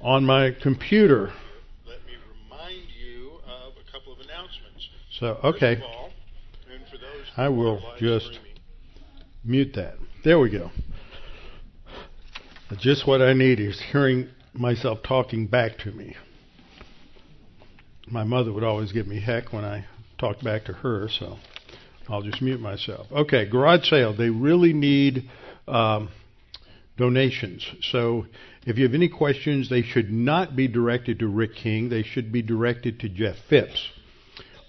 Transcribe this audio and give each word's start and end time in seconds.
on 0.00 0.24
my 0.24 0.50
computer. 0.62 1.32
Let 1.86 1.98
me 2.06 2.12
remind 2.42 2.86
you 2.98 3.38
of 3.46 3.74
a 3.76 3.92
couple 3.92 4.12
of 4.12 4.20
announcements. 4.20 4.88
So, 5.18 5.38
okay, 5.44 5.82
all, 5.82 6.10
and 6.72 6.82
for 6.90 6.96
those 6.96 7.26
I 7.36 7.48
will 7.48 7.82
just- 7.98 8.38
mute 9.44 9.74
that. 9.74 9.94
There 10.24 10.38
we 10.38 10.50
go. 10.50 10.70
Just 12.78 13.06
what 13.06 13.20
I 13.20 13.32
need 13.32 13.58
is 13.58 13.80
hearing 13.90 14.28
myself 14.52 15.02
talking 15.02 15.46
back 15.46 15.78
to 15.78 15.90
me. 15.92 16.16
My 18.06 18.24
mother 18.24 18.52
would 18.52 18.64
always 18.64 18.92
give 18.92 19.06
me 19.06 19.20
heck 19.20 19.52
when 19.52 19.64
I 19.64 19.86
talked 20.18 20.44
back 20.44 20.64
to 20.66 20.72
her, 20.72 21.08
so 21.08 21.38
I'll 22.08 22.22
just 22.22 22.42
mute 22.42 22.60
myself. 22.60 23.06
Okay, 23.10 23.48
garage 23.48 23.88
sale. 23.88 24.14
They 24.14 24.30
really 24.30 24.72
need 24.72 25.28
um, 25.66 26.10
donations. 27.00 27.66
So 27.90 28.26
if 28.66 28.76
you 28.76 28.84
have 28.84 28.94
any 28.94 29.08
questions, 29.08 29.68
they 29.68 29.82
should 29.82 30.12
not 30.12 30.54
be 30.54 30.68
directed 30.68 31.18
to 31.20 31.26
Rick 31.26 31.56
King. 31.56 31.88
They 31.88 32.04
should 32.04 32.30
be 32.30 32.42
directed 32.42 33.00
to 33.00 33.08
Jeff 33.08 33.36
Phipps. 33.48 33.88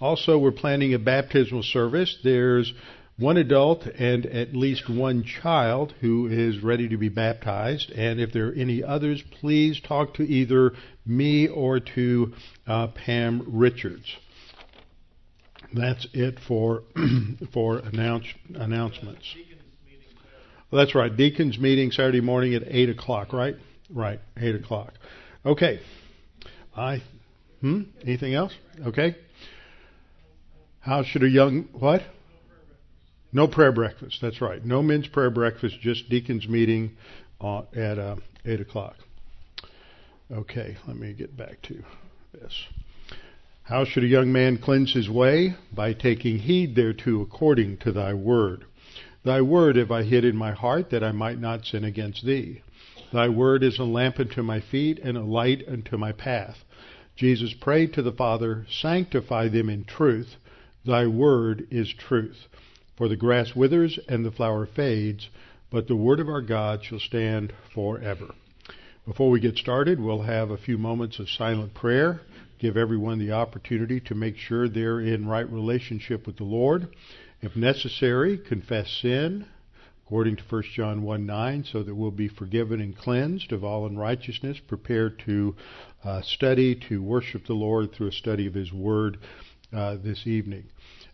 Also, 0.00 0.38
we're 0.38 0.50
planning 0.50 0.94
a 0.94 0.98
baptismal 0.98 1.62
service. 1.62 2.18
There's 2.24 2.72
one 3.18 3.36
adult 3.36 3.86
and 3.86 4.26
at 4.26 4.56
least 4.56 4.88
one 4.88 5.22
child 5.22 5.94
who 6.00 6.26
is 6.26 6.62
ready 6.62 6.88
to 6.88 6.96
be 6.96 7.10
baptized. 7.10 7.90
And 7.90 8.18
if 8.18 8.32
there 8.32 8.48
are 8.48 8.52
any 8.52 8.82
others, 8.82 9.22
please 9.40 9.80
talk 9.80 10.14
to 10.14 10.22
either 10.22 10.72
me 11.06 11.46
or 11.46 11.78
to 11.78 12.32
uh, 12.66 12.88
Pam 12.88 13.44
Richards. 13.46 14.16
That's 15.74 16.06
it 16.12 16.38
for 16.48 16.82
for 17.52 17.78
announce, 17.78 18.26
announcements. 18.54 19.34
Well, 20.72 20.82
that's 20.82 20.94
right. 20.94 21.14
Deacons 21.14 21.58
meeting 21.58 21.90
Saturday 21.90 22.22
morning 22.22 22.54
at 22.54 22.62
eight 22.66 22.88
o'clock. 22.88 23.34
Right, 23.34 23.56
right, 23.90 24.18
eight 24.38 24.54
o'clock. 24.54 24.94
Okay. 25.44 25.80
I. 26.74 27.02
Hmm. 27.60 27.82
Anything 28.02 28.32
else? 28.32 28.54
Okay. 28.86 29.14
How 30.80 31.04
should 31.04 31.24
a 31.24 31.28
young 31.28 31.68
what? 31.78 32.00
No 33.34 33.46
prayer 33.46 33.70
breakfast. 33.70 34.18
That's 34.22 34.40
right. 34.40 34.64
No 34.64 34.82
men's 34.82 35.08
prayer 35.08 35.30
breakfast. 35.30 35.78
Just 35.82 36.08
deacons 36.08 36.48
meeting 36.48 36.96
uh, 37.38 37.62
at 37.76 37.98
uh, 37.98 38.16
eight 38.46 38.62
o'clock. 38.62 38.96
Okay. 40.32 40.78
Let 40.86 40.96
me 40.96 41.12
get 41.12 41.36
back 41.36 41.60
to 41.64 41.84
this. 42.32 42.64
How 43.64 43.84
should 43.84 44.04
a 44.04 44.08
young 44.08 44.32
man 44.32 44.56
cleanse 44.56 44.94
his 44.94 45.10
way? 45.10 45.54
By 45.70 45.92
taking 45.92 46.38
heed 46.38 46.74
thereto 46.74 47.20
according 47.20 47.76
to 47.78 47.92
thy 47.92 48.14
word. 48.14 48.64
Thy 49.24 49.40
word 49.40 49.76
have 49.76 49.92
I 49.92 50.02
hid 50.02 50.24
in 50.24 50.36
my 50.36 50.50
heart 50.50 50.90
that 50.90 51.04
I 51.04 51.12
might 51.12 51.38
not 51.38 51.64
sin 51.64 51.84
against 51.84 52.24
thee. 52.24 52.62
Thy 53.12 53.28
word 53.28 53.62
is 53.62 53.78
a 53.78 53.84
lamp 53.84 54.18
unto 54.18 54.42
my 54.42 54.60
feet 54.60 54.98
and 54.98 55.16
a 55.16 55.22
light 55.22 55.62
unto 55.68 55.96
my 55.96 56.12
path. 56.12 56.64
Jesus 57.14 57.54
prayed 57.54 57.92
to 57.92 58.02
the 58.02 58.10
Father, 58.10 58.66
Sanctify 58.68 59.48
them 59.48 59.68
in 59.68 59.84
truth. 59.84 60.36
Thy 60.84 61.06
word 61.06 61.68
is 61.70 61.92
truth. 61.92 62.48
For 62.96 63.08
the 63.08 63.16
grass 63.16 63.54
withers 63.54 63.98
and 64.08 64.24
the 64.24 64.32
flower 64.32 64.66
fades, 64.66 65.28
but 65.70 65.86
the 65.86 65.96
word 65.96 66.18
of 66.18 66.28
our 66.28 66.42
God 66.42 66.82
shall 66.84 66.98
stand 66.98 67.52
forever. 67.72 68.34
Before 69.06 69.30
we 69.30 69.40
get 69.40 69.56
started, 69.56 70.00
we'll 70.00 70.22
have 70.22 70.50
a 70.50 70.56
few 70.56 70.78
moments 70.78 71.18
of 71.18 71.30
silent 71.30 71.74
prayer. 71.74 72.22
Give 72.58 72.76
everyone 72.76 73.18
the 73.18 73.32
opportunity 73.32 74.00
to 74.00 74.14
make 74.14 74.36
sure 74.36 74.68
they're 74.68 75.00
in 75.00 75.26
right 75.26 75.48
relationship 75.50 76.26
with 76.26 76.36
the 76.36 76.44
Lord. 76.44 76.88
If 77.42 77.56
necessary, 77.56 78.38
confess 78.38 78.88
sin 78.88 79.46
according 80.06 80.36
to 80.36 80.44
1 80.48 80.62
John 80.74 81.02
1 81.02 81.26
9, 81.26 81.64
so 81.64 81.82
that 81.82 81.94
we'll 81.94 82.12
be 82.12 82.28
forgiven 82.28 82.80
and 82.80 82.96
cleansed 82.96 83.50
of 83.50 83.64
all 83.64 83.84
unrighteousness, 83.84 84.60
prepared 84.60 85.18
to 85.26 85.56
uh, 86.04 86.22
study, 86.22 86.76
to 86.88 87.02
worship 87.02 87.46
the 87.46 87.54
Lord 87.54 87.92
through 87.92 88.08
a 88.08 88.12
study 88.12 88.46
of 88.46 88.54
His 88.54 88.72
Word 88.72 89.18
uh, 89.72 89.96
this 89.96 90.26
evening. 90.26 90.66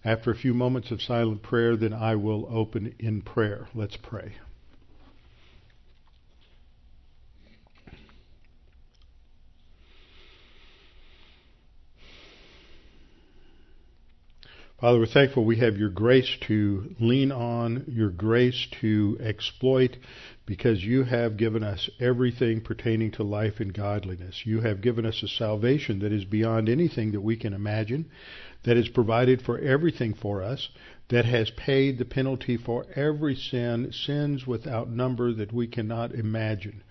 After 0.04 0.30
a 0.30 0.36
few 0.36 0.52
moments 0.52 0.90
of 0.90 1.00
silent 1.00 1.42
prayer, 1.42 1.76
then 1.76 1.94
I 1.94 2.16
will 2.16 2.46
open 2.50 2.94
in 2.98 3.22
prayer. 3.22 3.68
Let's 3.74 3.96
pray. 3.96 4.34
Father, 14.80 15.00
we're 15.00 15.06
thankful 15.06 15.44
we 15.44 15.56
have 15.56 15.76
your 15.76 15.88
grace 15.88 16.36
to 16.42 16.94
lean 17.00 17.32
on, 17.32 17.82
your 17.88 18.10
grace 18.10 18.68
to 18.80 19.18
exploit, 19.20 19.96
because 20.46 20.84
you 20.84 21.02
have 21.02 21.36
given 21.36 21.64
us 21.64 21.90
everything 21.98 22.60
pertaining 22.60 23.10
to 23.10 23.24
life 23.24 23.58
and 23.58 23.74
godliness. 23.74 24.42
You 24.44 24.60
have 24.60 24.80
given 24.80 25.04
us 25.04 25.20
a 25.20 25.26
salvation 25.26 25.98
that 25.98 26.12
is 26.12 26.24
beyond 26.24 26.68
anything 26.68 27.10
that 27.10 27.22
we 27.22 27.36
can 27.36 27.54
imagine, 27.54 28.08
that 28.62 28.76
has 28.76 28.88
provided 28.88 29.42
for 29.42 29.58
everything 29.58 30.14
for 30.14 30.44
us, 30.44 30.68
that 31.08 31.24
has 31.24 31.50
paid 31.50 31.98
the 31.98 32.04
penalty 32.04 32.56
for 32.56 32.86
every 32.94 33.34
sin, 33.34 33.90
sins 33.90 34.46
without 34.46 34.88
number 34.88 35.32
that 35.32 35.52
we 35.52 35.66
cannot 35.66 36.14
imagine. 36.14 36.84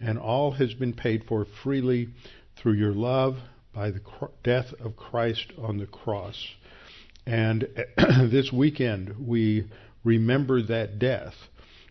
And 0.00 0.16
all 0.16 0.52
has 0.52 0.74
been 0.74 0.92
paid 0.92 1.24
for 1.24 1.44
freely 1.64 2.10
through 2.54 2.74
your 2.74 2.94
love 2.94 3.38
by 3.74 3.90
the 3.90 4.00
death 4.44 4.72
of 4.78 4.94
Christ 4.94 5.52
on 5.58 5.78
the 5.78 5.86
cross. 5.86 6.36
And 7.26 7.68
this 7.96 8.52
weekend, 8.52 9.26
we 9.26 9.68
remember 10.04 10.62
that 10.62 10.98
death 10.98 11.34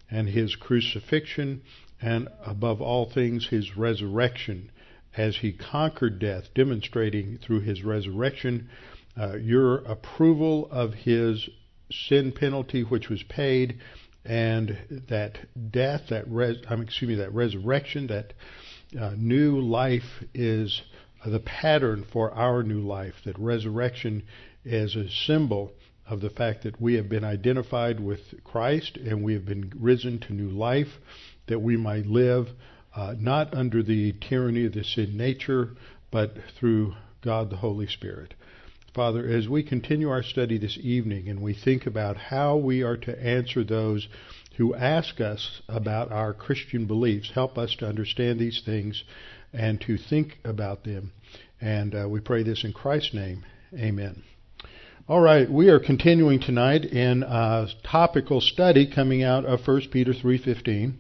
and 0.10 0.28
his 0.28 0.56
crucifixion, 0.56 1.62
and 2.02 2.28
above 2.46 2.82
all 2.82 3.10
things, 3.10 3.48
his 3.48 3.78
resurrection 3.78 4.72
as 5.16 5.38
he 5.38 5.52
conquered 5.52 6.20
death, 6.20 6.46
demonstrating 6.54 7.38
through 7.38 7.62
his 7.62 7.84
resurrection 7.84 8.70
uh, 9.20 9.36
your 9.38 9.78
approval 9.80 10.70
of 10.72 10.94
his 10.94 11.50
sin 11.92 12.32
penalty, 12.32 12.82
which 12.82 13.10
was 13.10 13.24
paid, 13.24 13.78
and 14.24 14.78
that 15.10 15.38
death, 15.72 16.04
that 16.10 16.26
res- 16.28 16.64
um, 16.68 16.82
excuse 16.82 17.10
me, 17.10 17.16
that 17.16 17.34
resurrection, 17.34 18.08
that 18.08 18.34
uh, 19.00 19.12
new 19.18 19.60
life 19.60 20.24
is 20.34 20.82
the 21.26 21.40
pattern 21.40 22.06
for 22.12 22.32
our 22.32 22.64
new 22.64 22.82
life. 22.82 23.14
That 23.26 23.38
resurrection 23.38 24.24
as 24.66 24.96
a 24.96 25.10
symbol 25.10 25.74
of 26.08 26.22
the 26.22 26.30
fact 26.30 26.64
that 26.64 26.82
we 26.82 26.96
have 26.96 27.10
been 27.10 27.24
identified 27.24 28.00
with 28.00 28.20
Christ 28.44 28.98
and 28.98 29.24
we 29.24 29.34
have 29.34 29.46
been 29.46 29.72
risen 29.76 30.20
to 30.20 30.34
new 30.34 30.50
life, 30.50 31.00
that 31.48 31.60
we 31.62 31.78
might 31.78 32.06
live 32.06 32.48
uh, 32.96 33.16
not 33.18 33.54
under 33.54 33.82
the 33.82 34.14
tyranny 34.14 34.66
of 34.66 34.74
the 34.74 34.84
sin 34.84 35.16
nature, 35.16 35.70
but 36.12 36.36
through 36.60 36.94
God 37.22 37.50
the 37.50 37.58
Holy 37.58 37.88
Spirit. 37.88 38.34
Father, 38.94 39.26
as 39.26 39.48
we 39.48 39.64
continue 39.64 40.10
our 40.10 40.24
study 40.24 40.58
this 40.58 40.78
evening 40.82 41.30
and 41.30 41.42
we 41.42 41.54
think 41.54 41.86
about 41.86 42.18
how 42.18 42.58
we 42.58 42.84
are 42.84 42.98
to 42.98 43.24
answer 43.24 43.64
those 43.64 44.10
who 44.58 44.76
ask 44.76 45.22
us 45.22 45.62
about 45.70 46.12
our 46.12 46.34
Christian 46.34 46.86
beliefs, 46.86 47.32
help 47.34 47.58
us 47.58 47.74
to 47.76 47.88
understand 47.88 48.38
these 48.38 48.62
things 48.66 49.06
and 49.54 49.80
to 49.82 49.98
think 49.98 50.40
about 50.44 50.84
them. 50.84 51.14
And 51.62 51.96
uh, 51.96 52.10
we 52.10 52.20
pray 52.20 52.44
this 52.44 52.66
in 52.66 52.74
Christ's 52.74 53.14
name. 53.14 53.46
Amen. 53.74 54.24
All 55.08 55.20
right, 55.20 55.50
we 55.50 55.70
are 55.70 55.80
continuing 55.80 56.40
tonight 56.40 56.86
in 56.86 57.24
a 57.24 57.68
topical 57.84 58.40
study 58.40 58.86
coming 58.86 59.24
out 59.24 59.46
of 59.46 59.66
1 59.66 59.90
Peter 59.90 60.14
3:15, 60.14 60.94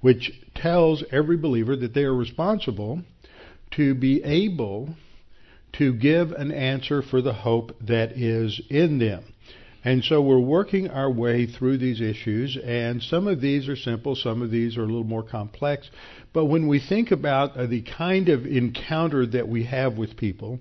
which 0.00 0.32
tells 0.54 1.04
every 1.12 1.36
believer 1.36 1.76
that 1.76 1.92
they 1.92 2.04
are 2.04 2.14
responsible 2.14 3.02
to 3.72 3.94
be 3.94 4.24
able 4.24 4.96
to 5.74 5.92
give 5.92 6.32
an 6.32 6.50
answer 6.50 7.02
for 7.02 7.20
the 7.20 7.34
hope 7.34 7.76
that 7.78 8.12
is 8.12 8.58
in 8.70 8.98
them. 8.98 9.22
And 9.84 10.02
so 10.02 10.22
we're 10.22 10.38
working 10.38 10.88
our 10.88 11.10
way 11.10 11.44
through 11.44 11.76
these 11.78 12.00
issues, 12.00 12.56
and 12.56 13.02
some 13.02 13.26
of 13.26 13.40
these 13.40 13.68
are 13.68 13.76
simple, 13.76 14.14
some 14.14 14.40
of 14.40 14.50
these 14.50 14.78
are 14.78 14.84
a 14.84 14.86
little 14.86 15.04
more 15.04 15.24
complex. 15.24 15.90
But 16.32 16.46
when 16.46 16.68
we 16.68 16.78
think 16.78 17.10
about 17.10 17.56
uh, 17.56 17.66
the 17.66 17.82
kind 17.82 18.28
of 18.28 18.46
encounter 18.46 19.26
that 19.26 19.48
we 19.48 19.64
have 19.64 19.98
with 19.98 20.16
people, 20.16 20.60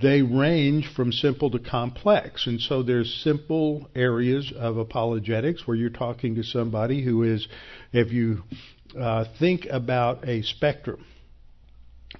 they 0.00 0.22
range 0.22 0.90
from 0.94 1.12
simple 1.12 1.50
to 1.50 1.58
complex. 1.58 2.46
And 2.46 2.60
so 2.60 2.82
there's 2.82 3.22
simple 3.22 3.88
areas 3.94 4.52
of 4.56 4.76
apologetics 4.76 5.66
where 5.66 5.76
you're 5.76 5.90
talking 5.90 6.36
to 6.36 6.42
somebody 6.42 7.02
who 7.02 7.22
is, 7.22 7.46
if 7.92 8.12
you 8.12 8.42
uh, 8.98 9.24
think 9.38 9.66
about 9.70 10.26
a 10.26 10.42
spectrum, 10.42 11.04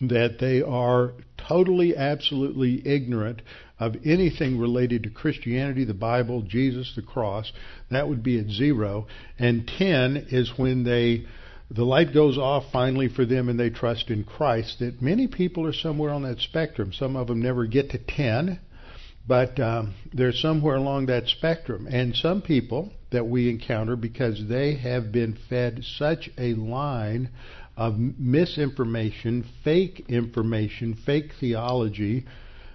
that 0.00 0.38
they 0.38 0.62
are 0.62 1.12
totally, 1.36 1.96
absolutely 1.96 2.86
ignorant 2.86 3.42
of 3.78 3.96
anything 4.04 4.58
related 4.58 5.02
to 5.02 5.10
Christianity, 5.10 5.84
the 5.84 5.94
Bible, 5.94 6.42
Jesus, 6.42 6.92
the 6.94 7.02
cross, 7.02 7.50
that 7.90 8.08
would 8.08 8.22
be 8.22 8.38
at 8.38 8.48
zero. 8.48 9.06
And 9.38 9.66
10 9.78 10.28
is 10.30 10.52
when 10.56 10.84
they 10.84 11.26
the 11.70 11.84
light 11.84 12.12
goes 12.12 12.36
off 12.36 12.64
finally 12.72 13.08
for 13.08 13.24
them 13.24 13.48
and 13.48 13.58
they 13.58 13.70
trust 13.70 14.10
in 14.10 14.24
Christ. 14.24 14.80
That 14.80 15.00
many 15.00 15.28
people 15.28 15.66
are 15.66 15.72
somewhere 15.72 16.10
on 16.10 16.22
that 16.24 16.40
spectrum. 16.40 16.92
Some 16.92 17.14
of 17.14 17.28
them 17.28 17.40
never 17.40 17.66
get 17.66 17.90
to 17.90 17.98
10, 17.98 18.58
but 19.26 19.58
um, 19.60 19.94
they're 20.12 20.32
somewhere 20.32 20.76
along 20.76 21.06
that 21.06 21.28
spectrum. 21.28 21.86
And 21.88 22.16
some 22.16 22.42
people 22.42 22.90
that 23.12 23.26
we 23.26 23.48
encounter 23.48 23.94
because 23.94 24.42
they 24.48 24.76
have 24.76 25.12
been 25.12 25.38
fed 25.48 25.84
such 25.84 26.28
a 26.36 26.54
line 26.54 27.30
of 27.76 27.96
misinformation, 27.96 29.44
fake 29.62 30.04
information, 30.08 30.98
fake 31.06 31.30
theology 31.38 32.26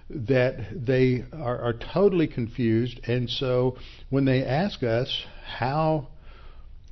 that 0.08 0.86
they 0.86 1.24
are, 1.34 1.58
are 1.58 1.74
totally 1.92 2.28
confused. 2.28 2.98
And 3.06 3.28
so 3.28 3.76
when 4.08 4.24
they 4.24 4.42
ask 4.42 4.82
us, 4.82 5.24
how 5.44 6.08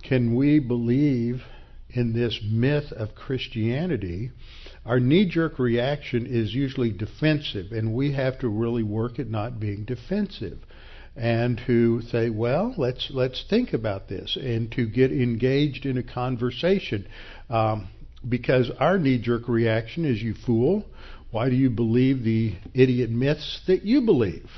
can 0.02 0.34
we 0.34 0.58
believe 0.58 1.42
in 1.94 2.12
this 2.12 2.40
myth 2.42 2.92
of 2.92 3.14
Christianity? 3.14 4.30
Our 4.84 5.00
knee 5.00 5.26
jerk 5.26 5.58
reaction 5.58 6.26
is 6.26 6.54
usually 6.54 6.90
defensive, 6.90 7.72
and 7.72 7.94
we 7.94 8.12
have 8.12 8.38
to 8.40 8.48
really 8.48 8.82
work 8.82 9.18
at 9.18 9.30
not 9.30 9.58
being 9.58 9.84
defensive 9.84 10.58
and 11.16 11.60
to 11.66 12.02
say, 12.02 12.28
well, 12.28 12.74
let's 12.76 13.10
let's 13.10 13.44
think 13.48 13.72
about 13.72 14.08
this, 14.08 14.36
and 14.36 14.70
to 14.72 14.86
get 14.86 15.12
engaged 15.12 15.86
in 15.86 15.96
a 15.96 16.02
conversation, 16.02 17.06
um, 17.48 17.88
because 18.28 18.70
our 18.80 18.98
knee-jerk 18.98 19.48
reaction 19.48 20.04
is, 20.04 20.22
"You 20.22 20.34
fool! 20.34 20.84
Why 21.30 21.50
do 21.50 21.56
you 21.56 21.70
believe 21.70 22.24
the 22.24 22.54
idiot 22.74 23.10
myths 23.10 23.60
that 23.66 23.84
you 23.84 24.00
believe?" 24.00 24.50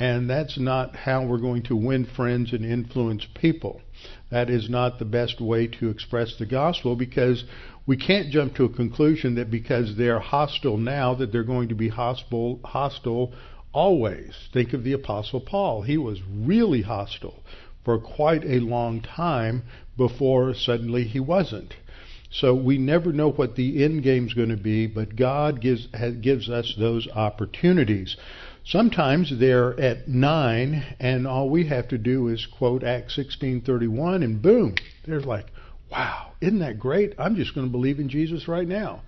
And 0.00 0.30
that's 0.30 0.58
not 0.58 0.96
how 0.96 1.26
we're 1.26 1.36
going 1.36 1.62
to 1.64 1.76
win 1.76 2.06
friends 2.06 2.54
and 2.54 2.64
influence 2.64 3.26
people. 3.34 3.82
That 4.30 4.48
is 4.48 4.70
not 4.70 4.98
the 4.98 5.04
best 5.04 5.42
way 5.42 5.66
to 5.66 5.90
express 5.90 6.36
the 6.36 6.46
gospel 6.46 6.96
because 6.96 7.44
we 7.86 7.98
can't 7.98 8.30
jump 8.30 8.54
to 8.54 8.64
a 8.64 8.72
conclusion 8.72 9.34
that 9.34 9.50
because 9.50 9.96
they're 9.96 10.18
hostile 10.18 10.78
now 10.78 11.14
that 11.16 11.32
they're 11.32 11.44
going 11.44 11.68
to 11.68 11.74
be 11.74 11.88
hostile 11.88 12.60
hostile 12.64 13.34
always. 13.72 14.48
Think 14.54 14.72
of 14.72 14.84
the 14.84 14.94
Apostle 14.94 15.40
Paul. 15.40 15.82
He 15.82 15.98
was 15.98 16.20
really 16.26 16.80
hostile 16.80 17.42
for 17.84 17.98
quite 17.98 18.44
a 18.44 18.60
long 18.60 19.02
time 19.02 19.64
before 19.98 20.54
suddenly 20.54 21.04
he 21.04 21.20
wasn't. 21.20 21.74
So 22.30 22.54
we 22.54 22.78
never 22.78 23.12
know 23.12 23.32
what 23.32 23.56
the 23.56 23.84
end 23.84 24.02
game's 24.04 24.34
going 24.34 24.50
to 24.50 24.56
be, 24.56 24.86
but 24.86 25.16
God 25.16 25.60
gives 25.60 25.88
gives 26.22 26.48
us 26.48 26.74
those 26.78 27.08
opportunities. 27.08 28.16
Sometimes 28.64 29.32
they're 29.38 29.78
at 29.80 30.06
nine, 30.06 30.84
and 31.00 31.26
all 31.26 31.50
we 31.50 31.66
have 31.68 31.88
to 31.88 31.98
do 31.98 32.28
is 32.28 32.46
quote 32.46 32.84
Acts 32.84 33.16
sixteen 33.16 33.60
thirty 33.62 33.88
one, 33.88 34.22
and 34.22 34.40
boom, 34.40 34.74
they're 35.06 35.20
like, 35.20 35.46
wow, 35.90 36.32
isn't 36.40 36.60
that 36.60 36.78
great? 36.78 37.14
I'm 37.18 37.36
just 37.36 37.54
going 37.54 37.66
to 37.66 37.70
believe 37.72 37.98
in 37.98 38.08
Jesus 38.08 38.46
right 38.46 38.68
now. 38.68 39.02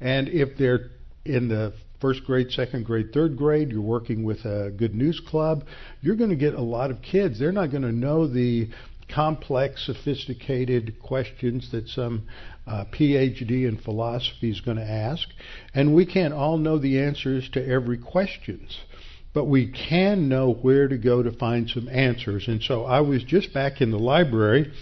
And 0.00 0.28
if 0.28 0.56
they're 0.56 0.90
in 1.24 1.48
the 1.48 1.74
first 2.00 2.24
grade, 2.24 2.52
second 2.52 2.84
grade, 2.84 3.12
third 3.12 3.36
grade, 3.36 3.72
you're 3.72 3.80
working 3.80 4.22
with 4.22 4.44
a 4.44 4.70
good 4.70 4.94
news 4.94 5.20
club, 5.26 5.64
you're 6.00 6.14
going 6.14 6.30
to 6.30 6.36
get 6.36 6.54
a 6.54 6.62
lot 6.62 6.92
of 6.92 7.02
kids. 7.02 7.40
They're 7.40 7.50
not 7.50 7.72
going 7.72 7.82
to 7.82 7.90
know 7.92 8.28
the 8.28 8.68
complex, 9.12 9.84
sophisticated 9.86 11.00
questions 11.02 11.72
that 11.72 11.88
some 11.88 12.28
uh, 12.66 12.84
PhD 12.92 13.66
in 13.66 13.78
philosophy 13.82 14.50
is 14.50 14.60
going 14.60 14.76
to 14.76 14.88
ask. 14.88 15.26
And 15.74 15.94
we 15.94 16.06
can't 16.06 16.34
all 16.34 16.58
know 16.58 16.78
the 16.78 17.00
answers 17.00 17.48
to 17.54 17.66
every 17.66 17.98
questions. 17.98 18.78
But 19.38 19.44
we 19.44 19.68
can 19.68 20.28
know 20.28 20.52
where 20.52 20.88
to 20.88 20.98
go 20.98 21.22
to 21.22 21.30
find 21.30 21.70
some 21.70 21.88
answers. 21.88 22.48
And 22.48 22.60
so 22.60 22.84
I 22.86 23.02
was 23.02 23.22
just 23.22 23.54
back 23.54 23.80
in 23.80 23.92
the 23.92 23.96
library 23.96 24.72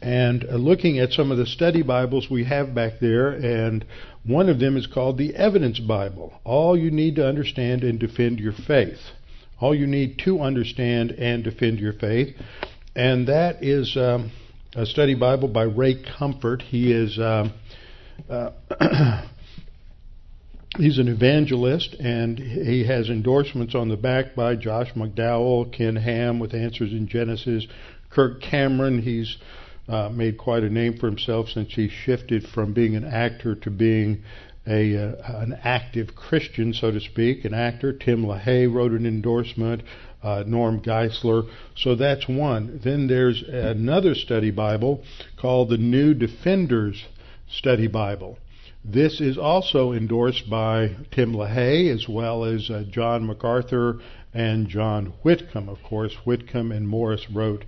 and 0.00 0.44
uh, 0.44 0.54
looking 0.54 1.00
at 1.00 1.10
some 1.10 1.32
of 1.32 1.38
the 1.38 1.46
study 1.46 1.82
Bibles 1.82 2.28
we 2.30 2.44
have 2.44 2.72
back 2.72 3.00
there, 3.00 3.30
and 3.30 3.84
one 4.22 4.48
of 4.48 4.60
them 4.60 4.76
is 4.76 4.86
called 4.86 5.18
the 5.18 5.34
Evidence 5.34 5.80
Bible. 5.80 6.32
All 6.44 6.78
you 6.78 6.92
need 6.92 7.16
to 7.16 7.26
understand 7.26 7.82
and 7.82 7.98
defend 7.98 8.38
your 8.38 8.52
faith. 8.52 9.00
All 9.60 9.74
you 9.74 9.88
need 9.88 10.20
to 10.20 10.38
understand 10.38 11.10
and 11.10 11.42
defend 11.42 11.80
your 11.80 11.94
faith. 11.94 12.36
And 12.94 13.26
that 13.26 13.64
is 13.64 13.96
um, 13.96 14.30
a 14.76 14.86
study 14.86 15.16
Bible 15.16 15.48
by 15.48 15.64
Ray 15.64 16.00
Comfort. 16.16 16.62
He 16.62 16.92
is. 16.92 17.18
Um, 17.18 17.52
uh, 18.30 19.22
he's 20.78 20.98
an 20.98 21.08
evangelist 21.08 21.94
and 21.94 22.38
he 22.38 22.84
has 22.84 23.08
endorsements 23.08 23.74
on 23.74 23.88
the 23.88 23.96
back 23.96 24.34
by 24.34 24.56
Josh 24.56 24.92
McDowell, 24.94 25.72
Ken 25.72 25.96
Ham 25.96 26.38
with 26.38 26.54
Answers 26.54 26.92
in 26.92 27.08
Genesis, 27.08 27.66
Kirk 28.10 28.40
Cameron. 28.42 29.02
He's 29.02 29.36
uh, 29.88 30.08
made 30.10 30.38
quite 30.38 30.62
a 30.62 30.70
name 30.70 30.98
for 30.98 31.06
himself 31.06 31.48
since 31.48 31.74
he 31.74 31.88
shifted 31.88 32.46
from 32.48 32.72
being 32.72 32.96
an 32.96 33.04
actor 33.04 33.54
to 33.54 33.70
being 33.70 34.22
a 34.66 34.96
uh, 34.96 35.42
an 35.42 35.56
active 35.62 36.16
Christian, 36.16 36.72
so 36.72 36.90
to 36.90 37.00
speak, 37.00 37.44
an 37.44 37.54
actor. 37.54 37.92
Tim 37.92 38.24
LaHaye 38.24 38.72
wrote 38.72 38.92
an 38.92 39.06
endorsement. 39.06 39.82
Uh, 40.22 40.42
Norm 40.44 40.80
Geisler. 40.80 41.48
So 41.76 41.94
that's 41.94 42.26
one. 42.26 42.80
Then 42.82 43.06
there's 43.06 43.42
another 43.42 44.16
study 44.16 44.50
Bible 44.50 45.04
called 45.40 45.68
the 45.68 45.76
New 45.76 46.14
Defenders 46.14 47.04
Study 47.48 47.86
Bible. 47.86 48.38
This 48.88 49.20
is 49.20 49.36
also 49.36 49.90
endorsed 49.90 50.48
by 50.48 50.94
Tim 51.10 51.32
LaHaye 51.32 51.92
as 51.92 52.08
well 52.08 52.44
as 52.44 52.70
uh, 52.70 52.84
John 52.88 53.26
MacArthur 53.26 53.98
and 54.32 54.68
John 54.68 55.06
Whitcomb. 55.22 55.68
Of 55.68 55.82
course, 55.82 56.14
Whitcomb 56.24 56.70
and 56.70 56.86
Morris 56.86 57.28
wrote 57.28 57.64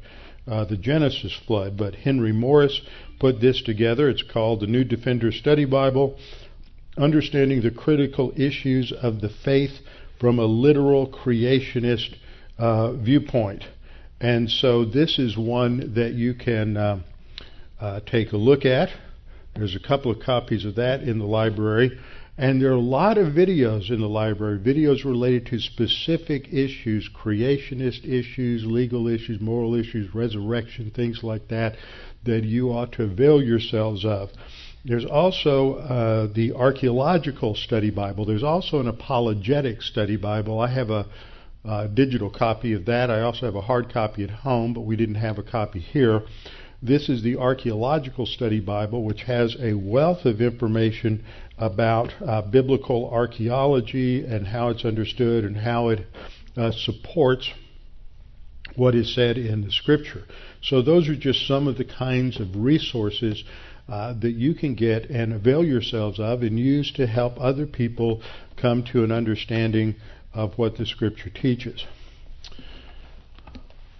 uh, 0.46 0.64
the 0.66 0.76
Genesis 0.76 1.36
flood. 1.44 1.76
But 1.76 1.96
Henry 1.96 2.30
Morris 2.30 2.82
put 3.18 3.40
this 3.40 3.60
together. 3.62 4.08
It's 4.08 4.22
called 4.22 4.60
the 4.60 4.68
New 4.68 4.84
Defender 4.84 5.32
Study 5.32 5.64
Bible, 5.64 6.16
understanding 6.96 7.62
the 7.62 7.72
critical 7.72 8.32
issues 8.36 8.92
of 8.92 9.20
the 9.20 9.28
faith 9.28 9.80
from 10.20 10.38
a 10.38 10.46
literal 10.46 11.10
creationist 11.10 12.14
uh, 12.58 12.92
viewpoint. 12.92 13.64
And 14.20 14.48
so 14.48 14.84
this 14.84 15.18
is 15.18 15.36
one 15.36 15.94
that 15.94 16.12
you 16.12 16.34
can 16.34 16.76
uh, 16.76 17.00
uh, 17.80 18.00
take 18.06 18.30
a 18.30 18.36
look 18.36 18.64
at. 18.64 18.90
There's 19.58 19.76
a 19.76 19.80
couple 19.80 20.10
of 20.10 20.20
copies 20.20 20.64
of 20.64 20.76
that 20.76 21.02
in 21.02 21.18
the 21.18 21.26
library. 21.26 21.98
And 22.38 22.62
there 22.62 22.70
are 22.70 22.74
a 22.74 22.80
lot 22.80 23.18
of 23.18 23.34
videos 23.34 23.90
in 23.90 24.00
the 24.00 24.08
library, 24.08 24.60
videos 24.60 25.04
related 25.04 25.46
to 25.46 25.58
specific 25.58 26.46
issues, 26.52 27.10
creationist 27.12 28.04
issues, 28.04 28.64
legal 28.64 29.08
issues, 29.08 29.40
moral 29.40 29.74
issues, 29.74 30.14
resurrection, 30.14 30.92
things 30.94 31.24
like 31.24 31.48
that, 31.48 31.74
that 32.24 32.44
you 32.44 32.70
ought 32.70 32.92
to 32.92 33.02
avail 33.02 33.42
yourselves 33.42 34.04
of. 34.04 34.30
There's 34.84 35.04
also 35.04 35.74
uh, 35.74 36.32
the 36.32 36.52
archaeological 36.52 37.56
study 37.56 37.90
Bible. 37.90 38.24
There's 38.24 38.44
also 38.44 38.78
an 38.78 38.86
apologetic 38.86 39.82
study 39.82 40.16
Bible. 40.16 40.60
I 40.60 40.68
have 40.68 40.90
a, 40.90 41.06
a 41.64 41.88
digital 41.88 42.30
copy 42.30 42.72
of 42.72 42.84
that. 42.84 43.10
I 43.10 43.22
also 43.22 43.46
have 43.46 43.56
a 43.56 43.62
hard 43.62 43.92
copy 43.92 44.22
at 44.22 44.30
home, 44.30 44.74
but 44.74 44.82
we 44.82 44.94
didn't 44.94 45.16
have 45.16 45.38
a 45.38 45.42
copy 45.42 45.80
here. 45.80 46.22
This 46.80 47.08
is 47.08 47.24
the 47.24 47.38
Archaeological 47.38 48.24
Study 48.24 48.60
Bible, 48.60 49.02
which 49.02 49.22
has 49.22 49.56
a 49.60 49.74
wealth 49.74 50.24
of 50.24 50.40
information 50.40 51.24
about 51.58 52.12
uh, 52.24 52.40
biblical 52.42 53.10
archaeology 53.10 54.24
and 54.24 54.46
how 54.46 54.68
it's 54.68 54.84
understood 54.84 55.44
and 55.44 55.56
how 55.56 55.88
it 55.88 56.06
uh, 56.56 56.70
supports 56.70 57.50
what 58.76 58.94
is 58.94 59.12
said 59.12 59.38
in 59.38 59.62
the 59.62 59.72
Scripture. 59.72 60.22
So, 60.62 60.80
those 60.80 61.08
are 61.08 61.16
just 61.16 61.48
some 61.48 61.66
of 61.66 61.78
the 61.78 61.84
kinds 61.84 62.38
of 62.38 62.54
resources 62.54 63.42
uh, 63.88 64.14
that 64.20 64.34
you 64.34 64.54
can 64.54 64.76
get 64.76 65.10
and 65.10 65.32
avail 65.32 65.64
yourselves 65.64 66.20
of 66.20 66.42
and 66.42 66.60
use 66.60 66.92
to 66.92 67.08
help 67.08 67.40
other 67.40 67.66
people 67.66 68.22
come 68.56 68.84
to 68.92 69.02
an 69.02 69.10
understanding 69.10 69.96
of 70.32 70.56
what 70.56 70.76
the 70.76 70.86
Scripture 70.86 71.30
teaches. 71.30 71.84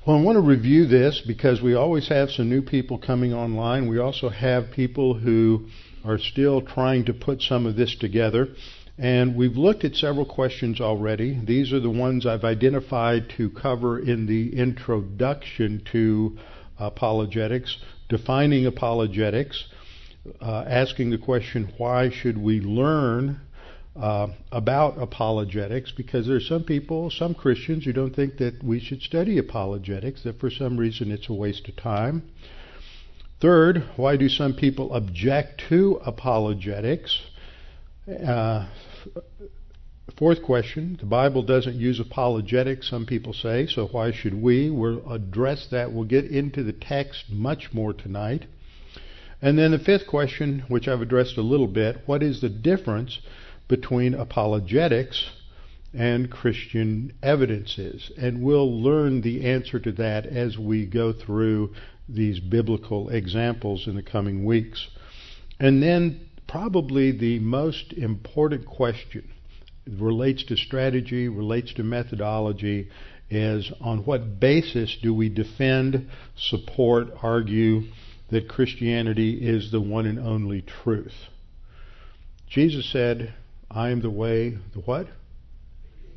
Well, 0.07 0.17
I 0.17 0.23
want 0.23 0.37
to 0.37 0.41
review 0.43 0.87
this 0.87 1.23
because 1.27 1.61
we 1.61 1.75
always 1.75 2.09
have 2.09 2.31
some 2.31 2.49
new 2.49 2.63
people 2.63 2.99
coming 2.99 3.35
online. 3.35 3.89
We 3.89 3.99
also 3.99 4.29
have 4.29 4.71
people 4.71 5.15
who 5.15 5.67
are 6.05 6.19
still 6.19 6.63
trying 6.63 7.05
to 7.07 7.13
put 7.13 7.43
some 7.43 7.67
of 7.67 7.77
this 7.77 7.97
together. 7.97 8.49
And 8.97 9.37
we've 9.37 9.57
looked 9.57 9.85
at 9.85 9.97
several 9.97 10.25
questions 10.25 10.81
already. 10.81 11.39
These 11.45 11.73
are 11.73 11.81
the 11.81 11.91
ones 11.91 12.27
I've 12.27 12.45
identified 12.45 13.29
to 13.37 13.51
cover 13.51 13.99
in 13.99 14.27
the 14.27 14.57
introduction 14.57 15.83
to 15.93 16.39
apologetics, 16.79 17.77
defining 18.09 18.67
apologetics, 18.67 19.67
uh, 20.41 20.65
asking 20.67 21.11
the 21.11 21.19
question, 21.19 21.75
why 21.77 22.09
should 22.09 22.39
we 22.39 22.61
learn 22.61 23.41
uh, 23.99 24.29
about 24.53 25.01
apologetics 25.01 25.93
because 25.93 26.27
there's 26.27 26.47
some 26.47 26.63
people, 26.63 27.11
some 27.11 27.35
Christians, 27.35 27.85
who 27.85 27.93
don't 27.93 28.15
think 28.15 28.39
that 28.39 28.63
we 28.63 28.79
should 28.79 29.03
study 29.03 29.39
apologetics, 29.39 30.23
that 30.23 30.39
for 30.39 30.51
some 30.51 30.77
reason 30.77 31.11
it's 31.11 31.29
a 31.29 31.33
waste 31.33 31.69
of 31.69 31.77
time. 31.77 32.23
Third, 33.41 33.85
why 33.97 34.17
do 34.17 34.29
some 34.29 34.55
people 34.55 34.93
object 34.95 35.63
to 35.69 36.01
apologetics? 36.05 37.21
Uh, 38.09 38.69
fourth 40.17 40.43
question, 40.43 40.97
the 40.99 41.07
Bible 41.07 41.43
doesn't 41.43 41.77
use 41.77 42.01
apologetics, 42.01 42.89
some 42.91 43.07
people 43.07 43.33
say, 43.33 43.67
so 43.67 43.87
why 43.87 44.11
should 44.11 44.35
we? 44.35 44.71
We'll 44.71 45.09
address 45.13 45.69
that. 45.71 45.93
We'll 45.93 46.05
get 46.05 46.25
into 46.25 46.63
the 46.63 46.73
text 46.73 47.31
much 47.31 47.73
more 47.73 47.93
tonight. 47.93 48.47
And 49.41 49.57
then 49.57 49.71
the 49.71 49.79
fifth 49.79 50.09
question, 50.09 50.65
which 50.69 50.89
I've 50.89 51.01
addressed 51.01 51.37
a 51.37 51.43
little 51.43 51.69
bit, 51.69 51.99
what 52.07 52.23
is 52.25 52.41
the 52.41 52.49
difference 52.49 53.21
between 53.69 54.15
apologetics 54.15 55.31
and 55.95 56.31
Christian 56.31 57.13
evidences. 57.23 58.11
And 58.19 58.43
we'll 58.43 58.83
learn 58.83 59.21
the 59.21 59.47
answer 59.47 59.79
to 59.81 59.93
that 59.93 60.27
as 60.27 60.59
we 60.59 60.87
go 60.87 61.13
through 61.13 61.75
these 62.09 62.41
biblical 62.41 63.11
examples 63.11 63.87
in 63.87 63.95
the 63.95 64.03
coming 64.03 64.45
weeks. 64.45 64.89
And 65.61 65.83
then, 65.83 66.29
probably 66.47 67.13
the 67.13 67.39
most 67.41 67.93
important 67.93 68.67
question 68.67 69.29
relates 69.87 70.45
to 70.45 70.57
strategy, 70.57 71.29
relates 71.29 71.73
to 71.75 71.83
methodology, 71.83 72.89
is 73.31 73.71
on 73.81 74.05
what 74.05 74.41
basis 74.41 74.97
do 75.03 75.13
we 75.13 75.29
defend, 75.29 76.09
support, 76.37 77.09
argue 77.23 77.83
that 78.31 78.49
Christianity 78.49 79.35
is 79.35 79.71
the 79.71 79.81
one 79.81 80.07
and 80.07 80.19
only 80.19 80.63
truth? 80.63 81.15
Jesus 82.49 82.91
said, 82.91 83.35
I 83.71 83.91
am 83.91 84.01
the 84.01 84.11
way, 84.11 84.59
the 84.73 84.81
what? 84.81 85.09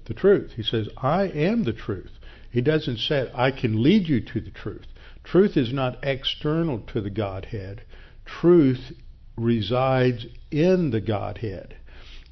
The 0.05 0.13
truth. 0.13 0.53
He 0.55 0.63
says, 0.63 0.89
I 0.98 1.24
am 1.24 1.63
the 1.63 1.74
truth. 1.74 2.12
He 2.50 2.62
doesn't 2.62 2.98
say, 2.98 3.29
I 3.34 3.51
can 3.51 3.81
lead 3.81 4.08
you 4.08 4.22
to 4.22 4.41
the 4.41 4.51
truth. 4.51 4.88
Truth 5.24 5.55
is 5.55 5.72
not 5.72 6.00
external 6.03 6.79
to 6.93 7.01
the 7.01 7.10
Godhead. 7.10 7.84
Truth 8.25 8.93
resides 9.38 10.25
in 10.50 10.91
the 10.91 11.01
Godhead. 11.01 11.75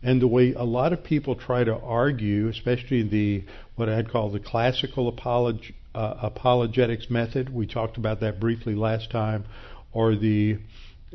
And 0.01 0.21
the 0.21 0.27
way 0.27 0.53
a 0.53 0.63
lot 0.63 0.93
of 0.93 1.03
people 1.03 1.35
try 1.35 1.63
to 1.63 1.75
argue, 1.75 2.47
especially 2.47 3.03
the 3.03 3.43
what 3.75 3.89
I'd 3.89 4.09
call 4.09 4.29
the 4.29 4.39
classical 4.39 5.11
apolog- 5.11 5.73
uh, 5.93 6.15
apologetics 6.21 7.09
method, 7.09 7.53
we 7.53 7.67
talked 7.67 7.97
about 7.97 8.21
that 8.21 8.39
briefly 8.39 8.75
last 8.75 9.11
time, 9.11 9.45
or 9.91 10.15
the 10.15 10.59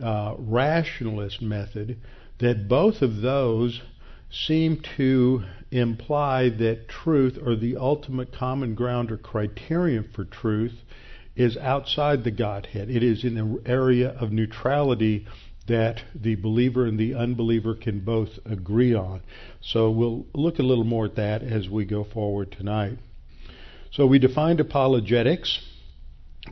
uh, 0.03 0.35
rationalist 0.39 1.41
method, 1.41 1.99
that 2.39 2.69
both 2.69 3.01
of 3.01 3.21
those 3.21 3.81
seem 4.35 4.81
to 4.97 5.45
imply 5.71 6.49
that 6.49 6.89
truth 6.89 7.39
or 7.45 7.57
the 7.57 7.77
ultimate 7.77 8.33
common 8.33 8.75
ground 8.75 9.11
or 9.11 9.17
criterion 9.17 10.09
for 10.15 10.25
truth 10.25 10.75
is 11.37 11.57
outside 11.57 12.25
the 12.25 12.31
Godhead. 12.31 12.91
It 12.91 13.03
is 13.03 13.25
in 13.25 13.35
the 13.35 13.63
area 13.69 14.11
of 14.11 14.33
neutrality 14.33 15.27
that 15.67 16.03
the 16.15 16.35
believer 16.35 16.87
and 16.87 16.99
the 16.99 17.15
unbeliever 17.15 17.75
can 17.75 18.01
both 18.01 18.39
agree 18.45 18.95
on. 18.95 19.23
So 19.61 19.91
we'll 19.91 20.27
look 20.35 20.59
a 20.59 20.63
little 20.63 20.85
more 20.85 21.07
at 21.07 21.17
that 21.17 21.43
as 21.43 21.69
we 21.69 21.85
go 21.85 22.05
forward 22.05 22.53
tonight. 22.53 22.99
So 23.91 24.07
we 24.07 24.19
defined 24.19 24.61
apologetics 24.61 25.61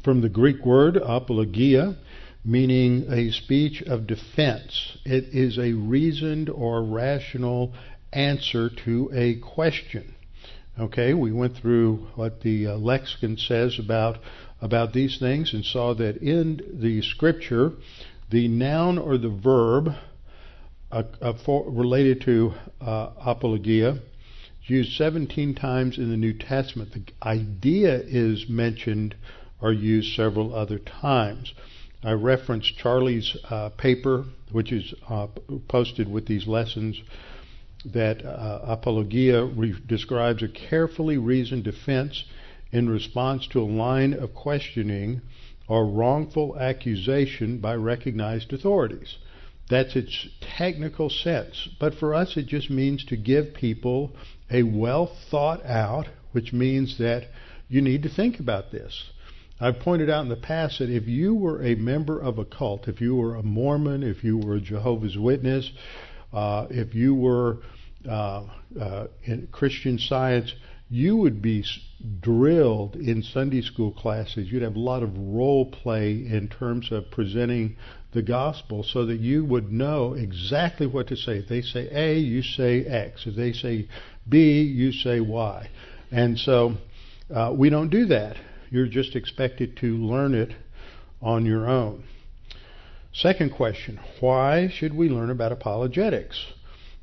from 0.02 0.22
the 0.22 0.28
Greek 0.28 0.64
word 0.64 0.96
apologia, 0.96 1.96
meaning 2.44 3.06
a 3.10 3.30
speech 3.30 3.82
of 3.82 4.06
defense. 4.06 4.98
It 5.04 5.24
is 5.32 5.58
a 5.58 5.72
reasoned 5.72 6.50
or 6.50 6.82
rational 6.82 7.72
answer 8.12 8.68
to 8.84 9.10
a 9.14 9.36
question. 9.36 10.14
Okay, 10.78 11.14
we 11.14 11.32
went 11.32 11.56
through 11.56 12.08
what 12.14 12.40
the 12.40 12.66
uh, 12.66 12.76
lexicon 12.76 13.36
says 13.36 13.78
about 13.78 14.18
about 14.60 14.92
these 14.92 15.18
things 15.18 15.52
and 15.52 15.64
saw 15.64 15.92
that 15.94 16.16
in 16.18 16.60
the 16.80 17.02
scripture 17.02 17.72
the 18.30 18.48
noun 18.48 18.96
or 18.96 19.18
the 19.18 19.28
verb 19.28 19.90
uh, 20.90 21.02
uh, 21.20 21.32
for, 21.44 21.70
related 21.70 22.22
to 22.22 22.52
uh, 22.80 23.10
apologia 23.20 23.90
is 24.62 24.70
used 24.70 24.92
17 24.92 25.54
times 25.54 25.98
in 25.98 26.10
the 26.10 26.16
New 26.16 26.32
Testament. 26.32 26.92
The 26.94 27.04
idea 27.22 28.00
is 28.00 28.48
mentioned 28.48 29.14
or 29.60 29.72
used 29.72 30.14
several 30.14 30.54
other 30.54 30.78
times. 30.78 31.52
I 32.04 32.12
referenced 32.12 32.76
Charlie's 32.76 33.36
uh, 33.48 33.68
paper, 33.70 34.24
which 34.50 34.72
is 34.72 34.92
uh, 35.08 35.28
posted 35.68 36.10
with 36.10 36.26
these 36.26 36.48
lessons, 36.48 37.00
that 37.84 38.24
uh, 38.24 38.60
apologia 38.64 39.44
re- 39.44 39.74
describes 39.86 40.42
a 40.42 40.48
carefully 40.48 41.16
reasoned 41.16 41.64
defense 41.64 42.24
in 42.72 42.88
response 42.88 43.46
to 43.48 43.60
a 43.60 43.64
line 43.64 44.14
of 44.14 44.34
questioning 44.34 45.20
or 45.68 45.86
wrongful 45.86 46.58
accusation 46.58 47.58
by 47.58 47.74
recognized 47.74 48.52
authorities. 48.52 49.18
That's 49.70 49.94
its 49.94 50.28
technical 50.40 51.08
sense. 51.08 51.68
But 51.78 51.94
for 51.94 52.14
us, 52.14 52.36
it 52.36 52.46
just 52.46 52.68
means 52.68 53.04
to 53.06 53.16
give 53.16 53.54
people 53.54 54.16
a 54.50 54.64
well 54.64 55.06
thought 55.30 55.64
out, 55.64 56.08
which 56.32 56.52
means 56.52 56.98
that 56.98 57.28
you 57.68 57.80
need 57.80 58.02
to 58.02 58.08
think 58.08 58.40
about 58.40 58.72
this. 58.72 59.11
I've 59.62 59.78
pointed 59.78 60.10
out 60.10 60.22
in 60.22 60.28
the 60.28 60.34
past 60.34 60.80
that 60.80 60.90
if 60.90 61.06
you 61.06 61.36
were 61.36 61.62
a 61.62 61.76
member 61.76 62.18
of 62.18 62.38
a 62.38 62.44
cult, 62.44 62.88
if 62.88 63.00
you 63.00 63.14
were 63.14 63.36
a 63.36 63.44
Mormon, 63.44 64.02
if 64.02 64.24
you 64.24 64.36
were 64.36 64.56
a 64.56 64.60
Jehovah's 64.60 65.16
Witness, 65.16 65.70
uh, 66.32 66.66
if 66.68 66.96
you 66.96 67.14
were 67.14 67.58
uh, 68.08 68.42
uh, 68.80 69.06
in 69.22 69.46
Christian 69.52 70.00
Science, 70.00 70.52
you 70.90 71.16
would 71.16 71.40
be 71.40 71.64
drilled 72.20 72.96
in 72.96 73.22
Sunday 73.22 73.62
school 73.62 73.92
classes. 73.92 74.50
You'd 74.50 74.62
have 74.62 74.74
a 74.74 74.80
lot 74.80 75.04
of 75.04 75.16
role 75.16 75.70
play 75.70 76.10
in 76.10 76.48
terms 76.48 76.90
of 76.90 77.08
presenting 77.12 77.76
the 78.14 78.22
gospel 78.22 78.82
so 78.82 79.06
that 79.06 79.20
you 79.20 79.44
would 79.44 79.70
know 79.70 80.14
exactly 80.14 80.88
what 80.88 81.06
to 81.06 81.16
say. 81.16 81.38
If 81.38 81.48
they 81.48 81.62
say 81.62 81.88
A, 81.92 82.18
you 82.18 82.42
say 82.42 82.84
X. 82.84 83.28
If 83.28 83.36
they 83.36 83.52
say 83.52 83.86
B, 84.28 84.62
you 84.62 84.90
say 84.90 85.20
Y. 85.20 85.70
And 86.10 86.36
so 86.36 86.74
uh, 87.32 87.54
we 87.56 87.70
don't 87.70 87.90
do 87.90 88.06
that. 88.06 88.36
You're 88.72 88.86
just 88.86 89.14
expected 89.14 89.76
to 89.82 89.98
learn 89.98 90.34
it 90.34 90.54
on 91.20 91.44
your 91.44 91.68
own. 91.68 92.04
Second 93.12 93.50
question 93.50 94.00
Why 94.20 94.68
should 94.68 94.94
we 94.94 95.10
learn 95.10 95.28
about 95.28 95.52
apologetics? 95.52 96.42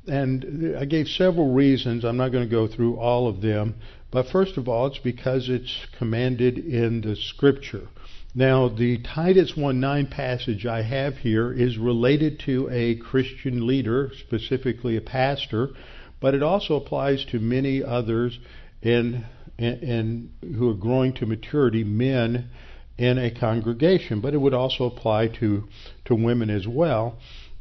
And 0.08 0.76
I 0.76 0.84
gave 0.84 1.06
several 1.06 1.54
reasons. 1.54 2.04
I'm 2.04 2.16
not 2.16 2.32
going 2.32 2.42
to 2.42 2.50
go 2.50 2.66
through 2.66 2.96
all 2.96 3.28
of 3.28 3.40
them. 3.40 3.76
But 4.10 4.26
first 4.26 4.56
of 4.56 4.68
all, 4.68 4.88
it's 4.88 4.98
because 4.98 5.48
it's 5.48 5.86
commanded 5.96 6.58
in 6.58 7.02
the 7.02 7.14
scripture. 7.14 7.86
Now, 8.34 8.68
the 8.68 8.98
Titus 8.98 9.52
1:9 9.52 10.10
passage 10.10 10.66
I 10.66 10.82
have 10.82 11.18
here 11.18 11.52
is 11.52 11.78
related 11.78 12.40
to 12.40 12.68
a 12.72 12.96
Christian 12.96 13.68
leader, 13.68 14.10
specifically 14.18 14.96
a 14.96 15.00
pastor, 15.00 15.70
but 16.18 16.34
it 16.34 16.42
also 16.42 16.74
applies 16.74 17.24
to 17.26 17.38
many 17.38 17.80
others 17.80 18.40
in, 18.82 19.24
in, 19.60 20.30
in 20.42 20.54
who 20.56 20.70
are 20.70 20.74
growing 20.74 21.12
to 21.14 21.26
maturity, 21.26 21.84
men 21.84 22.48
in 22.96 23.18
a 23.18 23.30
congregation. 23.30 24.20
But 24.20 24.34
it 24.34 24.38
would 24.38 24.54
also 24.54 24.84
apply 24.84 25.28
to 25.40 25.68
to 26.06 26.14
women 26.14 26.50
as 26.50 26.66
well. 26.66 27.18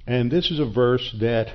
And 0.08 0.32
this 0.32 0.50
is 0.50 0.60
a 0.60 0.65
verse 0.65 1.13
that 1.20 1.50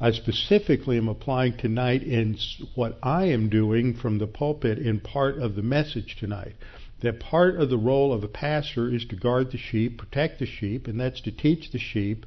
I 0.00 0.10
specifically 0.10 0.98
am 0.98 1.08
applying 1.08 1.56
tonight 1.56 2.02
in 2.02 2.36
what 2.74 2.98
I 3.02 3.26
am 3.26 3.48
doing 3.48 3.94
from 3.94 4.18
the 4.18 4.26
pulpit 4.26 4.78
in 4.78 4.98
part 4.98 5.38
of 5.38 5.54
the 5.54 5.62
message 5.62 6.16
tonight. 6.18 6.54
That 7.00 7.20
part 7.20 7.56
of 7.56 7.70
the 7.70 7.78
role 7.78 8.12
of 8.12 8.24
a 8.24 8.28
pastor 8.28 8.92
is 8.92 9.04
to 9.06 9.16
guard 9.16 9.52
the 9.52 9.58
sheep, 9.58 9.98
protect 9.98 10.40
the 10.40 10.46
sheep, 10.46 10.86
and 10.88 11.00
that's 11.00 11.20
to 11.22 11.30
teach 11.32 11.70
the 11.70 11.78
sheep 11.78 12.26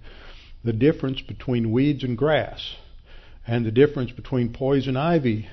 the 0.63 0.73
difference 0.73 1.21
between 1.21 1.71
weeds 1.71 2.03
and 2.03 2.17
grass, 2.17 2.75
and 3.45 3.65
the 3.65 3.71
difference 3.71 4.11
between 4.11 4.51
poison 4.51 4.97
ivy 4.97 5.47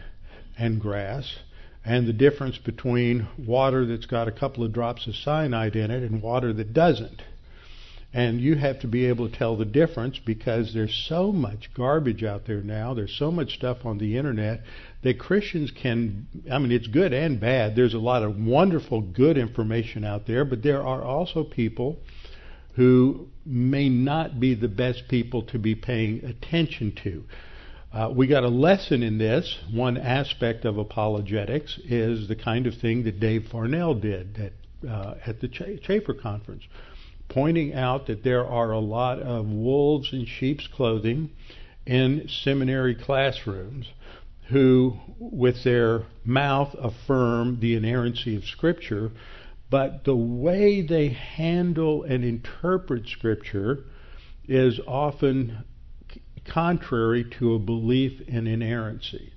and 0.56 0.80
grass, 0.80 1.36
and 1.84 2.06
the 2.06 2.12
difference 2.12 2.58
between 2.58 3.26
water 3.36 3.84
that's 3.84 4.06
got 4.06 4.28
a 4.28 4.32
couple 4.32 4.64
of 4.64 4.72
drops 4.72 5.06
of 5.06 5.16
cyanide 5.16 5.74
in 5.74 5.90
it 5.90 6.02
and 6.02 6.22
water 6.22 6.52
that 6.52 6.72
doesn't. 6.72 7.22
And 8.14 8.40
you 8.40 8.56
have 8.56 8.80
to 8.80 8.86
be 8.86 9.06
able 9.06 9.28
to 9.28 9.36
tell 9.36 9.56
the 9.56 9.64
difference 9.64 10.18
because 10.18 10.74
there's 10.74 10.94
so 11.08 11.32
much 11.32 11.72
garbage 11.74 12.22
out 12.22 12.46
there 12.46 12.60
now. 12.60 12.92
There's 12.92 13.16
so 13.16 13.30
much 13.30 13.54
stuff 13.54 13.86
on 13.86 13.96
the 13.96 14.18
internet 14.18 14.60
that 15.02 15.18
Christians 15.18 15.70
can, 15.70 16.26
I 16.50 16.58
mean, 16.58 16.72
it's 16.72 16.88
good 16.88 17.14
and 17.14 17.40
bad. 17.40 17.74
There's 17.74 17.94
a 17.94 17.98
lot 17.98 18.22
of 18.22 18.36
wonderful, 18.36 19.00
good 19.00 19.38
information 19.38 20.04
out 20.04 20.26
there, 20.26 20.44
but 20.44 20.62
there 20.62 20.82
are 20.82 21.02
also 21.02 21.42
people 21.42 22.00
who 22.74 23.28
may 23.46 23.88
not 23.88 24.38
be 24.38 24.54
the 24.54 24.68
best 24.68 25.08
people 25.08 25.42
to 25.44 25.58
be 25.58 25.74
paying 25.74 26.22
attention 26.24 26.94
to. 27.04 27.24
Uh, 27.92 28.10
we 28.14 28.26
got 28.26 28.42
a 28.42 28.48
lesson 28.48 29.02
in 29.02 29.18
this. 29.18 29.58
One 29.70 29.98
aspect 29.98 30.64
of 30.64 30.78
apologetics 30.78 31.78
is 31.84 32.26
the 32.26 32.36
kind 32.36 32.66
of 32.66 32.74
thing 32.76 33.04
that 33.04 33.20
Dave 33.20 33.48
Farnell 33.48 33.94
did 33.94 34.38
at, 34.38 34.88
uh, 34.90 35.14
at 35.26 35.40
the 35.40 35.48
Chafer 35.48 36.14
Conference 36.14 36.62
pointing 37.28 37.72
out 37.72 38.06
that 38.06 38.22
there 38.22 38.46
are 38.46 38.72
a 38.72 38.78
lot 38.78 39.18
of 39.20 39.46
wolves 39.46 40.12
in 40.12 40.26
sheep's 40.26 40.66
clothing 40.66 41.30
in 41.86 42.28
seminary 42.28 42.94
classrooms 42.94 43.86
who, 44.48 44.94
with 45.18 45.64
their 45.64 46.02
mouth, 46.24 46.74
affirm 46.78 47.58
the 47.60 47.74
inerrancy 47.74 48.36
of 48.36 48.44
Scripture, 48.44 49.10
but 49.70 50.04
the 50.04 50.16
way 50.16 50.82
they 50.82 51.08
handle 51.08 52.02
and 52.02 52.22
interpret 52.22 53.08
Scripture 53.08 53.84
is 54.46 54.78
often 54.86 55.64
contrary 56.44 57.24
to 57.38 57.54
a 57.54 57.58
belief 57.58 58.20
in 58.28 58.46
inerrancy. 58.46 59.32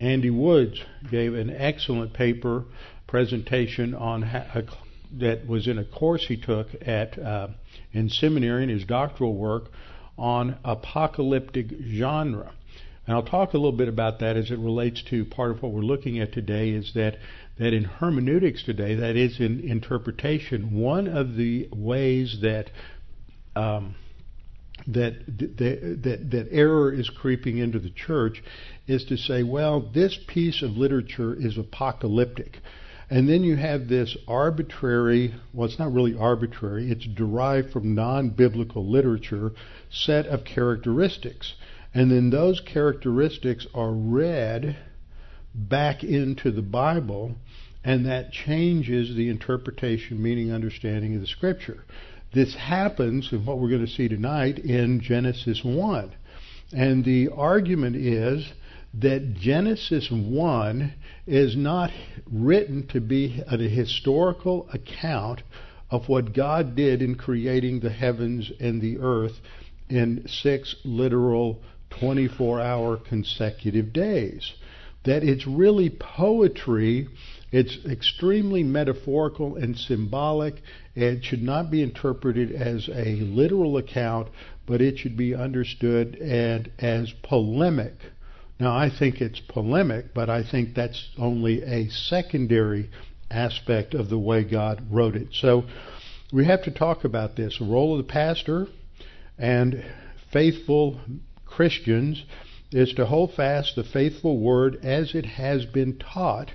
Andy 0.00 0.30
Woods 0.30 0.82
gave 1.10 1.34
an 1.34 1.50
excellent 1.50 2.12
paper 2.12 2.64
presentation 3.06 3.94
on 3.94 4.22
that 5.12 5.46
was 5.46 5.66
in 5.66 5.78
a 5.78 5.84
course 5.84 6.26
he 6.26 6.36
took 6.36 6.68
at 6.82 7.18
uh, 7.18 7.48
in 7.92 8.08
seminary 8.08 8.64
in 8.64 8.68
his 8.68 8.84
doctoral 8.84 9.34
work 9.34 9.70
on 10.18 10.58
apocalyptic 10.64 11.70
genre. 11.88 12.52
And 13.06 13.14
I'll 13.14 13.22
talk 13.22 13.54
a 13.54 13.56
little 13.56 13.76
bit 13.76 13.88
about 13.88 14.18
that 14.18 14.36
as 14.36 14.50
it 14.50 14.58
relates 14.58 15.02
to 15.04 15.24
part 15.24 15.52
of 15.52 15.62
what 15.62 15.72
we're 15.72 15.82
looking 15.82 16.18
at 16.18 16.32
today 16.32 16.70
is 16.70 16.92
that 16.94 17.16
that 17.58 17.72
in 17.72 17.84
hermeneutics 17.84 18.64
today, 18.64 18.96
that 18.96 19.16
is 19.16 19.40
in 19.40 19.60
interpretation, 19.60 20.78
one 20.78 21.06
of 21.06 21.36
the 21.36 21.68
ways 21.72 22.40
that 22.42 22.70
um, 23.54 23.94
that, 24.86 25.26
that 25.26 26.28
that 26.30 26.48
error 26.50 26.92
is 26.92 27.10
creeping 27.10 27.58
into 27.58 27.78
the 27.78 27.90
church 27.90 28.42
is 28.86 29.04
to 29.06 29.16
say, 29.16 29.42
well, 29.42 29.80
this 29.80 30.18
piece 30.28 30.62
of 30.62 30.72
literature 30.72 31.34
is 31.34 31.58
apocalyptic. 31.58 32.58
And 33.08 33.28
then 33.28 33.44
you 33.44 33.56
have 33.56 33.88
this 33.88 34.16
arbitrary, 34.26 35.34
well, 35.52 35.68
it's 35.68 35.78
not 35.78 35.92
really 35.92 36.16
arbitrary, 36.16 36.90
it's 36.90 37.06
derived 37.06 37.70
from 37.70 37.94
non 37.94 38.30
biblical 38.30 38.88
literature 38.88 39.52
set 39.90 40.26
of 40.26 40.44
characteristics. 40.44 41.54
And 41.94 42.10
then 42.10 42.30
those 42.30 42.60
characteristics 42.60 43.66
are 43.74 43.92
read 43.92 44.76
back 45.54 46.02
into 46.02 46.50
the 46.50 46.62
Bible, 46.62 47.36
and 47.84 48.04
that 48.06 48.32
changes 48.32 49.14
the 49.14 49.28
interpretation, 49.28 50.20
meaning, 50.20 50.52
understanding 50.52 51.14
of 51.14 51.20
the 51.20 51.26
Scripture. 51.26 51.84
This 52.36 52.54
happens, 52.54 53.32
and 53.32 53.46
what 53.46 53.58
we're 53.58 53.70
going 53.70 53.86
to 53.86 53.90
see 53.90 54.08
tonight, 54.08 54.58
in 54.58 55.00
Genesis 55.00 55.62
1. 55.64 56.12
And 56.74 57.02
the 57.02 57.30
argument 57.34 57.96
is 57.96 58.52
that 58.92 59.32
Genesis 59.32 60.10
1 60.10 60.92
is 61.26 61.56
not 61.56 61.90
written 62.30 62.88
to 62.88 63.00
be 63.00 63.42
a 63.50 63.56
historical 63.56 64.68
account 64.70 65.44
of 65.90 66.10
what 66.10 66.34
God 66.34 66.76
did 66.76 67.00
in 67.00 67.14
creating 67.14 67.80
the 67.80 67.88
heavens 67.88 68.52
and 68.60 68.82
the 68.82 68.98
earth 68.98 69.40
in 69.88 70.28
six 70.28 70.76
literal 70.84 71.62
24 71.88 72.60
hour 72.60 72.98
consecutive 72.98 73.94
days 73.94 74.52
that 75.06 75.22
it's 75.22 75.46
really 75.46 75.88
poetry. 75.88 77.08
It's 77.52 77.78
extremely 77.84 78.62
metaphorical 78.62 79.56
and 79.56 79.76
symbolic. 79.76 80.62
and 80.96 81.24
should 81.24 81.42
not 81.42 81.70
be 81.70 81.82
interpreted 81.82 82.50
as 82.52 82.88
a 82.88 83.16
literal 83.16 83.76
account, 83.76 84.28
but 84.66 84.80
it 84.80 84.98
should 84.98 85.16
be 85.16 85.34
understood 85.34 86.16
and 86.16 86.70
as 86.78 87.12
polemic. 87.22 87.94
Now, 88.58 88.74
I 88.74 88.88
think 88.88 89.20
it's 89.20 89.40
polemic, 89.40 90.14
but 90.14 90.30
I 90.30 90.42
think 90.42 90.74
that's 90.74 91.10
only 91.18 91.62
a 91.62 91.88
secondary 91.90 92.90
aspect 93.30 93.94
of 93.94 94.08
the 94.08 94.18
way 94.18 94.44
God 94.44 94.86
wrote 94.90 95.14
it. 95.14 95.28
So 95.32 95.64
we 96.32 96.46
have 96.46 96.62
to 96.64 96.70
talk 96.70 97.04
about 97.04 97.36
this. 97.36 97.58
The 97.58 97.66
role 97.66 97.98
of 97.98 98.06
the 98.06 98.12
pastor 98.12 98.68
and 99.38 99.84
faithful 100.32 101.00
Christians 101.44 102.24
is 102.72 102.92
to 102.94 103.06
hold 103.06 103.34
fast 103.34 103.76
the 103.76 103.84
faithful 103.84 104.38
word 104.38 104.78
as 104.82 105.14
it 105.14 105.26
has 105.26 105.66
been 105.66 105.98
taught, 105.98 106.50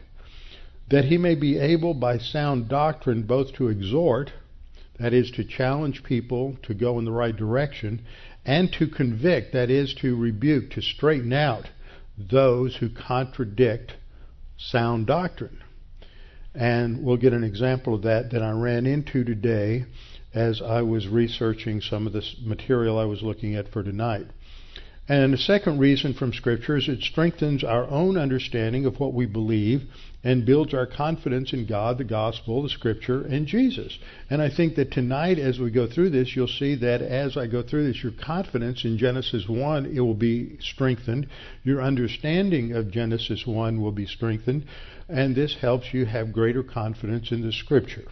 that 0.91 1.05
he 1.05 1.17
may 1.17 1.35
be 1.35 1.57
able 1.57 1.93
by 1.93 2.17
sound 2.17 2.67
doctrine 2.67 3.23
both 3.23 3.53
to 3.53 3.69
exhort, 3.69 4.31
that 4.99 5.13
is, 5.13 5.31
to 5.31 5.43
challenge 5.43 6.03
people 6.03 6.57
to 6.61 6.73
go 6.73 6.99
in 6.99 7.05
the 7.05 7.11
right 7.11 7.35
direction, 7.35 8.01
and 8.45 8.71
to 8.73 8.87
convict, 8.87 9.53
that 9.53 9.69
is, 9.69 9.93
to 9.93 10.15
rebuke, 10.15 10.69
to 10.69 10.81
straighten 10.81 11.31
out 11.31 11.69
those 12.17 12.75
who 12.75 12.89
contradict 12.89 13.95
sound 14.57 15.07
doctrine. 15.07 15.63
And 16.53 17.03
we'll 17.03 17.17
get 17.17 17.33
an 17.33 17.45
example 17.45 17.95
of 17.95 18.01
that 18.01 18.31
that 18.31 18.43
I 18.43 18.51
ran 18.51 18.85
into 18.85 19.23
today 19.23 19.85
as 20.33 20.61
I 20.61 20.81
was 20.81 21.07
researching 21.07 21.79
some 21.79 22.05
of 22.05 22.13
this 22.13 22.35
material 22.43 22.99
I 22.99 23.05
was 23.05 23.21
looking 23.21 23.55
at 23.55 23.69
for 23.69 23.81
tonight. 23.81 24.27
And 25.07 25.33
the 25.33 25.37
second 25.37 25.79
reason 25.79 26.13
from 26.13 26.33
Scripture 26.33 26.77
is 26.77 26.89
it 26.89 27.01
strengthens 27.01 27.63
our 27.63 27.89
own 27.89 28.17
understanding 28.17 28.85
of 28.85 28.99
what 28.99 29.13
we 29.13 29.25
believe 29.25 29.83
and 30.23 30.45
builds 30.45 30.73
our 30.73 30.85
confidence 30.85 31.51
in 31.51 31.65
God, 31.65 31.97
the 31.97 32.03
gospel, 32.03 32.61
the 32.61 32.69
Scripture, 32.69 33.21
and 33.21 33.47
Jesus. 33.47 33.97
And 34.29 34.41
I 34.41 34.49
think 34.49 34.75
that 34.75 34.91
tonight, 34.91 35.39
as 35.39 35.59
we 35.59 35.71
go 35.71 35.87
through 35.87 36.11
this, 36.11 36.35
you'll 36.35 36.47
see 36.47 36.75
that 36.75 37.01
as 37.01 37.37
I 37.37 37.47
go 37.47 37.63
through 37.63 37.87
this, 37.87 38.03
your 38.03 38.11
confidence 38.11 38.85
in 38.85 38.97
Genesis 38.97 39.47
1 39.47 39.87
it 39.87 39.99
will 39.99 40.13
be 40.13 40.57
strengthened. 40.59 41.27
Your 41.63 41.81
understanding 41.81 42.73
of 42.73 42.91
Genesis 42.91 43.47
1 43.47 43.81
will 43.81 43.91
be 43.91 44.05
strengthened, 44.05 44.65
and 45.09 45.35
this 45.35 45.55
helps 45.55 45.93
you 45.93 46.05
have 46.05 46.31
greater 46.31 46.63
confidence 46.63 47.31
in 47.31 47.41
the 47.41 47.51
Scripture. 47.51 48.05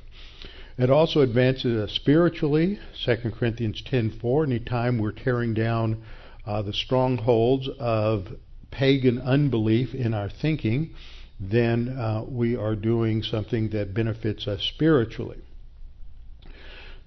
It 0.79 0.89
also 0.89 1.19
advances 1.19 1.77
us 1.77 1.91
spiritually. 1.91 2.79
2 3.05 3.31
Corinthians 3.37 3.81
10:4. 3.81 4.45
Anytime 4.45 4.97
we're 4.97 5.11
tearing 5.11 5.53
down 5.53 6.01
uh, 6.45 6.61
the 6.61 6.73
strongholds 6.73 7.67
of 7.79 8.29
pagan 8.71 9.19
unbelief 9.19 9.93
in 9.93 10.13
our 10.13 10.29
thinking, 10.29 10.91
then 11.39 11.89
uh, 11.89 12.23
we 12.27 12.55
are 12.55 12.75
doing 12.75 13.23
something 13.23 13.69
that 13.69 13.93
benefits 13.93 14.47
us 14.47 14.61
spiritually. 14.61 15.39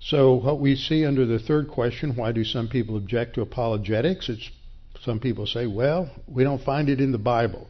So, 0.01 0.35
what 0.35 0.59
we 0.59 0.75
see 0.75 1.05
under 1.05 1.27
the 1.27 1.39
third 1.39 1.69
question, 1.69 2.17
why 2.17 2.33
do 2.33 2.45
some 2.45 2.69
people 2.69 2.97
object 2.97 3.35
to 3.35 3.43
apologetics? 3.43 4.29
It's 4.29 4.51
some 5.05 5.21
people 5.21 5.47
say, 5.47 5.67
well, 5.67 6.11
we 6.27 6.45
don't 6.45 6.63
find 6.63 6.89
it 6.89 7.01
in 7.01 7.13
the 7.13 7.19
Bible. 7.19 7.69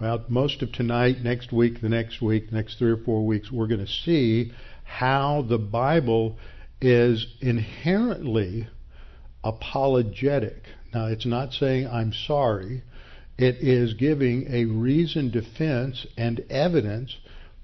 Well, 0.00 0.24
most 0.28 0.62
of 0.62 0.72
tonight, 0.72 1.22
next 1.22 1.52
week, 1.52 1.80
the 1.80 1.88
next 1.88 2.20
week, 2.20 2.52
next 2.52 2.78
three 2.78 2.90
or 2.90 2.96
four 2.96 3.24
weeks, 3.24 3.52
we're 3.52 3.68
going 3.68 3.84
to 3.84 3.92
see 3.92 4.52
how 4.84 5.42
the 5.48 5.58
Bible 5.58 6.36
is 6.80 7.26
inherently 7.40 8.66
apologetic. 9.44 10.64
Now, 10.92 11.06
it's 11.06 11.26
not 11.26 11.52
saying 11.52 11.86
I'm 11.86 12.12
sorry. 12.12 12.82
It 13.42 13.56
is 13.56 13.94
giving 13.94 14.46
a 14.48 14.66
reasoned 14.66 15.32
defense 15.32 16.06
and 16.16 16.44
evidence 16.48 17.16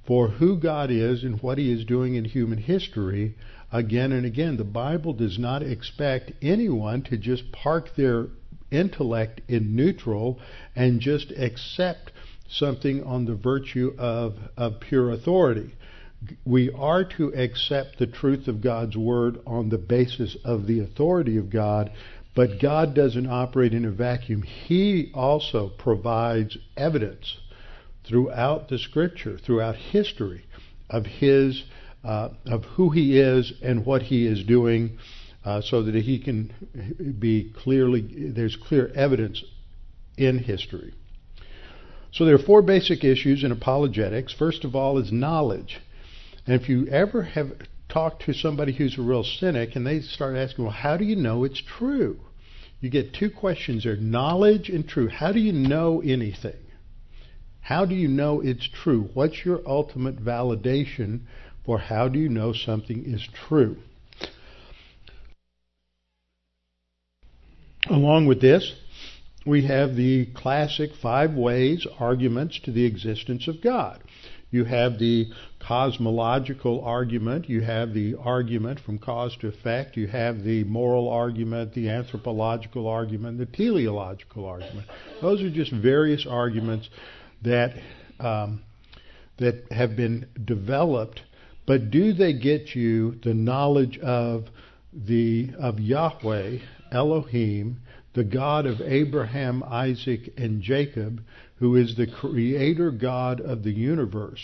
for 0.05 0.27
who 0.27 0.59
God 0.59 0.91
is 0.91 1.23
and 1.23 1.41
what 1.41 1.57
He 1.57 1.71
is 1.71 1.85
doing 1.85 2.17
in 2.17 2.25
human 2.25 2.59
history 2.59 3.37
again 3.71 4.11
and 4.11 4.27
again. 4.27 4.57
The 4.57 4.65
Bible 4.65 5.13
does 5.13 5.39
not 5.39 5.63
expect 5.63 6.33
anyone 6.43 7.03
to 7.03 7.17
just 7.17 7.53
park 7.53 7.95
their 7.95 8.27
intellect 8.73 9.43
in 9.47 9.77
neutral 9.77 10.41
and 10.75 10.99
just 11.01 11.31
accept 11.31 12.11
something 12.49 13.05
on 13.05 13.27
the 13.27 13.37
virtue 13.37 13.95
of, 13.99 14.35
of 14.57 14.81
pure 14.81 15.13
authority. 15.13 15.77
We 16.45 16.73
are 16.73 17.05
to 17.05 17.33
accept 17.35 18.01
the 18.01 18.09
truth 18.09 18.49
of 18.49 18.61
God's 18.61 18.97
Word 18.97 19.39
on 19.47 19.69
the 19.69 19.79
basis 19.79 20.37
of 20.45 20.67
the 20.67 20.81
authority 20.81 21.37
of 21.37 21.51
God, 21.51 21.93
but 22.39 22.61
God 22.61 22.95
doesn't 22.95 23.27
operate 23.27 23.75
in 23.75 23.85
a 23.85 23.91
vacuum. 23.91 24.43
He 24.43 25.11
also 25.13 25.71
provides 25.71 26.57
evidence 26.77 27.37
throughout 28.05 28.69
the 28.69 28.79
Scripture, 28.79 29.37
throughout 29.37 29.75
history, 29.75 30.47
of 30.89 31.05
His 31.05 31.65
uh, 32.05 32.29
of 32.47 32.65
who 32.65 32.91
He 32.91 33.19
is 33.19 33.55
and 33.61 33.85
what 33.85 34.03
He 34.03 34.25
is 34.25 34.45
doing, 34.45 34.99
uh, 35.45 35.63
so 35.63 35.83
that 35.83 35.97
He 35.97 36.21
can 36.21 37.17
be 37.19 37.53
clearly 37.65 38.31
there's 38.33 38.55
clear 38.55 38.93
evidence 38.95 39.43
in 40.17 40.39
history. 40.39 40.95
So 42.13 42.25
there 42.25 42.37
are 42.37 42.39
four 42.47 42.63
basic 42.63 43.03
issues 43.03 43.43
in 43.43 43.51
apologetics. 43.51 44.33
First 44.33 44.65
of 44.65 44.77
all 44.77 44.99
is 44.99 45.11
knowledge. 45.11 45.81
And 46.47 46.55
if 46.55 46.69
you 46.69 46.87
ever 46.87 47.23
have 47.23 47.51
talked 47.89 48.27
to 48.27 48.33
somebody 48.33 48.75
who's 48.75 48.97
a 48.97 49.03
real 49.03 49.25
cynic 49.25 49.75
and 49.75 49.85
they 49.85 50.03
start 50.03 50.37
asking, 50.37 50.67
well, 50.67 50.73
how 50.73 50.97
do 50.97 51.05
you 51.05 51.17
know 51.17 51.43
it's 51.43 51.61
true? 51.61 52.21
You 52.81 52.91
get 52.91 53.13
two 53.13 53.31
questions 53.31 53.85
there 53.85 53.97
knowledge 53.97 54.69
and 54.69 54.89
truth. 54.89 55.13
How 55.13 55.33
do 55.33 55.41
you 55.41 55.53
know 55.53 56.01
anything? 56.01 56.57
How 57.61 57.85
do 57.85 57.95
you 57.95 58.09
know 58.09 58.41
it's 58.41 58.69
true? 58.69 59.11
What's 59.15 59.45
your 59.45 59.61
ultimate 59.67 60.25
validation 60.25 61.21
for 61.65 61.79
how 61.79 62.09
do 62.09 62.19
you 62.19 62.29
know 62.29 62.53
something 62.53 63.05
is 63.05 63.27
true? 63.49 63.77
Along 67.91 68.27
with 68.27 68.41
this, 68.41 68.75
we 69.45 69.67
have 69.67 69.97
the 69.97 70.27
classic 70.35 70.91
five 71.01 71.35
ways 71.35 71.87
arguments 71.99 72.61
to 72.61 72.73
the 72.73 72.85
existence 72.85 73.49
of 73.49 73.61
God. 73.63 74.03
You 74.51 74.65
have 74.65 74.99
the 74.99 75.31
cosmological 75.61 76.83
argument, 76.83 77.49
you 77.49 77.61
have 77.61 77.93
the 77.93 78.15
argument 78.15 78.81
from 78.81 78.99
cause 78.99 79.37
to 79.41 79.49
effect, 79.49 79.97
you 79.97 80.07
have 80.07 80.43
the 80.43 80.65
moral 80.65 81.09
argument, 81.09 81.75
the 81.75 81.91
anthropological 81.91 82.87
argument, 82.87 83.39
the 83.39 83.47
teleological 83.47 84.47
argument. 84.47 84.87
Those 85.21 85.43
are 85.43 85.51
just 85.51 85.73
various 85.73 86.27
arguments 86.27 86.89
that 87.43 87.75
um, 88.21 88.63
that 89.37 89.71
have 89.71 89.95
been 89.97 90.27
developed, 90.45 91.21
but 91.67 91.91
do 91.91 92.13
they 92.13 92.33
get 92.33 92.75
you 92.75 93.17
the 93.23 93.35
knowledge 93.35 93.99
of 93.99 94.47
the 94.93 95.51
of 95.59 95.79
Yahweh, 95.79 96.59
Elohim, 96.91 97.81
the 98.15 98.25
God 98.25 98.67
of 98.67 98.81
Abraham, 98.81 99.63
Isaac, 99.63 100.33
and 100.37 100.63
Jacob, 100.63 101.23
who 101.59 101.77
is 101.77 101.97
the 101.97 102.07
creator 102.07 102.91
God 102.91 103.41
of 103.41 103.63
the 103.63 103.73
universe. 103.73 104.43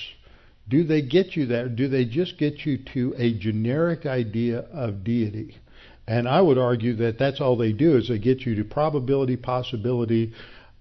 Do 0.69 0.85
they 0.85 1.03
get 1.03 1.37
you 1.37 1.47
there? 1.47 1.69
Do 1.69 1.89
they 1.89 2.05
just 2.05 2.39
get 2.39 2.65
you 2.65 2.79
to 2.95 3.15
a 3.17 3.35
generic 3.35 4.07
idea 4.07 4.61
of 4.73 5.05
deity? 5.05 5.59
And 6.07 6.29
I 6.29 6.41
would 6.41 6.59
argue 6.59 6.95
that 6.97 7.19
that's 7.19 7.41
all 7.41 7.57
they 7.57 7.73
do 7.73 7.97
is 7.97 8.09
they 8.09 8.19
get 8.19 8.41
you 8.41 8.55
to 8.57 8.65
probability, 8.65 9.37
possibility. 9.37 10.33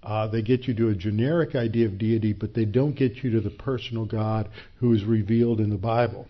Uh, 0.02 0.26
they 0.26 0.42
get 0.42 0.66
you 0.66 0.74
to 0.74 0.88
a 0.88 0.94
generic 0.94 1.54
idea 1.54 1.86
of 1.86 1.98
deity, 1.98 2.32
but 2.32 2.54
they 2.54 2.64
don't 2.64 2.96
get 2.96 3.22
you 3.22 3.30
to 3.30 3.40
the 3.40 3.50
personal 3.50 4.04
God 4.04 4.48
who 4.80 4.92
is 4.92 5.04
revealed 5.04 5.60
in 5.60 5.70
the 5.70 5.76
Bible. 5.76 6.28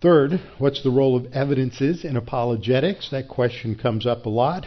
Third, 0.00 0.40
what's 0.58 0.82
the 0.82 0.90
role 0.90 1.16
of 1.16 1.32
evidences 1.32 2.04
in 2.04 2.16
apologetics? 2.16 3.10
That 3.10 3.28
question 3.28 3.74
comes 3.74 4.06
up 4.06 4.26
a 4.26 4.30
lot. 4.30 4.64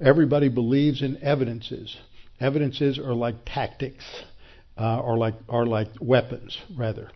Everybody 0.00 0.48
believes 0.48 1.02
in 1.02 1.22
evidences. 1.22 1.96
Evidences 2.40 2.98
are 2.98 3.14
like 3.14 3.36
tactics, 3.44 4.04
uh, 4.76 5.00
or 5.00 5.16
like 5.16 5.34
are 5.48 5.66
like 5.66 5.88
weapons, 6.00 6.58
rather. 6.76 7.10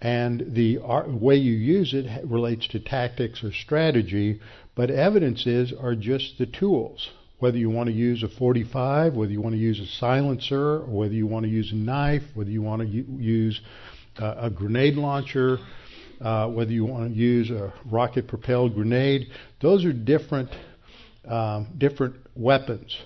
And 0.00 0.54
the 0.54 0.78
way 1.08 1.36
you 1.36 1.52
use 1.52 1.92
it 1.92 2.06
relates 2.24 2.68
to 2.68 2.78
tactics 2.78 3.42
or 3.42 3.52
strategy, 3.52 4.40
but 4.76 4.90
evidences 4.90 5.72
are 5.72 5.96
just 5.96 6.38
the 6.38 6.46
tools. 6.46 7.10
Whether 7.40 7.58
you 7.58 7.70
want 7.70 7.88
to 7.88 7.94
use 7.94 8.22
a 8.22 8.28
45, 8.28 9.14
whether 9.14 9.32
you 9.32 9.40
want 9.40 9.54
to 9.54 9.60
use 9.60 9.80
a 9.80 9.86
silencer, 9.86 10.84
whether 10.86 11.14
you 11.14 11.26
want 11.26 11.44
to 11.44 11.50
use 11.50 11.72
a 11.72 11.76
knife, 11.76 12.22
whether 12.34 12.50
you 12.50 12.62
want 12.62 12.82
to 12.82 12.88
use 12.88 13.60
uh, 14.20 14.34
a 14.38 14.50
grenade 14.50 14.94
launcher, 14.94 15.58
uh, 16.20 16.48
whether 16.48 16.72
you 16.72 16.84
want 16.84 17.12
to 17.12 17.18
use 17.18 17.50
a 17.50 17.72
rocket-propelled 17.86 18.74
grenade, 18.74 19.28
those 19.60 19.84
are 19.84 19.92
different 19.92 20.50
um, 21.26 21.68
different 21.76 22.16
weapons. 22.34 22.96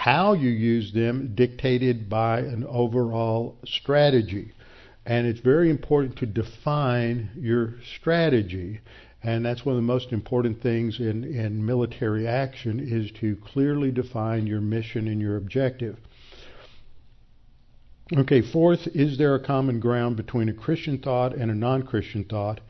How 0.00 0.34
you 0.34 0.50
use 0.50 0.92
them 0.92 1.34
dictated 1.34 2.10
by 2.10 2.40
an 2.40 2.64
overall 2.68 3.56
strategy. 3.64 4.52
And 5.06 5.26
it's 5.26 5.40
very 5.40 5.70
important 5.70 6.16
to 6.18 6.26
define 6.26 7.30
your 7.36 7.74
strategy. 7.96 8.80
And 9.22 9.44
that's 9.44 9.64
one 9.64 9.76
of 9.76 9.78
the 9.78 9.86
most 9.86 10.12
important 10.12 10.60
things 10.60 11.00
in, 11.00 11.24
in 11.24 11.64
military 11.64 12.26
action 12.26 12.80
is 12.80 13.10
to 13.20 13.36
clearly 13.36 13.90
define 13.90 14.46
your 14.46 14.60
mission 14.60 15.08
and 15.08 15.20
your 15.20 15.36
objective. 15.36 15.96
Okay, 18.14 18.42
fourth, 18.42 18.86
is 18.88 19.16
there 19.16 19.34
a 19.34 19.42
common 19.42 19.80
ground 19.80 20.16
between 20.16 20.50
a 20.50 20.52
Christian 20.52 20.98
thought 20.98 21.34
and 21.34 21.50
a 21.50 21.54
non 21.54 21.84
Christian 21.84 22.24
thought? 22.24 22.60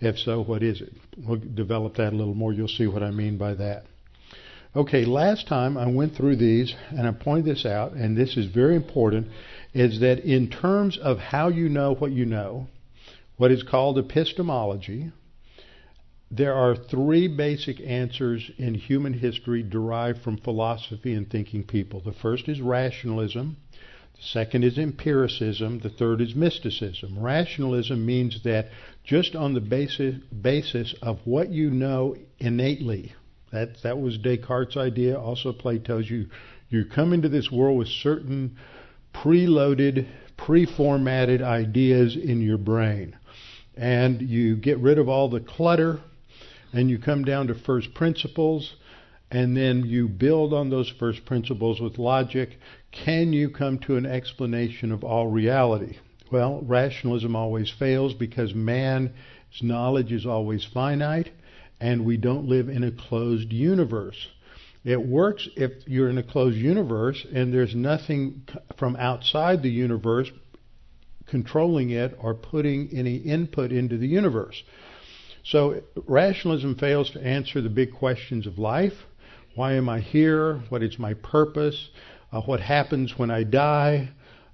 If 0.00 0.18
so, 0.18 0.42
what 0.42 0.62
is 0.62 0.80
it? 0.80 0.92
We'll 1.16 1.40
develop 1.54 1.96
that 1.96 2.12
a 2.12 2.16
little 2.16 2.34
more. 2.34 2.52
You'll 2.52 2.68
see 2.68 2.86
what 2.86 3.02
I 3.02 3.10
mean 3.10 3.36
by 3.36 3.54
that. 3.54 3.86
Okay, 4.76 5.04
last 5.04 5.46
time 5.46 5.78
I 5.78 5.86
went 5.86 6.16
through 6.16 6.34
these 6.34 6.74
and 6.90 7.06
I 7.06 7.12
pointed 7.12 7.44
this 7.44 7.64
out, 7.64 7.92
and 7.92 8.16
this 8.16 8.36
is 8.36 8.46
very 8.46 8.74
important, 8.74 9.28
is 9.72 10.00
that 10.00 10.18
in 10.24 10.50
terms 10.50 10.98
of 10.98 11.18
how 11.18 11.46
you 11.46 11.68
know 11.68 11.94
what 11.94 12.10
you 12.10 12.26
know, 12.26 12.66
what 13.36 13.52
is 13.52 13.62
called 13.62 13.98
epistemology, 13.98 15.12
there 16.28 16.54
are 16.54 16.74
three 16.74 17.28
basic 17.28 17.80
answers 17.82 18.50
in 18.58 18.74
human 18.74 19.12
history 19.12 19.62
derived 19.62 20.22
from 20.22 20.38
philosophy 20.38 21.14
and 21.14 21.30
thinking 21.30 21.62
people. 21.62 22.00
The 22.00 22.10
first 22.10 22.48
is 22.48 22.60
rationalism, 22.60 23.56
the 24.16 24.22
second 24.22 24.64
is 24.64 24.76
empiricism, 24.76 25.80
the 25.84 25.88
third 25.88 26.20
is 26.20 26.34
mysticism. 26.34 27.16
Rationalism 27.16 28.04
means 28.04 28.42
that 28.42 28.70
just 29.04 29.36
on 29.36 29.54
the 29.54 29.60
basis, 29.60 30.16
basis 30.42 30.96
of 31.00 31.20
what 31.24 31.50
you 31.50 31.70
know 31.70 32.16
innately, 32.40 33.12
that 33.54 33.82
that 33.82 34.00
was 34.00 34.18
Descartes' 34.18 34.76
idea. 34.76 35.18
Also, 35.18 35.52
Plato 35.52 35.96
Plato's. 35.96 36.10
You 36.10 36.26
you 36.68 36.84
come 36.84 37.12
into 37.12 37.28
this 37.28 37.50
world 37.50 37.78
with 37.78 37.88
certain 37.88 38.56
preloaded, 39.14 40.08
pre-formatted 40.36 41.40
ideas 41.40 42.16
in 42.16 42.40
your 42.40 42.58
brain, 42.58 43.16
and 43.76 44.20
you 44.20 44.56
get 44.56 44.78
rid 44.78 44.98
of 44.98 45.08
all 45.08 45.28
the 45.28 45.40
clutter, 45.40 46.00
and 46.72 46.90
you 46.90 46.98
come 46.98 47.24
down 47.24 47.46
to 47.46 47.54
first 47.54 47.94
principles, 47.94 48.74
and 49.30 49.56
then 49.56 49.84
you 49.84 50.08
build 50.08 50.52
on 50.52 50.70
those 50.70 50.92
first 50.98 51.24
principles 51.24 51.80
with 51.80 51.98
logic. 51.98 52.58
Can 52.90 53.32
you 53.32 53.50
come 53.50 53.78
to 53.80 53.96
an 53.96 54.06
explanation 54.06 54.90
of 54.90 55.04
all 55.04 55.28
reality? 55.28 55.98
Well, 56.32 56.60
rationalism 56.66 57.36
always 57.36 57.70
fails 57.70 58.14
because 58.14 58.52
man's 58.52 59.12
knowledge 59.62 60.10
is 60.10 60.26
always 60.26 60.64
finite 60.64 61.30
and 61.84 62.06
we 62.06 62.16
don't 62.16 62.48
live 62.48 62.70
in 62.70 62.82
a 62.82 62.90
closed 62.90 63.52
universe. 63.52 64.28
It 64.84 65.06
works 65.06 65.46
if 65.54 65.86
you're 65.86 66.08
in 66.08 66.16
a 66.16 66.22
closed 66.22 66.56
universe 66.56 67.26
and 67.30 67.52
there's 67.52 67.74
nothing 67.74 68.48
from 68.78 68.96
outside 68.96 69.62
the 69.62 69.68
universe 69.68 70.30
controlling 71.26 71.90
it 71.90 72.16
or 72.18 72.32
putting 72.32 72.88
any 72.90 73.16
input 73.16 73.70
into 73.70 73.98
the 73.98 74.06
universe. 74.06 74.62
So 75.42 75.82
rationalism 76.06 76.76
fails 76.76 77.10
to 77.10 77.22
answer 77.22 77.60
the 77.60 77.68
big 77.68 77.92
questions 77.92 78.46
of 78.46 78.58
life. 78.58 78.94
Why 79.54 79.74
am 79.74 79.90
I 79.90 80.00
here? 80.00 80.62
What 80.70 80.82
is 80.82 80.98
my 80.98 81.12
purpose? 81.12 81.90
Uh, 82.32 82.40
what 82.40 82.60
happens 82.60 83.18
when 83.18 83.30
I 83.30 83.42
die? 83.42 84.08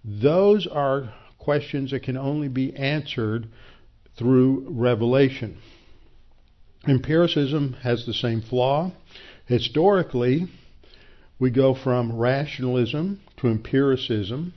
Those 0.04 0.66
are 0.66 1.14
questions 1.38 1.92
that 1.92 2.02
can 2.02 2.16
only 2.16 2.48
be 2.48 2.74
answered 2.74 3.46
through 4.16 4.66
revelation. 4.68 5.58
Empiricism 6.88 7.74
has 7.82 8.06
the 8.06 8.14
same 8.14 8.40
flaw. 8.40 8.90
Historically, 9.44 10.46
we 11.38 11.50
go 11.50 11.74
from 11.74 12.16
rationalism 12.16 13.20
to 13.36 13.48
empiricism. 13.48 14.54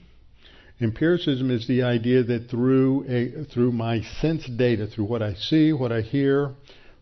Empiricism 0.80 1.50
is 1.50 1.66
the 1.66 1.82
idea 1.82 2.22
that 2.22 2.48
through 2.48 3.04
a, 3.08 3.44
through 3.44 3.72
my 3.72 4.00
sense 4.00 4.46
data, 4.46 4.86
through 4.86 5.04
what 5.04 5.22
I 5.22 5.34
see, 5.34 5.72
what 5.72 5.92
I 5.92 6.00
hear, 6.00 6.52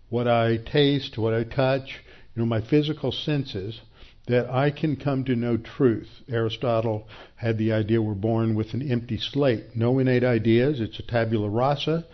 what 0.09 0.27
I 0.27 0.57
taste, 0.57 1.17
what 1.17 1.35
I 1.35 1.45
touch, 1.45 2.01
you 2.35 2.43
know, 2.43 2.47
my 2.47 2.61
physical 2.61 3.13
senses, 3.13 3.81
that 4.27 4.51
I 4.51 4.71
can 4.71 4.97
come 4.97 5.25
to 5.25 5.37
know 5.37 5.57
truth. 5.57 6.09
Aristotle 6.29 7.07
had 7.37 7.59
the 7.59 7.73
idea 7.73 8.03
we're 8.03 8.15
born 8.15 8.55
with 8.55 8.75
an 8.75 8.91
empty 8.91 9.19
slate, 9.19 9.77
no 9.77 9.99
innate 10.01 10.25
ideas. 10.25 10.81
It's 10.81 10.99
a 10.99 11.03
tabula 11.03 11.49
rasa 11.49 12.07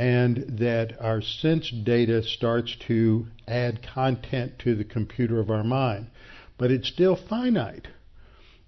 and 0.00 0.58
that 0.58 0.98
our 0.98 1.20
sense 1.20 1.70
data 1.70 2.22
starts 2.22 2.74
to 2.88 3.26
add 3.46 3.82
content 3.82 4.58
to 4.58 4.74
the 4.74 4.82
computer 4.82 5.38
of 5.38 5.50
our 5.50 5.62
mind. 5.62 6.06
But 6.56 6.70
it's 6.70 6.88
still 6.88 7.16
finite. 7.16 7.86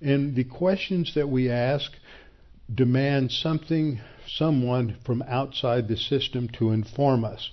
And 0.03 0.37
the 0.37 0.45
questions 0.45 1.15
that 1.15 1.31
we 1.31 1.49
ask 1.49 1.91
demand 2.73 3.33
something, 3.33 3.99
someone 4.29 4.99
from 5.07 5.23
outside 5.23 5.89
the 5.89 5.97
system 5.97 6.51
to 6.59 6.71
inform 6.71 7.25
us. 7.25 7.51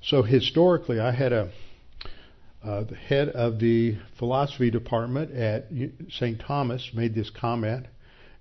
So 0.00 0.22
historically, 0.22 0.98
I 0.98 1.12
had 1.12 1.34
a 1.34 1.50
uh, 2.64 2.84
the 2.84 2.96
head 2.96 3.28
of 3.28 3.58
the 3.60 3.98
philosophy 4.18 4.70
department 4.70 5.32
at 5.32 5.66
St. 6.08 6.40
Thomas 6.40 6.92
made 6.94 7.14
this 7.14 7.28
comment. 7.30 7.88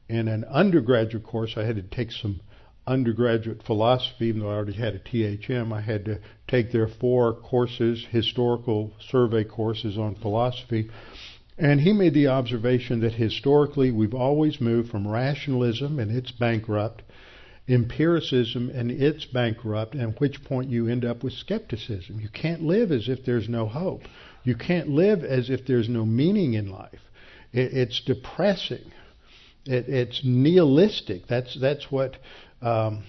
In 0.07 0.29
an 0.29 0.45
undergraduate 0.45 1.25
course, 1.25 1.55
I 1.57 1.65
had 1.65 1.75
to 1.75 1.83
take 1.83 2.13
some 2.13 2.39
undergraduate 2.87 3.63
philosophy, 3.63 4.27
even 4.27 4.41
though 4.41 4.49
I 4.49 4.55
already 4.55 4.73
had 4.73 4.95
a 4.95 4.99
THM, 4.99 5.73
I 5.73 5.81
had 5.81 6.05
to 6.05 6.19
take 6.47 6.71
their 6.71 6.87
four 6.87 7.33
courses, 7.33 8.05
historical 8.09 8.93
survey 8.99 9.43
courses 9.43 9.97
on 9.97 10.15
philosophy. 10.15 10.89
And 11.57 11.81
he 11.81 11.91
made 11.91 12.13
the 12.13 12.27
observation 12.27 13.01
that 13.01 13.13
historically 13.13 13.91
we've 13.91 14.13
always 14.13 14.61
moved 14.61 14.89
from 14.89 15.07
rationalism 15.07 15.99
and 15.99 16.15
it's 16.15 16.31
bankrupt, 16.31 17.01
empiricism 17.67 18.69
and 18.69 18.91
it's 18.91 19.25
bankrupt, 19.25 19.93
and 19.93 20.13
at 20.13 20.19
which 20.21 20.43
point 20.43 20.69
you 20.69 20.87
end 20.87 21.03
up 21.03 21.23
with 21.23 21.33
skepticism. 21.33 22.19
You 22.19 22.29
can't 22.29 22.61
live 22.61 22.91
as 22.91 23.09
if 23.09 23.25
there's 23.25 23.49
no 23.49 23.65
hope. 23.67 24.03
You 24.43 24.55
can't 24.55 24.89
live 24.89 25.23
as 25.23 25.49
if 25.49 25.65
there's 25.65 25.89
no 25.89 26.05
meaning 26.05 26.53
in 26.53 26.71
life. 26.71 27.01
It, 27.51 27.73
it's 27.73 28.01
depressing. 28.01 28.91
It, 29.65 29.89
it's 29.89 30.21
nihilistic. 30.23 31.27
That's 31.27 31.59
that's 31.59 31.91
what 31.91 32.17
um, 32.61 33.03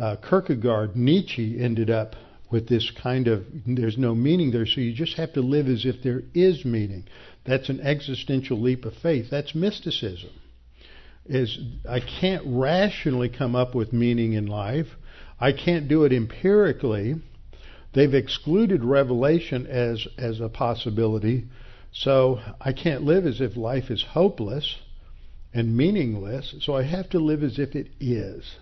uh, 0.00 0.16
Kierkegaard, 0.16 0.96
Nietzsche 0.96 1.58
ended 1.60 1.90
up 1.90 2.14
with 2.50 2.68
this 2.68 2.90
kind 2.90 3.28
of 3.28 3.44
there's 3.66 3.98
no 3.98 4.14
meaning 4.14 4.50
there, 4.50 4.66
so 4.66 4.80
you 4.80 4.92
just 4.92 5.16
have 5.16 5.32
to 5.34 5.40
live 5.40 5.68
as 5.68 5.84
if 5.84 6.02
there 6.02 6.22
is 6.34 6.64
meaning. 6.64 7.04
That's 7.44 7.68
an 7.68 7.80
existential 7.80 8.60
leap 8.60 8.84
of 8.84 8.94
faith. 8.94 9.26
That's 9.30 9.54
mysticism. 9.54 10.30
Is 11.26 11.58
I 11.88 12.00
can't 12.00 12.42
rationally 12.46 13.28
come 13.28 13.54
up 13.54 13.74
with 13.74 13.92
meaning 13.92 14.32
in 14.32 14.46
life. 14.46 14.88
I 15.38 15.52
can't 15.52 15.86
do 15.86 16.04
it 16.04 16.12
empirically. 16.12 17.16
They've 17.92 18.14
excluded 18.14 18.84
revelation 18.84 19.66
as 19.66 20.06
as 20.18 20.40
a 20.40 20.48
possibility, 20.48 21.46
so 21.92 22.40
I 22.60 22.72
can't 22.72 23.04
live 23.04 23.26
as 23.26 23.40
if 23.40 23.56
life 23.56 23.90
is 23.90 24.02
hopeless 24.02 24.76
and 25.52 25.76
meaningless, 25.76 26.54
so 26.60 26.76
I 26.76 26.82
have 26.84 27.08
to 27.10 27.18
live 27.18 27.42
as 27.42 27.58
if 27.58 27.74
it 27.74 27.88
is. 27.98 28.56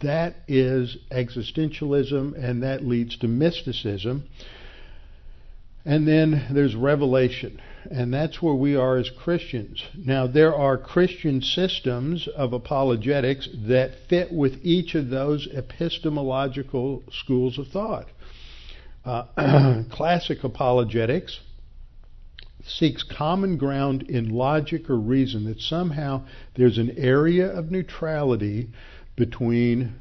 That 0.00 0.34
is 0.48 0.96
existentialism, 1.12 2.34
and 2.36 2.62
that 2.62 2.84
leads 2.84 3.16
to 3.18 3.28
mysticism. 3.28 4.24
And 5.84 6.06
then 6.06 6.46
there's 6.52 6.74
revelation, 6.74 7.60
and 7.90 8.12
that's 8.12 8.40
where 8.40 8.54
we 8.54 8.76
are 8.76 8.96
as 8.96 9.10
Christians. 9.10 9.82
Now, 9.96 10.26
there 10.26 10.54
are 10.54 10.78
Christian 10.78 11.40
systems 11.40 12.28
of 12.28 12.52
apologetics 12.52 13.48
that 13.66 13.92
fit 14.08 14.32
with 14.32 14.58
each 14.62 14.94
of 14.94 15.10
those 15.10 15.48
epistemological 15.48 17.02
schools 17.10 17.58
of 17.58 17.68
thought. 17.68 18.06
Uh, 19.04 19.82
classic 19.90 20.44
apologetics 20.44 21.40
seeks 22.66 23.02
common 23.02 23.56
ground 23.56 24.02
in 24.02 24.30
logic 24.30 24.88
or 24.88 24.96
reason, 24.96 25.44
that 25.44 25.60
somehow 25.60 26.22
there's 26.54 26.78
an 26.78 26.94
area 26.96 27.46
of 27.46 27.70
neutrality 27.70 28.68
between 29.16 29.94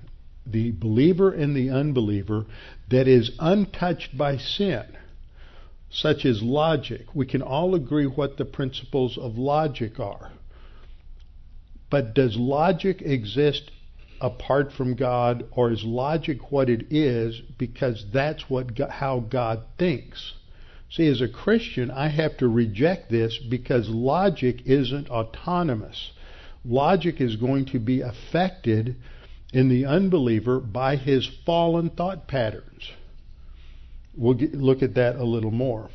the 0.46 0.72
believer 0.72 1.32
and 1.32 1.56
the 1.56 1.70
unbeliever 1.70 2.46
that 2.90 3.08
is 3.08 3.32
untouched 3.40 4.18
by 4.18 4.38
sin, 4.38 4.84
such 5.90 6.26
as 6.26 6.42
logic. 6.42 7.06
We 7.14 7.26
can 7.26 7.42
all 7.42 7.76
agree 7.76 8.06
what 8.06 8.38
the 8.38 8.46
principles 8.46 9.18
of 9.18 9.38
logic 9.38 10.00
are. 10.00 10.32
But 11.90 12.14
does 12.14 12.38
logic 12.38 13.02
exist 13.02 13.72
apart 14.22 14.72
from 14.72 14.96
God, 14.96 15.46
or 15.52 15.72
is 15.72 15.84
logic 15.84 16.52
what 16.52 16.70
it 16.70 16.94
is 16.94 17.42
because 17.58 18.06
that's 18.14 18.50
what 18.50 18.78
how 18.78 19.20
God 19.20 19.64
thinks? 19.78 20.34
See, 20.92 21.08
as 21.08 21.22
a 21.22 21.30
Christian, 21.30 21.90
I 21.90 22.10
have 22.10 22.36
to 22.38 22.50
reject 22.50 23.10
this 23.10 23.38
because 23.38 23.88
logic 23.88 24.64
isn't 24.66 25.10
autonomous. 25.10 26.12
Logic 26.66 27.22
is 27.22 27.38
going 27.38 27.66
to 27.68 27.80
be 27.80 28.02
affected 28.02 28.98
in 29.54 29.70
the 29.70 29.86
unbeliever 29.86 30.60
by 30.60 30.98
his 30.98 31.26
fallen 31.46 31.92
thought 31.92 32.28
patterns. 32.28 32.92
We'll 34.18 34.34
get, 34.34 34.54
look 34.54 34.84
at 34.84 34.96
that 34.96 35.16
a 35.16 35.24
little 35.24 35.52
more. 35.52 35.90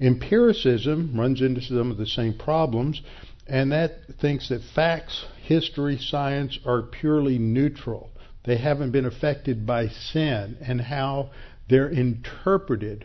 Empiricism 0.00 1.12
runs 1.14 1.42
into 1.42 1.60
some 1.60 1.90
of 1.90 1.98
the 1.98 2.06
same 2.06 2.32
problems, 2.32 3.02
and 3.46 3.70
that 3.72 4.06
thinks 4.18 4.48
that 4.48 4.62
facts, 4.62 5.26
history, 5.42 5.98
science 5.98 6.58
are 6.64 6.80
purely 6.80 7.38
neutral. 7.38 8.10
They 8.44 8.56
haven't 8.56 8.92
been 8.92 9.04
affected 9.04 9.66
by 9.66 9.88
sin, 9.88 10.56
and 10.62 10.80
how 10.80 11.28
they're 11.68 11.88
interpreted 11.88 13.04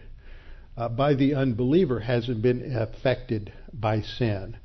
uh, 0.77 0.89
by 0.89 1.13
the 1.13 1.35
unbeliever 1.35 1.99
hasn't 1.99 2.41
been 2.41 2.75
affected 2.75 3.53
by 3.73 4.01
sin. 4.01 4.57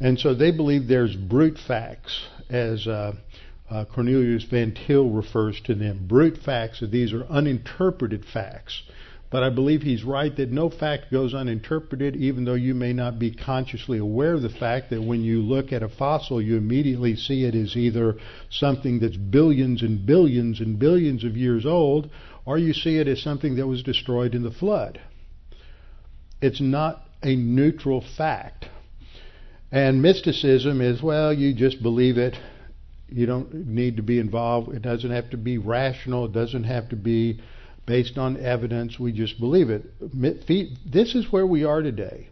And 0.00 0.18
so 0.18 0.34
they 0.34 0.52
believe 0.52 0.86
there's 0.86 1.16
brute 1.16 1.58
facts, 1.58 2.24
as 2.48 2.86
uh, 2.86 3.14
uh, 3.70 3.84
Cornelius 3.92 4.44
Van 4.44 4.72
Til 4.86 5.10
refers 5.10 5.60
to 5.62 5.74
them. 5.74 6.06
Brute 6.06 6.38
facts, 6.38 6.82
these 6.90 7.12
are 7.12 7.24
uninterpreted 7.24 8.24
facts. 8.24 8.82
But 9.30 9.42
I 9.42 9.50
believe 9.50 9.82
he's 9.82 10.04
right 10.04 10.34
that 10.36 10.50
no 10.50 10.70
fact 10.70 11.10
goes 11.10 11.34
uninterpreted, 11.34 12.16
even 12.16 12.44
though 12.44 12.54
you 12.54 12.74
may 12.74 12.94
not 12.94 13.18
be 13.18 13.30
consciously 13.30 13.98
aware 13.98 14.34
of 14.34 14.42
the 14.42 14.48
fact 14.48 14.88
that 14.88 15.02
when 15.02 15.22
you 15.22 15.42
look 15.42 15.70
at 15.70 15.82
a 15.82 15.88
fossil, 15.88 16.40
you 16.40 16.56
immediately 16.56 17.14
see 17.14 17.44
it 17.44 17.54
as 17.54 17.76
either 17.76 18.16
something 18.48 19.00
that's 19.00 19.18
billions 19.18 19.82
and 19.82 20.06
billions 20.06 20.60
and 20.60 20.78
billions 20.78 21.24
of 21.24 21.36
years 21.36 21.66
old, 21.66 22.08
or 22.46 22.56
you 22.56 22.72
see 22.72 22.96
it 22.96 23.06
as 23.06 23.20
something 23.20 23.56
that 23.56 23.66
was 23.66 23.82
destroyed 23.82 24.34
in 24.34 24.44
the 24.44 24.50
flood. 24.50 24.98
It's 26.40 26.60
not 26.60 27.02
a 27.22 27.34
neutral 27.34 28.04
fact. 28.16 28.66
And 29.70 30.00
mysticism 30.00 30.80
is, 30.80 31.02
well, 31.02 31.32
you 31.32 31.54
just 31.54 31.82
believe 31.82 32.16
it 32.16 32.36
you 33.08 33.26
don't 33.26 33.54
need 33.54 33.96
to 33.96 34.02
be 34.02 34.18
involved. 34.18 34.74
It 34.74 34.82
doesn't 34.82 35.10
have 35.10 35.30
to 35.30 35.36
be 35.36 35.58
rational. 35.58 36.26
It 36.26 36.32
doesn't 36.32 36.64
have 36.64 36.90
to 36.90 36.96
be 36.96 37.40
based 37.86 38.18
on 38.18 38.38
evidence. 38.38 38.98
We 38.98 39.12
just 39.12 39.40
believe 39.40 39.70
it. 39.70 39.84
This 40.86 41.14
is 41.14 41.32
where 41.32 41.46
we 41.46 41.64
are 41.64 41.80
today. 41.80 42.28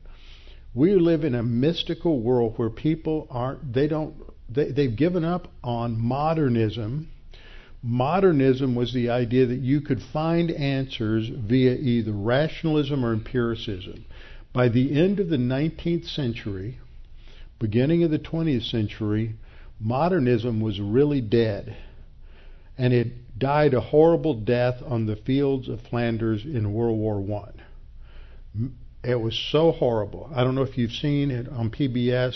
We 0.74 0.94
live 0.94 1.24
in 1.24 1.34
a 1.34 1.42
mystical 1.42 2.20
world 2.20 2.58
where 2.58 2.68
people 2.68 3.26
aren't, 3.30 3.72
they 3.72 3.88
don't, 3.88 4.14
they, 4.50 4.70
they've 4.70 4.94
given 4.94 5.24
up 5.24 5.48
on 5.64 5.98
modernism. 5.98 7.08
Modernism 7.88 8.74
was 8.74 8.92
the 8.92 9.10
idea 9.10 9.46
that 9.46 9.60
you 9.60 9.80
could 9.80 10.02
find 10.02 10.50
answers 10.50 11.28
via 11.28 11.76
either 11.76 12.10
rationalism 12.10 13.04
or 13.04 13.12
empiricism. 13.12 14.04
By 14.52 14.68
the 14.70 15.00
end 15.00 15.20
of 15.20 15.28
the 15.28 15.36
19th 15.36 16.08
century, 16.08 16.80
beginning 17.60 18.02
of 18.02 18.10
the 18.10 18.18
20th 18.18 18.68
century, 18.68 19.36
modernism 19.78 20.60
was 20.60 20.80
really 20.80 21.20
dead. 21.20 21.76
And 22.76 22.92
it 22.92 23.38
died 23.38 23.72
a 23.72 23.80
horrible 23.80 24.34
death 24.34 24.82
on 24.84 25.06
the 25.06 25.14
fields 25.14 25.68
of 25.68 25.80
Flanders 25.82 26.44
in 26.44 26.72
World 26.72 26.98
War 26.98 27.20
One. 27.20 27.62
It 29.04 29.20
was 29.20 29.38
so 29.52 29.70
horrible. 29.70 30.28
I 30.34 30.42
don't 30.42 30.56
know 30.56 30.62
if 30.62 30.76
you've 30.76 30.90
seen 30.90 31.30
it 31.30 31.48
on 31.48 31.70
PBS 31.70 32.34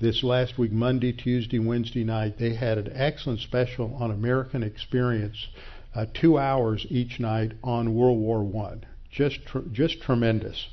this 0.00 0.22
last 0.22 0.58
week, 0.58 0.72
Monday, 0.72 1.12
Tuesday, 1.12 1.58
Wednesday 1.58 2.04
night. 2.04 2.38
They 2.38 2.54
had 2.54 2.78
an 2.78 2.92
excellent 2.94 3.40
special 3.40 3.94
on 4.00 4.10
American 4.10 4.62
experience, 4.62 5.48
uh, 5.94 6.06
two 6.14 6.38
hours 6.38 6.86
each 6.88 7.20
night 7.20 7.52
on 7.62 7.94
World 7.94 8.18
War 8.18 8.42
One. 8.42 8.84
Just, 9.10 9.44
tr- 9.46 9.58
just 9.72 10.00
tremendous. 10.00 10.68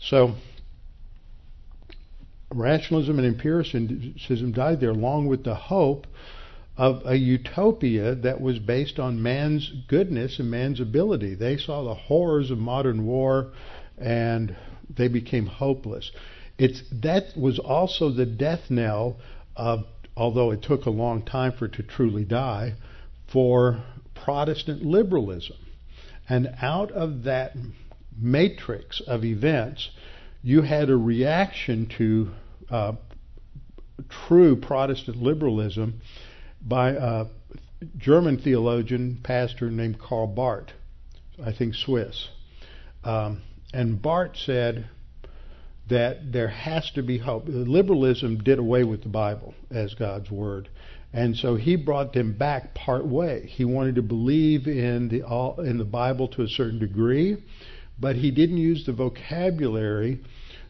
So 0.00 0.34
rationalism 2.50 3.18
and 3.18 3.26
empiricism 3.26 4.52
died 4.52 4.80
there, 4.80 4.90
along 4.90 5.26
with 5.26 5.44
the 5.44 5.54
hope 5.54 6.06
of 6.76 7.02
a 7.04 7.16
utopia 7.16 8.14
that 8.14 8.40
was 8.40 8.58
based 8.60 8.98
on 8.98 9.22
man's 9.22 9.72
goodness 9.88 10.38
and 10.38 10.50
man's 10.50 10.80
ability. 10.80 11.34
They 11.34 11.56
saw 11.56 11.82
the 11.82 11.94
horrors 11.94 12.50
of 12.50 12.58
modern 12.58 13.04
war 13.04 13.52
and 13.98 14.56
they 14.96 15.08
became 15.08 15.46
hopeless. 15.46 16.12
It's 16.58 16.82
that 16.90 17.36
was 17.36 17.58
also 17.58 18.10
the 18.10 18.26
death 18.26 18.70
knell 18.70 19.16
of 19.56 19.84
although 20.16 20.50
it 20.50 20.62
took 20.62 20.86
a 20.86 20.90
long 20.90 21.22
time 21.22 21.52
for 21.52 21.66
it 21.66 21.74
to 21.74 21.82
truly 21.82 22.24
die 22.24 22.74
for 23.32 23.82
Protestant 24.14 24.82
liberalism. 24.84 25.56
And 26.28 26.48
out 26.60 26.90
of 26.90 27.22
that 27.22 27.56
matrix 28.20 29.00
of 29.00 29.24
events 29.24 29.90
you 30.42 30.62
had 30.62 30.90
a 30.90 30.96
reaction 30.96 31.86
to 31.98 32.30
uh, 32.70 32.92
true 34.08 34.56
Protestant 34.56 35.16
liberalism 35.22 36.00
by 36.60 36.90
a 36.90 37.26
German 37.96 38.38
theologian, 38.38 39.20
pastor 39.22 39.70
named 39.70 39.98
Karl 40.00 40.26
Barth, 40.26 40.72
I 41.42 41.52
think 41.52 41.74
Swiss. 41.74 42.28
Um, 43.04 43.42
and 43.72 44.00
Barth 44.02 44.36
said 44.36 44.88
that 45.88 46.32
there 46.32 46.48
has 46.48 46.90
to 46.92 47.02
be 47.02 47.18
hope. 47.18 47.44
Liberalism 47.46 48.38
did 48.38 48.58
away 48.58 48.84
with 48.84 49.02
the 49.02 49.08
Bible 49.08 49.54
as 49.70 49.94
God's 49.94 50.30
word. 50.30 50.68
And 51.12 51.36
so 51.36 51.56
he 51.56 51.76
brought 51.76 52.12
them 52.12 52.36
back 52.36 52.74
part 52.74 53.06
way. 53.06 53.46
He 53.46 53.64
wanted 53.64 53.94
to 53.94 54.02
believe 54.02 54.66
in 54.66 55.08
the 55.08 55.24
in 55.62 55.78
the 55.78 55.84
Bible 55.84 56.28
to 56.28 56.42
a 56.42 56.48
certain 56.48 56.78
degree, 56.78 57.38
but 57.98 58.16
he 58.16 58.30
didn't 58.30 58.58
use 58.58 58.84
the 58.84 58.92
vocabulary 58.92 60.20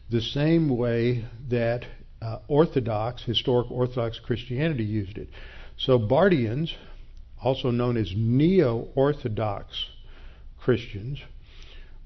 the 0.09 0.21
same 0.21 0.69
way 0.69 1.25
that 1.49 1.85
uh, 2.21 2.39
Orthodox, 2.47 3.23
historic 3.23 3.69
Orthodox 3.69 4.19
Christianity 4.19 4.83
used 4.83 5.17
it. 5.17 5.29
So 5.77 5.99
Barthians, 5.99 6.73
also 7.41 7.71
known 7.71 7.97
as 7.97 8.13
neo 8.15 8.89
Orthodox 8.95 9.85
Christians, 10.59 11.19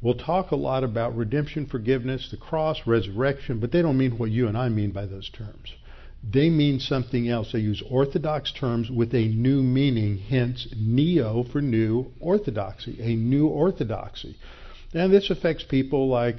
will 0.03 0.13
talk 0.13 0.51
a 0.51 0.55
lot 0.55 0.83
about 0.83 1.15
redemption, 1.15 1.65
forgiveness, 1.65 2.27
the 2.29 2.37
cross, 2.37 2.81
resurrection, 2.85 3.59
but 3.59 3.71
they 3.71 3.81
don't 3.81 3.97
mean 3.97 4.17
what 4.17 4.29
you 4.29 4.47
and 4.47 4.57
I 4.57 4.67
mean 4.67 4.91
by 4.91 5.05
those 5.05 5.29
terms. 5.29 5.73
They 6.29 6.49
mean 6.49 6.79
something 6.79 7.27
else. 7.27 7.51
They 7.51 7.59
use 7.59 7.81
Orthodox 7.89 8.51
terms 8.51 8.91
with 8.91 9.15
a 9.15 9.27
new 9.27 9.63
meaning, 9.63 10.17
hence 10.17 10.67
neo 10.75 11.43
for 11.43 11.61
new 11.61 12.11
orthodoxy, 12.19 12.97
a 13.01 13.15
new 13.15 13.47
orthodoxy. 13.47 14.37
And 14.93 15.11
this 15.11 15.29
affects 15.29 15.63
people 15.63 16.07
like 16.07 16.37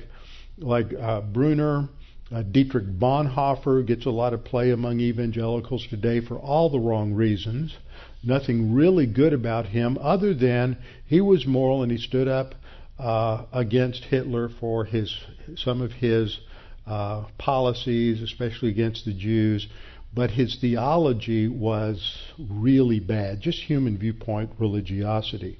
like 0.59 0.95
uh, 0.95 1.21
Brunner, 1.21 1.89
uh, 2.33 2.43
Dietrich 2.43 2.87
Bonhoeffer 2.99 3.85
gets 3.87 4.07
a 4.07 4.11
lot 4.11 4.33
of 4.33 4.45
play 4.45 4.71
among 4.71 5.01
evangelicals 5.01 5.87
today 5.89 6.21
for 6.21 6.39
all 6.39 6.71
the 6.71 6.79
wrong 6.79 7.13
reasons. 7.13 7.77
Nothing 8.23 8.73
really 8.73 9.07
good 9.07 9.33
about 9.33 9.67
him 9.67 9.99
other 10.01 10.33
than 10.33 10.79
he 11.07 11.21
was 11.21 11.47
moral 11.47 11.83
and 11.83 11.91
he 11.91 11.99
stood 11.99 12.29
up 12.29 12.55
uh, 12.99 13.45
against 13.53 14.05
Hitler 14.05 14.49
for 14.61 14.85
his 14.85 15.17
some 15.57 15.81
of 15.81 15.93
his 15.93 16.39
uh, 16.87 17.25
policies, 17.39 18.23
especially 18.23 18.71
against 18.71 19.05
the 19.05 19.15
Jews. 19.15 19.67
But 20.13 20.31
his 20.31 20.57
theology 20.61 21.49
was 21.49 22.33
really 22.39 23.01
bad, 23.01 23.41
just 23.41 23.59
human 23.59 23.99
viewpoint 23.99 24.51
religiosity. 24.61 25.59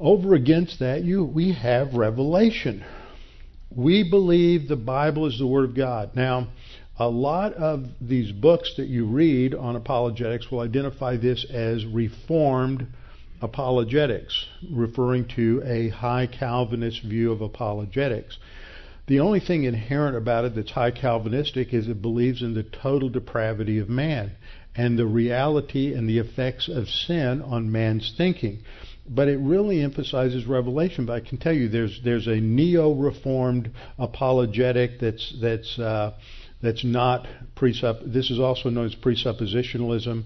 Over 0.00 0.34
against 0.34 0.80
that, 0.80 1.04
you 1.04 1.24
we 1.24 1.52
have 1.52 1.94
revelation 1.94 2.84
we 3.74 4.08
believe 4.08 4.68
the 4.68 4.76
Bible 4.76 5.26
is 5.26 5.38
the 5.38 5.46
Word 5.46 5.68
of 5.68 5.76
God. 5.76 6.16
Now, 6.16 6.48
a 6.98 7.08
lot 7.08 7.54
of 7.54 7.86
these 8.00 8.32
books 8.32 8.74
that 8.76 8.88
you 8.88 9.06
read 9.06 9.54
on 9.54 9.76
apologetics 9.76 10.50
will 10.50 10.60
identify 10.60 11.16
this 11.16 11.44
as 11.44 11.84
Reformed 11.84 12.86
apologetics, 13.40 14.46
referring 14.70 15.26
to 15.36 15.62
a 15.64 15.88
high 15.88 16.26
Calvinist 16.26 17.02
view 17.02 17.32
of 17.32 17.40
apologetics. 17.40 18.38
The 19.06 19.20
only 19.20 19.40
thing 19.40 19.64
inherent 19.64 20.16
about 20.16 20.44
it 20.44 20.54
that's 20.54 20.72
high 20.72 20.90
Calvinistic 20.90 21.72
is 21.72 21.88
it 21.88 22.02
believes 22.02 22.42
in 22.42 22.54
the 22.54 22.62
total 22.62 23.08
depravity 23.08 23.78
of 23.78 23.88
man 23.88 24.32
and 24.74 24.98
the 24.98 25.06
reality 25.06 25.94
and 25.94 26.08
the 26.08 26.18
effects 26.18 26.68
of 26.68 26.88
sin 26.88 27.40
on 27.42 27.72
man's 27.72 28.12
thinking 28.16 28.62
but 29.08 29.28
it 29.28 29.38
really 29.38 29.80
emphasizes 29.80 30.46
revelation. 30.46 31.06
But 31.06 31.14
I 31.14 31.20
can 31.20 31.38
tell 31.38 31.52
you, 31.52 31.68
there's 31.68 32.00
there's 32.04 32.26
a 32.26 32.36
neo-reformed 32.36 33.70
apologetic 33.98 35.00
that's 35.00 35.34
that's 35.40 35.78
uh, 35.78 36.14
that's 36.62 36.84
not 36.84 37.26
presupp. 37.56 38.12
This 38.12 38.30
is 38.30 38.38
also 38.38 38.68
known 38.70 38.86
as 38.86 38.94
presuppositionalism. 38.94 40.24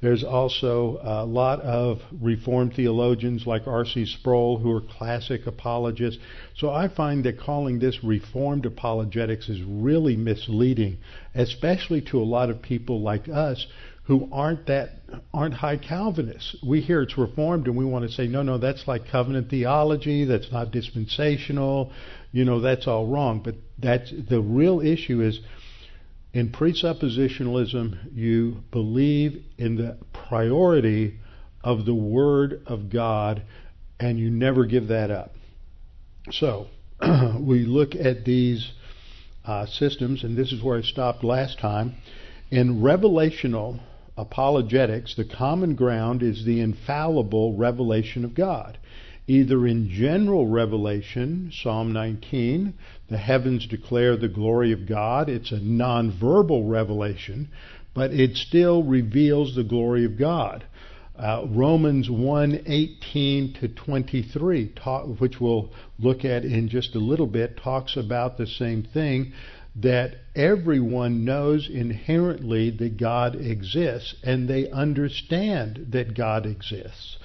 There's 0.00 0.24
also 0.24 0.98
a 1.02 1.24
lot 1.26 1.60
of 1.60 2.00
Reformed 2.20 2.74
theologians 2.74 3.46
like 3.46 3.66
R.C. 3.66 4.06
Sproul 4.06 4.58
who 4.58 4.70
are 4.72 4.80
classic 4.80 5.46
apologists. 5.46 6.20
So 6.56 6.70
I 6.70 6.88
find 6.88 7.24
that 7.24 7.38
calling 7.38 7.78
this 7.78 8.02
Reformed 8.02 8.64
apologetics 8.64 9.48
is 9.48 9.62
really 9.62 10.16
misleading, 10.16 10.98
especially 11.34 12.00
to 12.02 12.18
a 12.18 12.24
lot 12.24 12.48
of 12.48 12.62
people 12.62 13.02
like 13.02 13.28
us 13.28 13.66
who 14.04 14.28
aren't 14.32 14.66
that 14.66 14.90
aren't 15.32 15.54
high 15.54 15.76
Calvinists. 15.76 16.56
We 16.66 16.80
hear 16.80 17.02
it's 17.02 17.16
reformed 17.16 17.66
and 17.66 17.76
we 17.76 17.84
want 17.84 18.08
to 18.08 18.12
say, 18.12 18.26
no, 18.26 18.42
no, 18.42 18.58
that's 18.58 18.88
like 18.88 19.06
covenant 19.06 19.50
theology, 19.50 20.24
that's 20.24 20.50
not 20.50 20.72
dispensational, 20.72 21.92
you 22.32 22.44
know, 22.44 22.60
that's 22.60 22.88
all 22.88 23.06
wrong. 23.06 23.40
But 23.44 23.54
that's 23.78 24.12
the 24.28 24.40
real 24.40 24.80
issue 24.80 25.20
is 25.20 25.38
in 26.32 26.50
presuppositionalism 26.50 28.14
you 28.14 28.62
believe 28.70 29.44
in 29.58 29.76
the 29.76 29.98
priority 30.12 31.18
of 31.62 31.84
the 31.84 31.94
Word 31.94 32.62
of 32.66 32.90
God 32.90 33.42
and 33.98 34.18
you 34.18 34.30
never 34.30 34.64
give 34.64 34.88
that 34.88 35.10
up. 35.10 35.32
So 36.30 36.68
we 37.40 37.64
look 37.64 37.94
at 37.94 38.24
these 38.24 38.72
uh, 39.44 39.66
systems, 39.66 40.22
and 40.22 40.36
this 40.36 40.52
is 40.52 40.62
where 40.62 40.78
I 40.78 40.82
stopped 40.82 41.24
last 41.24 41.58
time. 41.58 41.96
In 42.50 42.80
revelational 42.80 43.80
apologetics, 44.16 45.14
the 45.16 45.24
common 45.24 45.74
ground 45.74 46.22
is 46.22 46.44
the 46.44 46.60
infallible 46.60 47.56
revelation 47.56 48.24
of 48.24 48.34
God. 48.34 48.78
Either 49.30 49.64
in 49.64 49.88
general 49.88 50.48
revelation, 50.48 51.52
Psalm 51.52 51.92
19, 51.92 52.74
the 53.08 53.16
heavens 53.16 53.64
declare 53.64 54.16
the 54.16 54.26
glory 54.26 54.72
of 54.72 54.88
God, 54.88 55.28
it's 55.28 55.52
a 55.52 55.60
nonverbal 55.60 56.68
revelation, 56.68 57.48
but 57.94 58.12
it 58.12 58.36
still 58.36 58.82
reveals 58.82 59.54
the 59.54 59.62
glory 59.62 60.04
of 60.04 60.18
God. 60.18 60.64
Uh, 61.16 61.46
Romans 61.48 62.10
1:18 62.10 63.52
to 63.60 63.68
23, 63.68 64.66
talk, 64.74 65.20
which 65.20 65.40
we'll 65.40 65.70
look 66.00 66.24
at 66.24 66.44
in 66.44 66.68
just 66.68 66.96
a 66.96 66.98
little 66.98 67.28
bit, 67.28 67.56
talks 67.56 67.96
about 67.96 68.36
the 68.36 68.48
same 68.48 68.82
thing 68.82 69.32
that 69.76 70.16
everyone 70.34 71.24
knows 71.24 71.68
inherently 71.68 72.70
that 72.70 72.96
God 72.96 73.36
exists 73.36 74.16
and 74.24 74.48
they 74.48 74.68
understand 74.70 75.86
that 75.90 76.14
God 76.14 76.46
exists. 76.46 77.16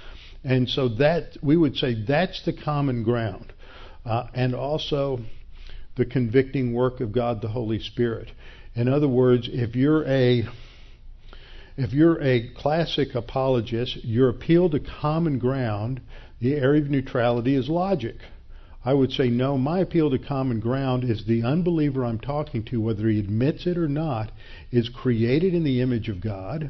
And 0.46 0.70
so 0.70 0.90
that 0.90 1.38
we 1.42 1.58
would 1.58 1.76
say 1.76 1.96
that's 2.08 2.46
the 2.46 2.54
common 2.54 3.04
ground. 3.04 3.52
Uh, 4.06 4.28
and 4.36 4.54
also 4.54 5.20
the 5.98 6.06
convicting 6.06 6.72
work 6.72 7.02
of 7.02 7.12
God 7.12 7.42
the 7.42 7.48
Holy 7.48 7.80
Spirit. 7.80 8.32
In 8.76 8.88
other 8.88 9.08
words, 9.08 9.50
if 9.52 9.76
you're 9.76 10.06
a 10.06 10.44
if 11.78 11.92
you're 11.92 12.22
a 12.22 12.54
classic 12.54 13.16
apologist, 13.16 14.06
your 14.06 14.30
appeal 14.30 14.70
to 14.70 14.80
common 14.80 15.40
ground, 15.40 16.00
the 16.40 16.54
area 16.54 16.82
of 16.82 16.90
neutrality 16.90 17.56
is 17.56 17.68
logic. 17.68 18.16
I 18.86 18.94
would 18.94 19.12
say, 19.12 19.30
no, 19.30 19.58
my 19.58 19.80
appeal 19.80 20.12
to 20.12 20.20
common 20.20 20.60
ground 20.60 21.04
is 21.04 21.26
the 21.26 21.44
unbeliever 21.44 22.06
I'm 22.06 22.20
talking 22.20 22.64
to, 22.66 22.80
whether 22.80 23.10
he 23.10 23.20
admits 23.20 23.66
it 23.66 23.78
or 23.78 23.88
not, 23.88 24.32
is 24.72 24.90
created 24.90 25.54
in 25.56 25.64
the 25.64 25.82
image 25.82 26.08
of 26.08 26.22
God. 26.22 26.70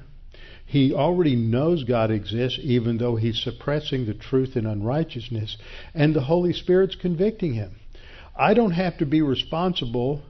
He 0.66 0.94
already 0.94 1.36
knows 1.36 1.84
God 1.84 2.12
exists, 2.12 2.60
even 2.62 2.98
though 2.98 3.16
he's 3.16 3.42
suppressing 3.42 4.06
the 4.06 4.14
truth 4.14 4.58
in 4.58 4.66
unrighteousness, 4.66 5.58
and 5.94 6.14
the 6.14 6.22
Holy 6.22 6.54
Spirit's 6.54 6.96
convicting 6.96 7.54
him. 7.54 7.76
I 8.36 8.54
don't 8.54 8.72
have 8.72 8.98
to 8.98 9.06
be 9.06 9.22
responsible 9.22 10.24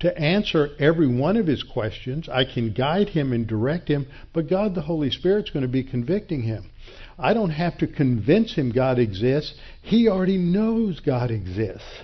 to 0.00 0.16
answer 0.16 0.70
every 0.78 1.08
one 1.08 1.36
of 1.36 1.46
his 1.46 1.62
questions. 1.62 2.28
I 2.28 2.44
can 2.44 2.72
guide 2.72 3.08
him 3.08 3.32
and 3.32 3.46
direct 3.46 3.88
him, 3.88 4.06
but 4.32 4.48
God 4.48 4.74
the 4.74 4.82
Holy 4.82 5.10
Spirit's 5.10 5.50
going 5.50 5.64
to 5.64 5.68
be 5.68 5.82
convicting 5.82 6.42
him. 6.42 6.70
I 7.18 7.34
don't 7.34 7.50
have 7.50 7.78
to 7.78 7.86
convince 7.86 8.54
him 8.54 8.70
God 8.70 8.98
exists. 8.98 9.54
He 9.82 10.08
already 10.08 10.38
knows 10.38 11.00
God 11.00 11.30
exists. 11.30 12.02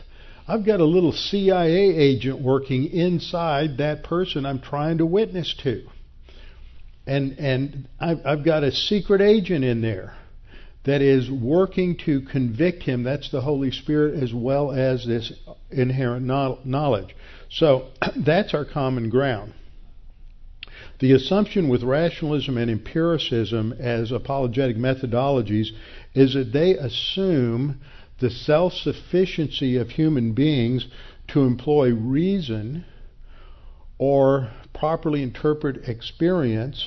I've 0.48 0.66
got 0.66 0.80
a 0.80 0.84
little 0.84 1.12
CIA 1.12 1.96
agent 1.96 2.40
working 2.40 2.86
inside 2.86 3.78
that 3.78 4.02
person 4.02 4.44
I'm 4.44 4.60
trying 4.60 4.98
to 4.98 5.06
witness 5.06 5.54
to. 5.62 5.86
And, 7.06 7.38
and 7.38 7.88
I've, 8.00 8.24
I've 8.24 8.44
got 8.44 8.64
a 8.64 8.72
secret 8.72 9.20
agent 9.20 9.64
in 9.64 9.82
there 9.82 10.16
that 10.84 11.00
is 11.00 11.30
working 11.30 11.96
to 12.06 12.20
convict 12.22 12.82
him. 12.82 13.02
That's 13.02 13.30
the 13.30 13.40
Holy 13.40 13.70
Spirit 13.70 14.22
as 14.22 14.32
well 14.32 14.70
as 14.70 15.06
this 15.06 15.32
inherent 15.70 16.26
knowledge. 16.26 17.16
So 17.50 17.88
that's 18.16 18.54
our 18.54 18.64
common 18.64 19.10
ground. 19.10 19.54
The 21.00 21.12
assumption 21.12 21.68
with 21.68 21.82
rationalism 21.82 22.56
and 22.56 22.70
empiricism 22.70 23.72
as 23.78 24.12
apologetic 24.12 24.76
methodologies 24.76 25.68
is 26.14 26.34
that 26.34 26.52
they 26.52 26.74
assume 26.74 27.80
the 28.20 28.30
self 28.30 28.72
sufficiency 28.74 29.76
of 29.76 29.90
human 29.90 30.32
beings 30.32 30.86
to 31.28 31.40
employ 31.40 31.90
reason 31.92 32.84
or 33.98 34.50
properly 34.72 35.22
interpret 35.22 35.88
experience 35.88 36.86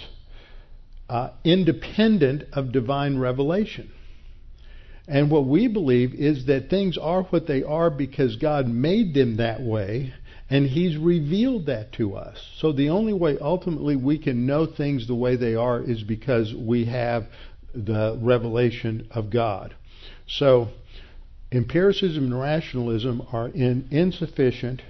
uh, 1.09 1.29
independent 1.43 2.43
of 2.53 2.71
divine 2.71 3.17
revelation. 3.17 3.91
And 5.07 5.31
what 5.31 5.45
we 5.45 5.67
believe 5.67 6.13
is 6.13 6.47
that 6.47 6.69
things 6.69 6.97
are 6.97 7.23
what 7.23 7.47
they 7.47 7.63
are 7.63 7.89
because 7.89 8.35
God 8.35 8.67
made 8.67 9.13
them 9.13 9.37
that 9.37 9.61
way 9.61 10.13
and 10.49 10.67
He's 10.67 10.97
revealed 10.97 11.65
that 11.65 11.93
to 11.93 12.15
us. 12.15 12.37
So 12.57 12.71
the 12.71 12.89
only 12.89 13.13
way 13.13 13.37
ultimately 13.39 13.95
we 13.95 14.17
can 14.17 14.45
know 14.45 14.65
things 14.65 15.07
the 15.07 15.15
way 15.15 15.35
they 15.35 15.55
are 15.55 15.81
is 15.81 16.03
because 16.03 16.53
we 16.53 16.85
have 16.85 17.27
the 17.73 18.17
revelation 18.21 19.07
of 19.11 19.29
God. 19.29 19.75
So 20.27 20.69
empiricism 21.51 22.25
and 22.25 22.39
rationalism 22.39 23.25
are 23.31 23.49
in, 23.49 23.87
insufficient 23.91 24.81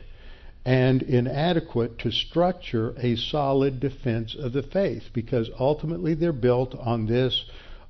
and 0.68 1.02
inadequate 1.02 1.98
to 1.98 2.12
structure 2.12 2.94
a 2.98 3.16
solid 3.16 3.80
defense 3.80 4.36
of 4.38 4.52
the 4.52 4.62
faith 4.62 5.04
because 5.14 5.50
ultimately 5.58 6.14
they're 6.14 6.34
built 6.34 6.76
on 6.76 7.08
this 7.08 7.46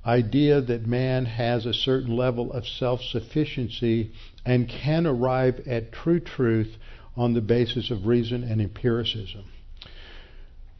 idea 0.06 0.60
that 0.60 0.86
man 0.86 1.26
has 1.26 1.66
a 1.66 1.74
certain 1.74 2.16
level 2.16 2.52
of 2.52 2.64
self 2.64 3.00
sufficiency 3.02 4.12
and 4.46 4.68
can 4.68 5.08
arrive 5.08 5.60
at 5.66 5.90
true 5.90 6.20
truth 6.20 6.76
on 7.16 7.34
the 7.34 7.40
basis 7.40 7.90
of 7.90 8.06
reason 8.06 8.44
and 8.44 8.60
empiricism. 8.60 9.42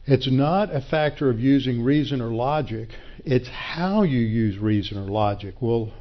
It's 0.05 0.31
not 0.31 0.73
a 0.73 0.81
factor 0.81 1.29
of 1.29 1.39
using 1.39 1.83
reason 1.83 2.21
or 2.21 2.29
logic, 2.29 2.89
it's 3.25 3.49
how 3.49 4.03
you 4.03 4.19
use 4.19 4.57
reason 4.57 4.97
or 4.97 5.07
logic. 5.07 5.61
Well, 5.61 5.91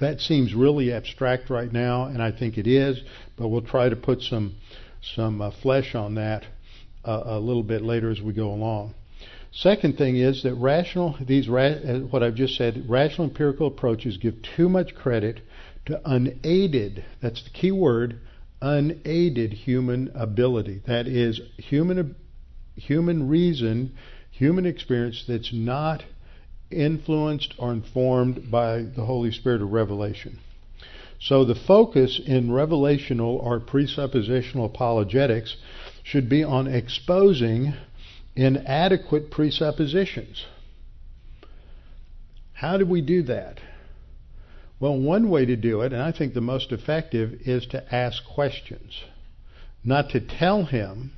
that 0.00 0.20
seems 0.20 0.54
really 0.54 0.92
abstract 0.92 1.50
right 1.50 1.70
now, 1.70 2.06
and 2.06 2.22
I 2.22 2.32
think 2.32 2.56
it 2.56 2.66
is, 2.66 3.00
but 3.36 3.48
we'll 3.48 3.60
try 3.60 3.90
to 3.90 3.96
put 3.96 4.22
some, 4.22 4.56
some 5.02 5.42
uh, 5.42 5.50
flesh 5.50 5.94
on 5.94 6.14
that 6.14 6.44
uh, 7.04 7.22
a 7.24 7.38
little 7.38 7.62
bit 7.62 7.82
later 7.82 8.10
as 8.10 8.20
we 8.20 8.32
go 8.32 8.50
along. 8.50 8.94
Second 9.54 9.98
thing 9.98 10.16
is 10.16 10.42
that 10.44 10.54
rational, 10.54 11.16
these 11.20 11.48
ra- 11.48 11.64
uh, 11.64 11.98
what 11.98 12.22
I've 12.22 12.34
just 12.34 12.56
said, 12.56 12.88
rational 12.88 13.28
empirical 13.28 13.66
approaches 13.66 14.16
give 14.16 14.36
too 14.56 14.68
much 14.68 14.94
credit 14.94 15.40
to 15.86 16.00
unaided, 16.08 17.04
that's 17.20 17.42
the 17.42 17.50
key 17.50 17.72
word, 17.72 18.20
unaided 18.62 19.52
human 19.52 20.10
ability. 20.14 20.80
That 20.86 21.06
is, 21.06 21.40
human, 21.58 22.14
human 22.76 23.28
reason, 23.28 23.94
human 24.30 24.64
experience 24.64 25.24
that's 25.26 25.52
not 25.52 26.04
influenced 26.70 27.54
or 27.58 27.72
informed 27.72 28.50
by 28.50 28.82
the 28.82 29.04
Holy 29.04 29.32
Spirit 29.32 29.60
of 29.60 29.72
revelation. 29.72 30.38
So 31.22 31.44
the 31.44 31.54
focus 31.54 32.20
in 32.24 32.48
revelational 32.48 33.40
or 33.40 33.60
presuppositional 33.60 34.66
apologetics 34.66 35.56
should 36.02 36.28
be 36.28 36.42
on 36.42 36.66
exposing 36.66 37.74
inadequate 38.34 39.30
presuppositions. 39.30 40.44
How 42.54 42.76
do 42.76 42.84
we 42.84 43.02
do 43.02 43.22
that? 43.24 43.60
Well, 44.80 44.98
one 44.98 45.30
way 45.30 45.46
to 45.46 45.54
do 45.54 45.82
it, 45.82 45.92
and 45.92 46.02
I 46.02 46.10
think 46.10 46.34
the 46.34 46.40
most 46.40 46.72
effective, 46.72 47.42
is 47.44 47.66
to 47.66 47.94
ask 47.94 48.24
questions. 48.24 49.04
Not 49.84 50.10
to 50.10 50.20
tell 50.20 50.64
him, 50.64 51.12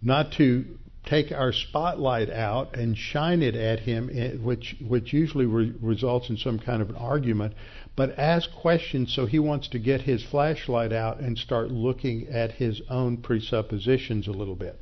not 0.00 0.32
to 0.38 0.64
take 1.04 1.30
our 1.30 1.52
spotlight 1.52 2.30
out 2.30 2.76
and 2.76 2.96
shine 2.96 3.42
it 3.42 3.54
at 3.54 3.80
him, 3.80 4.10
eh, 4.12 4.32
which 4.32 4.76
which 4.80 5.12
usually 5.12 5.44
re- 5.44 5.74
results 5.80 6.30
in 6.30 6.38
some 6.38 6.58
kind 6.58 6.80
of 6.80 6.88
an 6.90 6.96
argument, 6.96 7.52
but 7.96 8.18
ask 8.18 8.50
questions 8.52 9.12
so 9.14 9.26
he 9.26 9.38
wants 9.38 9.68
to 9.68 9.78
get 9.78 10.02
his 10.02 10.22
flashlight 10.22 10.92
out 10.92 11.20
and 11.20 11.38
start 11.38 11.70
looking 11.70 12.26
at 12.28 12.52
his 12.52 12.82
own 12.90 13.16
presuppositions 13.16 14.26
a 14.26 14.32
little 14.32 14.56
bit. 14.56 14.80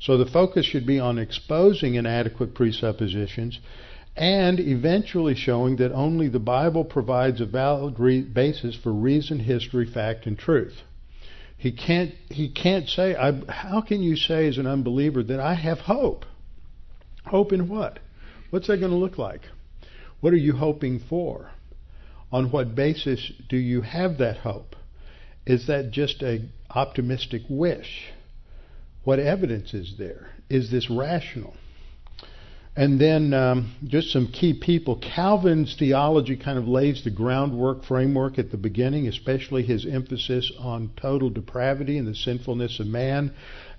So 0.00 0.16
the 0.16 0.26
focus 0.26 0.66
should 0.66 0.84
be 0.84 0.98
on 0.98 1.18
exposing 1.18 1.94
inadequate 1.94 2.54
presuppositions 2.54 3.60
and 4.16 4.58
eventually 4.58 5.34
showing 5.34 5.76
that 5.76 5.92
only 5.92 6.28
the 6.28 6.40
Bible 6.40 6.84
provides 6.84 7.40
a 7.40 7.46
valid 7.46 7.98
re- 7.98 8.22
basis 8.22 8.74
for 8.74 8.92
reason, 8.92 9.38
history, 9.38 9.86
fact, 9.86 10.26
and 10.26 10.38
truth. 10.38 10.82
He 11.56 11.70
can't, 11.70 12.12
he 12.28 12.48
can't 12.48 12.88
say, 12.88 13.14
how 13.48 13.80
can 13.80 14.02
you 14.02 14.16
say 14.16 14.48
as 14.48 14.58
an 14.58 14.66
unbeliever 14.66 15.22
that 15.22 15.38
I 15.38 15.54
have 15.54 15.78
hope? 15.78 16.26
Hope 17.26 17.52
in 17.52 17.68
what? 17.68 18.00
What's 18.50 18.66
that 18.66 18.78
going 18.78 18.90
to 18.90 18.98
look 18.98 19.16
like? 19.16 19.42
What 20.20 20.32
are 20.32 20.36
you 20.38 20.54
hoping 20.54 20.98
for? 20.98 21.52
On 22.32 22.50
what 22.50 22.74
basis 22.74 23.30
do 23.48 23.56
you 23.56 23.82
have 23.82 24.18
that 24.18 24.38
hope? 24.38 24.74
Is 25.46 25.66
that 25.66 25.90
just 25.90 26.22
a 26.22 26.48
optimistic 26.70 27.42
wish? 27.48 28.10
What 29.04 29.18
evidence 29.18 29.74
is 29.74 29.96
there? 29.98 30.30
Is 30.48 30.70
this 30.70 30.88
rational? 30.88 31.54
And 32.74 32.98
then 32.98 33.34
um, 33.34 33.74
just 33.84 34.10
some 34.12 34.28
key 34.28 34.58
people. 34.58 34.96
Calvin's 34.96 35.76
theology 35.78 36.38
kind 36.38 36.56
of 36.58 36.66
lays 36.66 37.04
the 37.04 37.10
groundwork 37.10 37.84
framework 37.84 38.38
at 38.38 38.50
the 38.50 38.56
beginning, 38.56 39.08
especially 39.08 39.62
his 39.62 39.84
emphasis 39.84 40.50
on 40.58 40.90
total 40.96 41.28
depravity 41.28 41.98
and 41.98 42.08
the 42.08 42.14
sinfulness 42.14 42.80
of 42.80 42.86
man. 42.86 43.34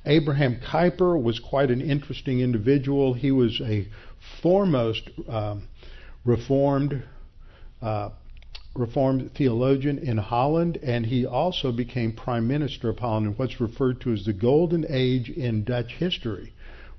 Abraham 0.05 0.59
Kuyper 0.59 1.19
was 1.19 1.39
quite 1.39 1.71
an 1.71 1.81
interesting 1.81 2.41
individual. 2.41 3.15
He 3.15 3.31
was 3.31 3.59
a 3.61 3.87
foremost 4.43 5.09
um, 5.27 5.67
Reformed 6.23 7.03
uh, 7.81 8.09
Reformed 8.75 9.33
theologian 9.35 9.99
in 9.99 10.17
Holland, 10.17 10.77
and 10.81 11.05
he 11.05 11.25
also 11.25 11.71
became 11.71 12.13
Prime 12.13 12.47
Minister 12.47 12.89
of 12.89 12.99
Holland 12.99 13.27
in 13.27 13.33
what's 13.33 13.61
referred 13.61 14.01
to 14.01 14.13
as 14.13 14.25
the 14.25 14.33
Golden 14.33 14.85
Age 14.89 15.29
in 15.29 15.63
Dutch 15.63 15.93
history 15.93 16.53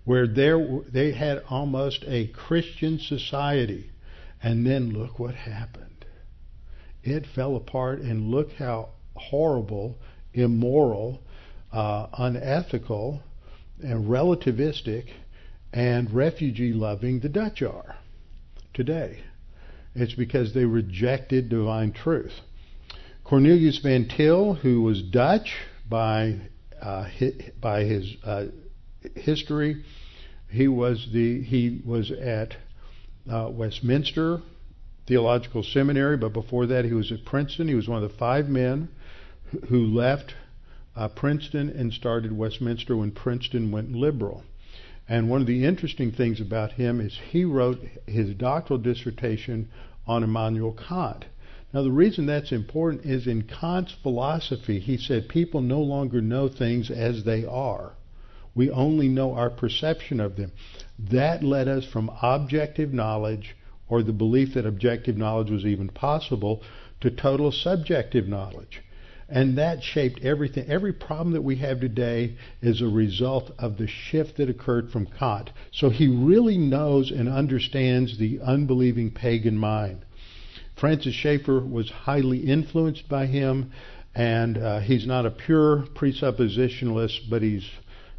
where 0.05 0.27
there 0.27 0.81
they 0.89 1.12
had 1.12 1.43
almost 1.49 2.05
a 2.07 2.27
Christian 2.29 2.99
society, 2.99 3.91
and 4.43 4.66
then 4.66 4.91
look 4.91 5.18
what 5.18 5.35
happened. 5.35 6.05
It 7.03 7.27
fell 7.27 7.57
apart, 7.57 8.01
and 8.01 8.31
look 8.31 8.53
how 8.53 8.91
horrible, 9.16 9.99
immoral, 10.33 11.22
uh, 11.72 12.07
unethical, 12.16 13.22
and 13.83 14.07
relativistic, 14.07 15.09
and 15.72 16.11
refugee-loving 16.11 17.20
the 17.20 17.29
Dutch 17.29 17.62
are 17.62 17.97
today. 18.72 19.20
It's 19.95 20.15
because 20.15 20.55
they 20.55 20.65
rejected 20.65 21.49
divine 21.49 21.93
truth. 21.93 22.33
Cornelius 23.23 23.79
van 23.79 24.09
Til, 24.09 24.55
who 24.55 24.83
was 24.83 25.03
Dutch 25.03 25.55
by 25.89 26.41
uh, 26.83 27.09
by 27.61 27.85
his 27.85 28.17
uh, 28.25 28.47
history. 29.15 29.85
He 30.51 30.69
was 30.69 31.09
the 31.13 31.43
he 31.43 31.81
was 31.85 32.11
at 32.11 32.57
uh, 33.31 33.49
Westminster 33.51 34.43
Theological 35.07 35.63
Seminary, 35.63 36.17
but 36.17 36.33
before 36.33 36.67
that 36.67 36.85
he 36.85 36.93
was 36.93 37.13
at 37.13 37.25
Princeton. 37.25 37.69
He 37.69 37.75
was 37.75 37.89
one 37.89 38.03
of 38.03 38.11
the 38.11 38.17
five 38.19 38.49
men 38.49 38.89
who 39.69 39.87
left 39.87 40.35
uh, 40.97 41.09
Princeton 41.09 41.69
and 41.71 41.93
started 41.93 42.37
Westminster 42.37 42.97
when 42.97 43.11
Princeton 43.11 43.71
went 43.71 43.93
liberal. 43.93 44.43
And 45.09 45.29
one 45.29 45.41
of 45.41 45.47
the 45.47 45.65
interesting 45.65 46.13
things 46.13 46.41
about 46.41 46.73
him 46.73 47.01
is 47.01 47.19
he 47.31 47.45
wrote 47.45 47.81
his 48.07 48.35
doctoral 48.35 48.79
dissertation 48.79 49.69
on 50.07 50.23
Immanuel 50.23 50.73
Kant. 50.73 51.27
Now, 51.75 51.83
the 51.83 51.91
reason 51.91 52.27
that's 52.27 52.53
important 52.53 53.05
is 53.05 53.27
in 53.27 53.43
Kant's 53.43 53.93
philosophy, 54.03 54.79
he 54.79 54.97
said 54.97 55.29
people 55.29 55.61
no 55.61 55.81
longer 55.81 56.21
know 56.21 56.49
things 56.49 56.91
as 56.91 57.25
they 57.25 57.45
are. 57.45 57.95
We 58.55 58.71
only 58.71 59.09
know 59.09 59.35
our 59.35 59.51
perception 59.51 60.21
of 60.21 60.37
them. 60.37 60.53
That 60.99 61.43
led 61.43 61.67
us 61.67 61.85
from 61.85 62.13
objective 62.23 62.95
knowledge, 62.95 63.57
or 63.89 64.05
the 64.05 64.13
belief 64.13 64.55
that 64.55 64.65
objective 64.65 65.17
knowledge 65.17 65.51
was 65.51 65.67
even 65.67 65.89
possible, 65.89 66.63
to 67.01 67.11
total 67.11 67.51
subjective 67.51 68.29
knowledge. 68.29 68.84
And 69.29 69.57
that 69.59 69.83
shaped 69.83 70.20
everything. 70.22 70.66
Every 70.68 70.93
problem 70.93 71.33
that 71.33 71.43
we 71.43 71.57
have 71.57 71.81
today 71.81 72.37
is 72.61 72.83
a 72.83 72.87
result 72.87 73.51
of 73.59 73.79
the 73.79 73.87
shift 73.87 74.37
that 74.37 74.51
occurred 74.51 74.91
from 74.91 75.07
Kant. 75.07 75.51
So 75.72 75.91
he 75.91 76.09
really 76.09 76.59
knows 76.59 77.11
and 77.11 77.29
understands 77.29 78.18
the 78.18 78.41
unbelieving 78.41 79.11
pagan 79.11 79.57
mind. 79.57 80.05
Francis 80.77 81.14
Schaeffer 81.14 81.61
was 81.61 81.89
highly 81.91 82.41
influenced 82.41 83.09
by 83.09 83.27
him, 83.27 83.72
and 84.14 84.59
uh, 84.59 84.81
he's 84.81 85.07
not 85.07 85.25
a 85.25 85.31
pure 85.31 85.85
presuppositionalist, 85.95 87.31
but 87.31 87.43
he's 87.43 87.68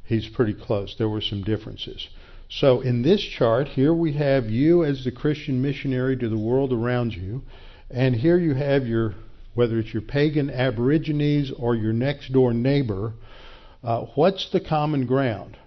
he's 0.06 0.28
pretty 0.28 0.54
close. 0.54 0.96
There 0.98 1.10
were 1.10 1.22
some 1.22 1.44
differences. 1.44 2.08
So 2.50 2.82
in 2.82 3.02
this 3.02 3.22
chart, 3.22 3.68
here 3.70 3.94
we 3.94 4.14
have 4.14 4.50
you 4.50 4.84
as 4.84 5.04
the 5.04 5.12
Christian 5.12 5.62
missionary 5.62 6.16
to 6.18 6.30
the 6.30 6.38
world 6.38 6.72
around 6.72 7.14
you, 7.14 7.42
and 7.90 8.16
here 8.16 8.38
you 8.38 8.54
have 8.54 8.88
your, 8.88 9.16
whether 9.56 9.80
it's 9.80 9.94
your 9.94 10.04
pagan 10.04 10.50
aborigines 10.50 11.52
or 11.58 11.76
your 11.76 11.94
next 11.94 12.32
door 12.32 12.54
neighbor, 12.54 13.14
uh, 13.84 14.02
what's 14.16 14.52
the 14.52 14.60
common 14.60 15.06
ground? 15.06 15.58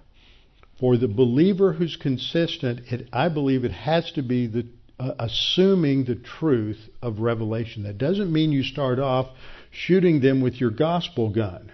For 0.79 0.97
the 0.97 1.09
believer 1.09 1.73
who's 1.73 1.97
consistent, 1.97 2.81
it, 2.93 3.09
I 3.13 3.29
believe 3.29 3.65
it 3.65 3.73
has 3.73 4.13
to 4.13 4.23
be 4.23 4.47
the 4.47 4.67
uh, 5.01 5.13
assuming 5.19 6.05
the 6.05 6.17
truth 6.17 6.89
of 7.01 7.21
revelation. 7.21 7.85
That 7.85 7.99
doesn't 7.99 8.33
mean 8.33 8.53
you 8.53 8.63
start 8.63 8.99
off 8.99 9.29
shooting 9.71 10.21
them 10.21 10.41
with 10.41 10.61
your 10.61 10.71
gospel 10.71 11.31
gun 11.31 11.71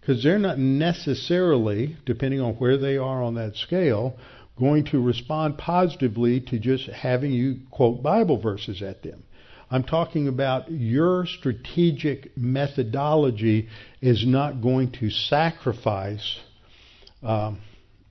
because 0.00 0.22
they're 0.22 0.38
not 0.38 0.58
necessarily, 0.58 1.96
depending 2.06 2.40
on 2.40 2.54
where 2.54 2.76
they 2.76 2.96
are 2.96 3.22
on 3.22 3.34
that 3.34 3.56
scale, 3.56 4.16
going 4.58 4.84
to 4.86 5.00
respond 5.00 5.58
positively 5.58 6.40
to 6.40 6.58
just 6.58 6.88
having 6.88 7.32
you 7.32 7.58
quote 7.70 8.02
Bible 8.02 8.40
verses 8.40 8.82
at 8.82 9.02
them. 9.02 9.22
I'm 9.70 9.82
talking 9.82 10.28
about 10.28 10.70
your 10.70 11.26
strategic 11.26 12.36
methodology 12.36 13.68
is 14.00 14.24
not 14.26 14.62
going 14.62 14.92
to 15.00 15.10
sacrifice 15.10 16.38
um, 17.22 17.60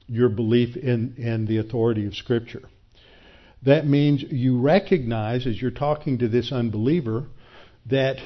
your 0.07 0.29
belief 0.29 0.75
in, 0.75 1.15
in 1.17 1.45
the 1.45 1.57
authority 1.57 2.05
of 2.07 2.15
Scripture. 2.15 2.63
That 3.65 3.87
means 3.87 4.21
you 4.21 4.59
recognize, 4.59 5.47
as 5.47 5.59
you're 5.61 5.71
talking 5.71 6.19
to 6.19 6.27
this 6.27 6.51
unbeliever, 6.51 7.25
that 7.87 8.17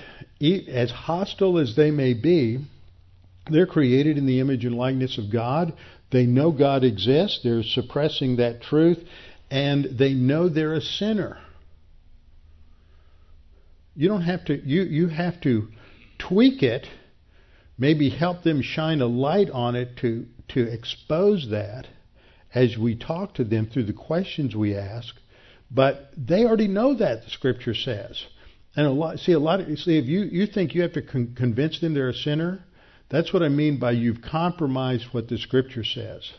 as 0.41 0.91
hostile 0.91 1.59
as 1.59 1.75
they 1.75 1.91
may 1.91 2.13
be, 2.13 2.59
they're 3.49 3.67
created 3.67 4.17
in 4.17 4.25
the 4.25 4.39
image 4.39 4.65
and 4.65 4.75
likeness 4.75 5.17
of 5.17 5.31
God. 5.31 5.73
They 6.11 6.25
know 6.25 6.51
God 6.51 6.83
exists. 6.83 7.41
They're 7.43 7.63
suppressing 7.63 8.37
that 8.37 8.61
truth. 8.61 8.99
And 9.51 9.97
they 9.97 10.13
know 10.13 10.49
they're 10.49 10.73
a 10.73 10.81
sinner. 10.81 11.37
You 13.99 14.07
don't 14.07 14.21
have 14.21 14.45
to, 14.45 14.55
you, 14.55 14.83
you 14.83 15.07
have 15.09 15.41
to 15.41 15.67
tweak 16.19 16.63
it, 16.63 16.87
maybe 17.77 18.09
help 18.09 18.43
them 18.43 18.61
shine 18.61 19.01
a 19.01 19.05
light 19.07 19.49
on 19.49 19.75
it 19.75 19.97
to, 19.97 20.25
to 20.53 20.61
expose 20.61 21.49
that 21.51 21.85
as 22.55 22.77
we 22.77 22.95
talk 22.95 23.33
to 23.33 23.43
them 23.43 23.65
through 23.67 23.83
the 23.83 23.91
questions 23.91 24.55
we 24.55 24.73
ask. 24.73 25.13
But 25.69 26.13
they 26.15 26.45
already 26.45 26.69
know 26.69 26.95
that, 26.95 27.25
the 27.25 27.29
scripture 27.29 27.73
says. 27.73 28.23
And 28.73 28.87
a 28.87 28.89
lot, 28.89 29.19
see, 29.19 29.33
a 29.33 29.39
lot 29.39 29.59
of, 29.59 29.67
see, 29.77 29.97
if 29.97 30.05
you, 30.05 30.21
you 30.21 30.47
think 30.47 30.73
you 30.73 30.83
have 30.83 30.93
to 30.93 31.01
con- 31.01 31.35
convince 31.35 31.81
them 31.81 31.93
they're 31.93 32.07
a 32.07 32.13
sinner, 32.13 32.63
that's 33.09 33.33
what 33.33 33.43
I 33.43 33.49
mean 33.49 33.79
by 33.79 33.91
you've 33.91 34.21
compromised 34.21 35.07
what 35.11 35.27
the 35.27 35.37
scripture 35.37 35.83
says 35.83 36.31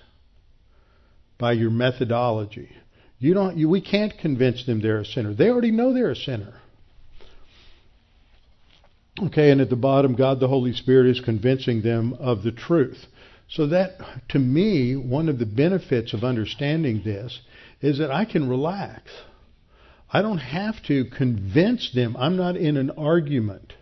by 1.36 1.52
your 1.52 1.70
methodology. 1.70 2.70
You 3.18 3.34
don't 3.34 3.58
you, 3.58 3.68
we 3.68 3.82
can't 3.82 4.16
convince 4.16 4.64
them 4.64 4.80
they're 4.80 5.00
a 5.00 5.04
sinner. 5.04 5.34
They 5.34 5.50
already 5.50 5.72
know 5.72 5.92
they're 5.92 6.12
a 6.12 6.16
sinner. 6.16 6.59
Okay, 9.18 9.50
and 9.50 9.60
at 9.60 9.70
the 9.70 9.76
bottom 9.76 10.14
God 10.14 10.40
the 10.40 10.48
Holy 10.48 10.72
Spirit 10.72 11.06
is 11.06 11.20
convincing 11.20 11.82
them 11.82 12.14
of 12.14 12.42
the 12.42 12.52
truth. 12.52 13.06
So 13.48 13.66
that 13.66 13.98
to 14.28 14.38
me 14.38 14.94
one 14.96 15.28
of 15.28 15.38
the 15.38 15.46
benefits 15.46 16.12
of 16.12 16.22
understanding 16.22 17.02
this 17.04 17.40
is 17.80 17.98
that 17.98 18.10
I 18.10 18.24
can 18.24 18.48
relax. 18.48 19.10
I 20.12 20.22
don't 20.22 20.38
have 20.38 20.82
to 20.84 21.04
convince 21.04 21.90
them. 21.92 22.16
I'm 22.18 22.36
not 22.36 22.56
in 22.56 22.76
an 22.76 22.90
argument. 22.90 23.74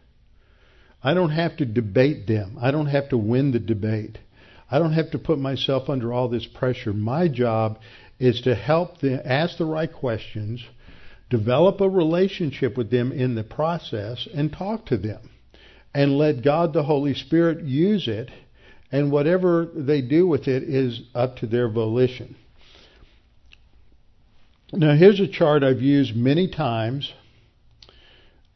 I 1.03 1.14
don't 1.14 1.31
have 1.31 1.57
to 1.59 1.66
debate 1.66 2.26
them. 2.26 2.59
I 2.61 2.70
don't 2.70 2.87
have 2.87 3.09
to 3.11 3.18
win 3.18 3.53
the 3.53 3.59
debate. 3.59 4.18
I 4.70 4.79
don't 4.79 4.93
have 4.93 5.11
to 5.12 5.18
put 5.18 5.39
myself 5.39 5.89
under 5.89 6.12
all 6.12 6.29
this 6.29 6.47
pressure. 6.47 6.93
My 6.93 7.29
job 7.29 7.79
is 8.18 8.41
to 8.43 8.55
help 8.55 8.99
them 8.99 9.20
ask 9.24 9.57
the 9.57 9.64
right 9.64 9.93
questions, 9.93 10.62
develop 11.31 11.81
a 11.81 11.89
relationship 11.89 12.76
with 12.76 12.91
them 12.91 13.12
in 13.12 13.35
the 13.35 13.45
process, 13.45 14.26
and 14.35 14.53
talk 14.53 14.87
to 14.87 14.97
them. 14.97 15.31
And 15.95 16.16
let 16.16 16.43
God 16.43 16.72
the 16.72 16.85
Holy 16.85 17.14
Spirit 17.14 17.64
use 17.64 18.09
it, 18.09 18.31
and 18.93 19.11
whatever 19.11 19.68
they 19.74 20.01
do 20.01 20.26
with 20.26 20.49
it 20.49 20.62
is 20.62 21.03
up 21.14 21.37
to 21.37 21.47
their 21.47 21.68
volition. 21.68 22.37
Now, 24.72 24.95
here's 24.95 25.20
a 25.20 25.29
chart 25.29 25.62
I've 25.62 25.81
used 25.81 26.14
many 26.14 26.49
times, 26.49 27.12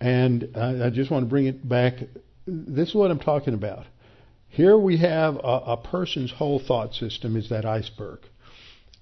and 0.01 0.57
I 0.57 0.91
just 0.91 1.11
want 1.11 1.25
to 1.25 1.29
bring 1.29 1.47
it 1.47 1.66
back 1.66 1.95
this 2.47 2.89
is 2.89 2.95
what 2.95 3.11
I'm 3.11 3.18
talking 3.18 3.55
about. 3.55 3.87
Here 4.49 4.77
we 4.77 4.99
have 4.99 5.37
a, 5.37 5.62
a 5.66 5.77
person's 5.77 6.33
whole 6.33 6.59
thought 6.59 6.95
system 6.95 7.37
is 7.37 7.49
that 7.49 7.64
iceberg. 7.64 8.20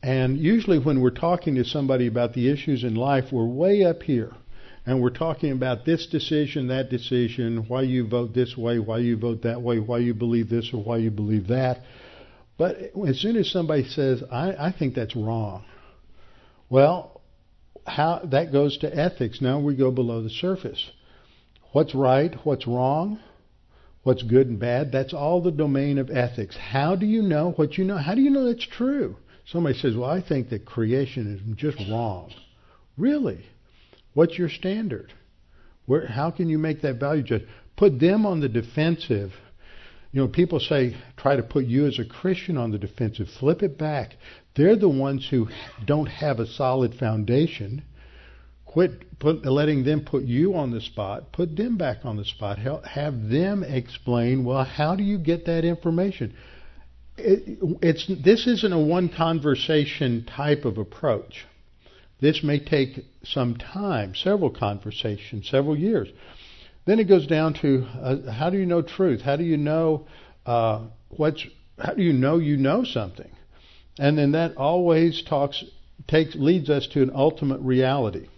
And 0.03 0.38
usually 0.38 0.78
when 0.78 1.01
we're 1.01 1.11
talking 1.11 1.57
to 1.57 1.64
somebody 1.64 2.07
about 2.07 2.32
the 2.32 2.51
issues 2.51 2.84
in 2.84 2.94
life, 2.94 3.26
we're 3.32 3.46
way 3.46 3.84
up 3.84 4.03
here. 4.03 4.32
And 4.86 5.03
we're 5.03 5.11
talking 5.11 5.53
about 5.53 5.84
this 5.84 6.07
decision, 6.07 6.68
that 6.68 6.88
decision, 6.88 7.66
why 7.68 7.82
you 7.82 8.09
vote 8.09 8.34
this 8.34 8.57
way, 8.57 8.78
why 8.78 8.98
you 8.98 9.16
vote 9.16 9.42
that 9.42 9.61
way, 9.61 9.78
why 9.78 9.98
you 9.98 10.14
believe 10.14 10.48
this 10.48 10.70
or 10.72 10.82
why 10.82 10.96
you 10.96 11.11
believe 11.11 11.48
that. 11.48 11.82
But 12.57 12.76
as 13.07 13.20
soon 13.20 13.36
as 13.36 13.51
somebody 13.51 13.84
says, 13.84 14.22
I, 14.30 14.68
I 14.68 14.74
think 14.76 14.94
that's 14.94 15.14
wrong, 15.14 15.64
well, 16.70 17.20
how 17.86 18.20
that 18.30 18.53
goes 18.53 18.78
to 18.78 18.94
ethics. 18.94 19.40
Now 19.40 19.61
we 19.61 19.74
go 19.74 19.90
below 19.90 20.22
the 20.22 20.30
surface. 20.30 20.90
What's 21.72 21.94
right? 21.94 22.34
What's 22.44 22.66
wrong? 22.66 23.20
What's 24.03 24.22
good 24.22 24.46
and 24.46 24.59
bad? 24.59 24.92
That's 24.92 25.12
all 25.12 25.42
the 25.42 25.51
domain 25.51 25.98
of 25.98 26.11
ethics. 26.11 26.57
How 26.57 26.96
do 26.96 27.07
you 27.07 27.22
know 27.22 27.53
what 27.53 27.76
you 27.76 27.84
know? 27.84 27.98
How 27.98 28.14
do 28.14 28.22
you 28.22 28.30
know 28.30 28.46
that's 28.46 28.66
true? 28.66 29.16
Somebody 29.47 29.78
says, 29.78 29.97
"Well, 29.97 30.11
I 30.11 30.20
think 30.20 30.51
that 30.51 30.64
creation 30.64 31.34
is 31.34 31.57
just 31.57 31.78
wrong." 31.91 32.32
Really? 32.97 33.45
What's 34.14 34.38
your 34.38 34.49
standard? 34.49 35.12
Where, 35.86 36.07
how 36.07 36.30
can 36.30 36.49
you 36.49 36.59
make 36.59 36.82
that 36.82 37.01
value 37.01 37.22
judgment? 37.22 37.51
Put 37.76 37.99
them 37.99 38.26
on 38.26 38.41
the 38.41 38.49
defensive. 38.49 39.32
You 40.12 40.22
know, 40.22 40.28
people 40.28 40.61
say 40.61 40.97
try 41.16 41.36
to 41.36 41.43
put 41.43 41.64
you 41.64 41.86
as 41.86 41.99
a 41.99 42.05
Christian 42.05 42.57
on 42.57 42.72
the 42.72 42.78
defensive. 42.78 43.28
Flip 43.38 43.62
it 43.62 43.78
back. 43.78 44.16
They're 44.55 44.76
the 44.76 44.88
ones 44.88 45.28
who 45.30 45.49
don't 45.84 46.07
have 46.07 46.41
a 46.41 46.47
solid 46.47 46.95
foundation. 46.95 47.82
Quit 48.66 49.18
put, 49.18 49.45
letting 49.47 49.84
them 49.84 50.05
put 50.05 50.24
you 50.24 50.55
on 50.55 50.70
the 50.72 50.80
spot. 50.80 51.32
Put 51.32 51.57
them 51.57 51.76
back 51.76 52.05
on 52.05 52.16
the 52.16 52.24
spot. 52.24 52.59
Have 52.59 53.28
them 53.28 53.62
explain. 53.62 54.45
Well, 54.45 54.64
how 54.64 54.97
do 54.97 55.03
you 55.03 55.18
get 55.18 55.47
that 55.47 55.64
information? 55.64 56.34
It, 57.23 57.59
it's 57.83 58.07
this 58.23 58.47
isn't 58.47 58.73
a 58.73 58.79
one 58.79 59.09
conversation 59.09 60.25
type 60.25 60.64
of 60.64 60.79
approach. 60.79 61.47
This 62.21 62.43
may 62.43 62.59
take 62.59 63.05
some 63.25 63.57
time, 63.57 64.14
several 64.14 64.51
conversations, 64.51 65.49
several 65.49 65.77
years. 65.77 66.09
Then 66.87 66.99
it 66.99 67.05
goes 67.05 67.27
down 67.27 67.55
to 67.62 67.87
uh, 68.01 68.33
how 68.33 68.51
do 68.51 68.59
you 68.59 68.66
know 68.66 68.83
truth? 68.83 69.23
How 69.23 69.37
do 69.37 69.45
you 69.45 69.57
know 69.57 70.07
uh, 70.47 70.87
what's? 71.09 71.47
How 71.79 71.95
do 71.95 72.03
you 72.03 72.12
know 72.12 72.39
you 72.39 72.57
know 72.57 72.85
something? 72.85 73.31
And 73.99 74.18
then 74.18 74.33
that 74.33 74.57
always 74.57 75.23
talks 75.23 75.64
takes 76.07 76.35
leads 76.35 76.71
us 76.71 76.87
to 76.89 77.03
an 77.03 77.11
ultimate 77.14 77.61
reality, 77.61 78.29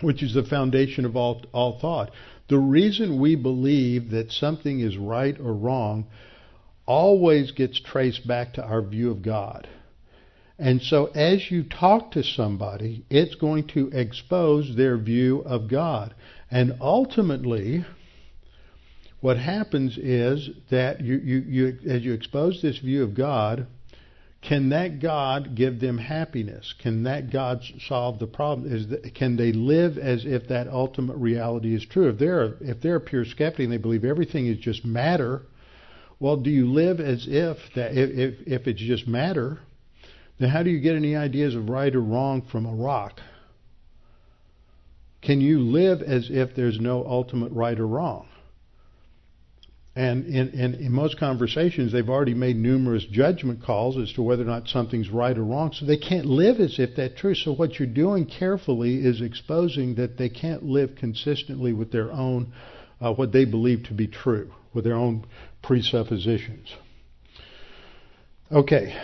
which 0.00 0.22
is 0.22 0.34
the 0.34 0.44
foundation 0.44 1.04
of 1.04 1.16
all 1.16 1.42
all 1.52 1.78
thought. 1.78 2.10
The 2.48 2.58
reason 2.58 3.20
we 3.20 3.36
believe 3.36 4.10
that 4.10 4.30
something 4.30 4.80
is 4.80 4.96
right 4.98 5.38
or 5.38 5.54
wrong 5.54 6.06
always 6.86 7.52
gets 7.52 7.80
traced 7.80 8.26
back 8.26 8.54
to 8.54 8.64
our 8.64 8.82
view 8.82 9.10
of 9.10 9.22
God. 9.22 9.68
And 10.58 10.80
so 10.82 11.06
as 11.06 11.50
you 11.50 11.64
talk 11.64 12.12
to 12.12 12.22
somebody, 12.22 13.04
it's 13.10 13.34
going 13.34 13.66
to 13.68 13.88
expose 13.88 14.76
their 14.76 14.96
view 14.96 15.40
of 15.40 15.68
God. 15.68 16.14
And 16.50 16.74
ultimately, 16.80 17.84
what 19.20 19.36
happens 19.36 19.98
is 19.98 20.50
that 20.70 21.00
you, 21.00 21.16
you, 21.16 21.38
you, 21.38 21.78
as 21.88 22.02
you 22.02 22.12
expose 22.12 22.62
this 22.62 22.78
view 22.78 23.02
of 23.02 23.14
God, 23.14 23.66
can 24.42 24.68
that 24.68 25.00
God 25.00 25.54
give 25.54 25.80
them 25.80 25.96
happiness? 25.96 26.74
Can 26.82 27.04
that 27.04 27.32
God 27.32 27.62
solve 27.88 28.18
the 28.18 28.26
problem? 28.26 28.70
Is 28.70 28.88
that, 28.88 29.14
can 29.14 29.36
they 29.36 29.52
live 29.52 29.96
as 29.96 30.26
if 30.26 30.48
that 30.48 30.68
ultimate 30.68 31.16
reality 31.16 31.74
is 31.74 31.86
true? 31.86 32.10
If 32.10 32.18
they're 32.18 32.54
if 32.60 32.82
they're 32.82 32.96
a 32.96 33.00
pure 33.00 33.24
skeptic 33.24 33.64
and 33.64 33.72
they 33.72 33.78
believe 33.78 34.04
everything 34.04 34.46
is 34.46 34.58
just 34.58 34.84
matter, 34.84 35.46
well, 36.20 36.36
do 36.36 36.50
you 36.50 36.72
live 36.72 37.00
as 37.00 37.26
if 37.28 37.56
that 37.74 37.92
if 37.92 38.10
if, 38.10 38.46
if 38.46 38.66
it's 38.66 38.80
just 38.80 39.06
matter? 39.06 39.58
Then 40.38 40.50
how 40.50 40.62
do 40.62 40.70
you 40.70 40.80
get 40.80 40.96
any 40.96 41.14
ideas 41.14 41.54
of 41.54 41.68
right 41.68 41.94
or 41.94 42.00
wrong 42.00 42.42
from 42.50 42.66
a 42.66 42.74
rock? 42.74 43.20
Can 45.22 45.40
you 45.40 45.60
live 45.60 46.02
as 46.02 46.28
if 46.30 46.54
there's 46.54 46.78
no 46.78 47.04
ultimate 47.06 47.52
right 47.52 47.78
or 47.78 47.86
wrong? 47.86 48.26
And 49.96 50.26
in, 50.26 50.48
in, 50.50 50.74
in, 50.74 50.92
most 50.92 51.18
conversations, 51.20 51.92
they've 51.92 52.08
already 52.08 52.34
made 52.34 52.56
numerous 52.56 53.04
judgment 53.04 53.62
calls 53.62 53.96
as 53.96 54.12
to 54.14 54.22
whether 54.22 54.42
or 54.42 54.46
not 54.46 54.66
something's 54.66 55.08
right 55.08 55.38
or 55.38 55.44
wrong, 55.44 55.72
so 55.72 55.86
they 55.86 55.96
can't 55.96 56.26
live 56.26 56.58
as 56.58 56.80
if 56.80 56.96
that's 56.96 57.14
true. 57.20 57.36
So 57.36 57.54
what 57.54 57.78
you're 57.78 57.86
doing 57.86 58.26
carefully 58.26 58.96
is 58.96 59.20
exposing 59.20 59.94
that 59.94 60.18
they 60.18 60.28
can't 60.28 60.64
live 60.64 60.96
consistently 60.96 61.72
with 61.72 61.92
their 61.92 62.10
own, 62.10 62.52
uh, 63.00 63.12
what 63.12 63.30
they 63.30 63.44
believe 63.44 63.84
to 63.84 63.94
be 63.94 64.08
true, 64.08 64.52
with 64.72 64.82
their 64.82 64.96
own 64.96 65.24
presuppositions. 65.66 66.74
Okay, 68.52 68.94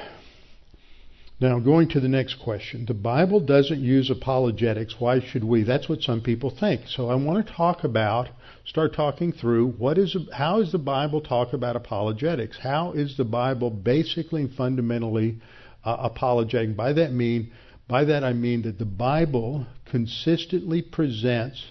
now, 1.40 1.58
going 1.58 1.88
to 1.90 2.00
the 2.00 2.08
next 2.08 2.34
question. 2.34 2.84
The 2.84 2.92
Bible 2.92 3.40
doesn't 3.40 3.80
use 3.80 4.10
apologetics. 4.10 4.96
Why 4.98 5.20
should 5.20 5.42
we? 5.42 5.62
That's 5.62 5.88
what 5.88 6.02
some 6.02 6.20
people 6.20 6.50
think. 6.50 6.82
So 6.86 7.08
I 7.08 7.14
want 7.14 7.46
to 7.46 7.52
talk 7.54 7.82
about, 7.82 8.28
start 8.66 8.92
talking 8.92 9.32
through 9.32 9.70
what 9.78 9.96
is, 9.96 10.14
how 10.34 10.60
is 10.60 10.70
the 10.70 10.78
Bible 10.78 11.22
talk 11.22 11.54
about 11.54 11.76
apologetics? 11.76 12.58
How 12.62 12.92
is 12.92 13.16
the 13.16 13.24
Bible 13.24 13.70
basically 13.70 14.42
and 14.42 14.52
fundamentally 14.52 15.40
uh, 15.82 15.96
apologetic? 16.00 16.76
By 16.76 16.92
that 16.92 17.10
mean, 17.10 17.52
by 17.88 18.04
that 18.04 18.22
I 18.22 18.34
mean 18.34 18.60
that 18.62 18.78
the 18.78 18.84
Bible 18.84 19.66
consistently 19.86 20.82
presents 20.82 21.64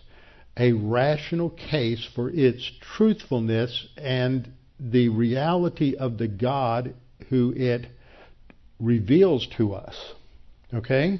a 0.57 0.71
rational 0.71 1.51
case 1.51 2.09
for 2.15 2.31
its 2.31 2.71
truthfulness 2.81 3.87
and 3.95 4.51
the 4.79 5.09
reality 5.09 5.95
of 5.95 6.17
the 6.17 6.27
God 6.27 6.95
who 7.29 7.53
it 7.55 7.87
reveals 8.79 9.47
to 9.57 9.73
us. 9.73 9.95
Okay? 10.73 11.19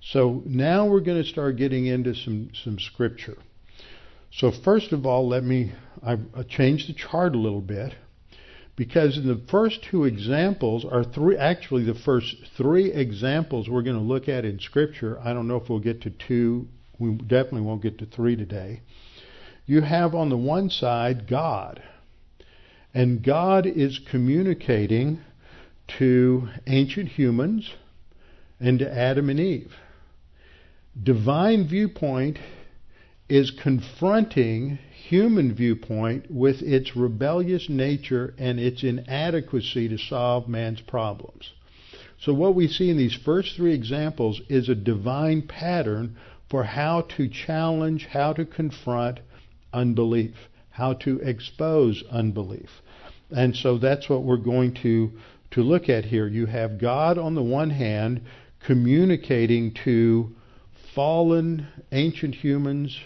So 0.00 0.42
now 0.44 0.86
we're 0.86 1.00
going 1.00 1.22
to 1.22 1.28
start 1.28 1.56
getting 1.56 1.86
into 1.86 2.14
some, 2.14 2.50
some 2.62 2.78
scripture. 2.78 3.38
So 4.30 4.50
first 4.50 4.92
of 4.92 5.06
all, 5.06 5.28
let 5.28 5.44
me 5.44 5.72
I've 6.02 6.48
changed 6.48 6.88
the 6.88 6.92
chart 6.92 7.34
a 7.34 7.38
little 7.38 7.62
bit 7.62 7.94
because 8.76 9.16
in 9.16 9.26
the 9.26 9.40
first 9.50 9.84
two 9.90 10.04
examples 10.04 10.84
are 10.84 11.04
three 11.04 11.36
actually 11.36 11.84
the 11.84 11.94
first 11.94 12.34
three 12.56 12.92
examples 12.92 13.68
we're 13.68 13.82
going 13.82 13.96
to 13.96 14.02
look 14.02 14.28
at 14.28 14.44
in 14.44 14.58
scripture. 14.58 15.18
I 15.24 15.32
don't 15.32 15.48
know 15.48 15.56
if 15.56 15.70
we'll 15.70 15.78
get 15.78 16.02
to 16.02 16.10
two. 16.10 16.68
We 16.98 17.14
definitely 17.14 17.62
won't 17.62 17.82
get 17.82 17.98
to 17.98 18.06
three 18.06 18.36
today. 18.36 18.82
You 19.66 19.80
have 19.80 20.14
on 20.14 20.28
the 20.28 20.36
one 20.36 20.68
side 20.68 21.26
God. 21.26 21.82
And 22.94 23.24
God 23.24 23.66
is 23.66 23.98
communicating 23.98 25.18
to 25.98 26.48
ancient 26.66 27.08
humans 27.08 27.74
and 28.60 28.78
to 28.78 28.90
Adam 28.90 29.28
and 29.28 29.40
Eve. 29.40 29.74
Divine 31.02 31.66
viewpoint 31.66 32.38
is 33.28 33.50
confronting 33.50 34.78
human 34.92 35.54
viewpoint 35.54 36.30
with 36.30 36.62
its 36.62 36.94
rebellious 36.94 37.68
nature 37.68 38.32
and 38.38 38.60
its 38.60 38.84
inadequacy 38.84 39.88
to 39.88 39.98
solve 39.98 40.48
man's 40.48 40.80
problems. 40.80 41.50
So, 42.20 42.32
what 42.32 42.54
we 42.54 42.68
see 42.68 42.90
in 42.90 42.96
these 42.96 43.14
first 43.24 43.56
three 43.56 43.74
examples 43.74 44.40
is 44.48 44.68
a 44.68 44.74
divine 44.74 45.42
pattern 45.42 46.16
for 46.48 46.62
how 46.62 47.02
to 47.16 47.28
challenge, 47.28 48.06
how 48.06 48.32
to 48.34 48.44
confront 48.44 49.20
unbelief, 49.72 50.34
how 50.70 50.92
to 50.92 51.18
expose 51.18 52.04
unbelief. 52.10 52.70
And 53.34 53.56
so 53.56 53.78
that's 53.78 54.08
what 54.08 54.22
we're 54.22 54.36
going 54.36 54.74
to 54.82 55.10
to 55.50 55.62
look 55.62 55.88
at 55.88 56.04
here. 56.04 56.26
You 56.26 56.46
have 56.46 56.80
God 56.80 57.16
on 57.16 57.34
the 57.34 57.42
one 57.42 57.70
hand 57.70 58.22
communicating 58.64 59.74
to 59.84 60.34
fallen 60.94 61.66
ancient 61.92 62.34
humans, 62.34 62.98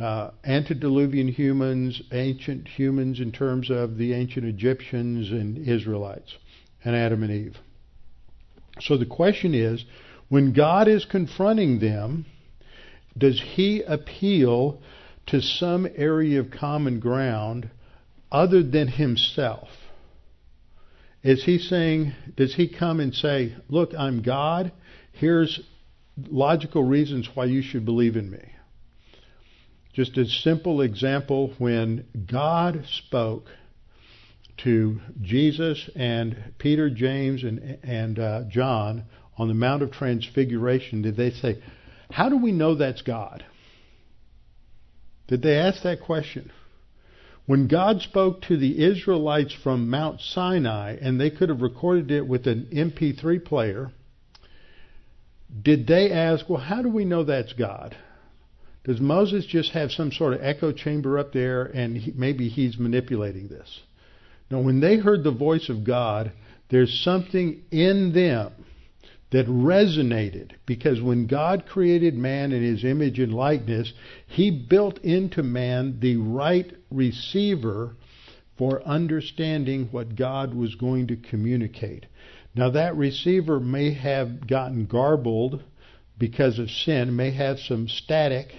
uh, 0.00 0.30
antediluvian 0.44 1.28
humans, 1.28 2.02
ancient 2.12 2.68
humans 2.68 3.20
in 3.20 3.32
terms 3.32 3.70
of 3.70 3.96
the 3.96 4.12
ancient 4.12 4.46
Egyptians 4.46 5.30
and 5.30 5.68
Israelites, 5.68 6.36
and 6.84 6.94
Adam 6.94 7.22
and 7.22 7.32
Eve. 7.32 7.56
So 8.80 8.96
the 8.96 9.06
question 9.06 9.54
is 9.54 9.84
when 10.28 10.52
God 10.52 10.88
is 10.88 11.04
confronting 11.04 11.78
them, 11.78 12.26
does 13.16 13.40
he 13.40 13.82
appeal 13.82 14.80
to 15.26 15.40
some 15.40 15.88
area 15.96 16.40
of 16.40 16.50
common 16.50 17.00
ground 17.00 17.70
other 18.34 18.64
than 18.64 18.88
himself? 18.88 19.68
Is 21.22 21.44
he 21.44 21.58
saying, 21.58 22.12
does 22.36 22.54
he 22.54 22.68
come 22.68 22.98
and 22.98 23.14
say, 23.14 23.54
look, 23.68 23.92
I'm 23.96 24.22
God, 24.22 24.72
here's 25.12 25.60
logical 26.18 26.82
reasons 26.82 27.30
why 27.34 27.44
you 27.44 27.62
should 27.62 27.84
believe 27.84 28.16
in 28.16 28.30
me? 28.30 28.44
Just 29.94 30.18
a 30.18 30.26
simple 30.26 30.82
example 30.82 31.54
when 31.58 32.06
God 32.30 32.84
spoke 32.98 33.46
to 34.64 35.00
Jesus 35.22 35.88
and 35.94 36.54
Peter, 36.58 36.90
James, 36.90 37.44
and, 37.44 37.78
and 37.84 38.18
uh, 38.18 38.42
John 38.48 39.04
on 39.38 39.46
the 39.46 39.54
Mount 39.54 39.82
of 39.82 39.92
Transfiguration, 39.92 41.02
did 41.02 41.16
they 41.16 41.30
say, 41.30 41.62
How 42.10 42.28
do 42.28 42.36
we 42.36 42.50
know 42.50 42.74
that's 42.74 43.02
God? 43.02 43.44
Did 45.28 45.42
they 45.42 45.56
ask 45.56 45.84
that 45.84 46.02
question? 46.02 46.50
When 47.46 47.68
God 47.68 48.00
spoke 48.00 48.40
to 48.42 48.56
the 48.56 48.82
Israelites 48.82 49.52
from 49.52 49.90
Mount 49.90 50.20
Sinai, 50.20 50.96
and 51.00 51.20
they 51.20 51.30
could 51.30 51.50
have 51.50 51.60
recorded 51.60 52.10
it 52.10 52.26
with 52.26 52.46
an 52.46 52.68
MP3 52.72 53.44
player, 53.44 53.92
did 55.62 55.86
they 55.86 56.10
ask, 56.10 56.48
well, 56.48 56.60
how 56.60 56.80
do 56.80 56.88
we 56.88 57.04
know 57.04 57.22
that's 57.22 57.52
God? 57.52 57.96
Does 58.84 59.00
Moses 59.00 59.46
just 59.46 59.72
have 59.72 59.92
some 59.92 60.10
sort 60.10 60.34
of 60.34 60.42
echo 60.42 60.72
chamber 60.72 61.18
up 61.18 61.32
there 61.32 61.64
and 61.64 61.96
he, 61.96 62.12
maybe 62.12 62.48
he's 62.48 62.78
manipulating 62.78 63.48
this? 63.48 63.80
Now, 64.50 64.60
when 64.60 64.80
they 64.80 64.96
heard 64.96 65.22
the 65.22 65.30
voice 65.30 65.68
of 65.68 65.84
God, 65.84 66.32
there's 66.70 67.02
something 67.02 67.62
in 67.70 68.12
them 68.12 68.52
that 69.34 69.48
resonated 69.48 70.52
because 70.64 71.00
when 71.00 71.26
God 71.26 71.66
created 71.66 72.14
man 72.14 72.52
in 72.52 72.62
his 72.62 72.84
image 72.84 73.18
and 73.18 73.34
likeness, 73.34 73.92
he 74.28 74.48
built 74.48 74.98
into 74.98 75.42
man 75.42 75.98
the 75.98 76.16
right 76.18 76.72
receiver 76.88 77.96
for 78.56 78.80
understanding 78.84 79.88
what 79.90 80.14
God 80.14 80.54
was 80.54 80.76
going 80.76 81.08
to 81.08 81.16
communicate. 81.16 82.06
Now, 82.54 82.70
that 82.70 82.96
receiver 82.96 83.58
may 83.58 83.92
have 83.94 84.46
gotten 84.46 84.86
garbled 84.86 85.64
because 86.16 86.60
of 86.60 86.70
sin, 86.70 87.16
may 87.16 87.32
have 87.32 87.58
some 87.58 87.88
static, 87.88 88.54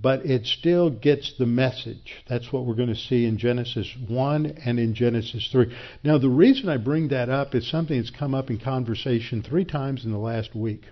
but 0.00 0.24
it 0.24 0.46
still 0.46 0.88
gets 0.88 1.34
the 1.38 1.46
message. 1.46 2.22
That's 2.28 2.52
what 2.52 2.64
we're 2.64 2.74
going 2.74 2.88
to 2.88 2.94
see 2.94 3.26
in 3.26 3.38
Genesis 3.38 3.86
1 4.08 4.46
and 4.64 4.78
in 4.78 4.94
Genesis 4.94 5.48
3. 5.52 5.74
Now, 6.02 6.16
the 6.18 6.28
reason 6.28 6.68
I 6.68 6.76
bring 6.78 7.08
that 7.08 7.28
up 7.28 7.54
is 7.54 7.68
something 7.70 7.96
that's 7.96 8.10
come 8.10 8.34
up 8.34 8.50
in 8.50 8.58
conversation 8.58 9.42
three 9.42 9.64
times 9.64 10.04
in 10.04 10.12
the 10.12 10.18
last 10.18 10.54
week. 10.54 10.82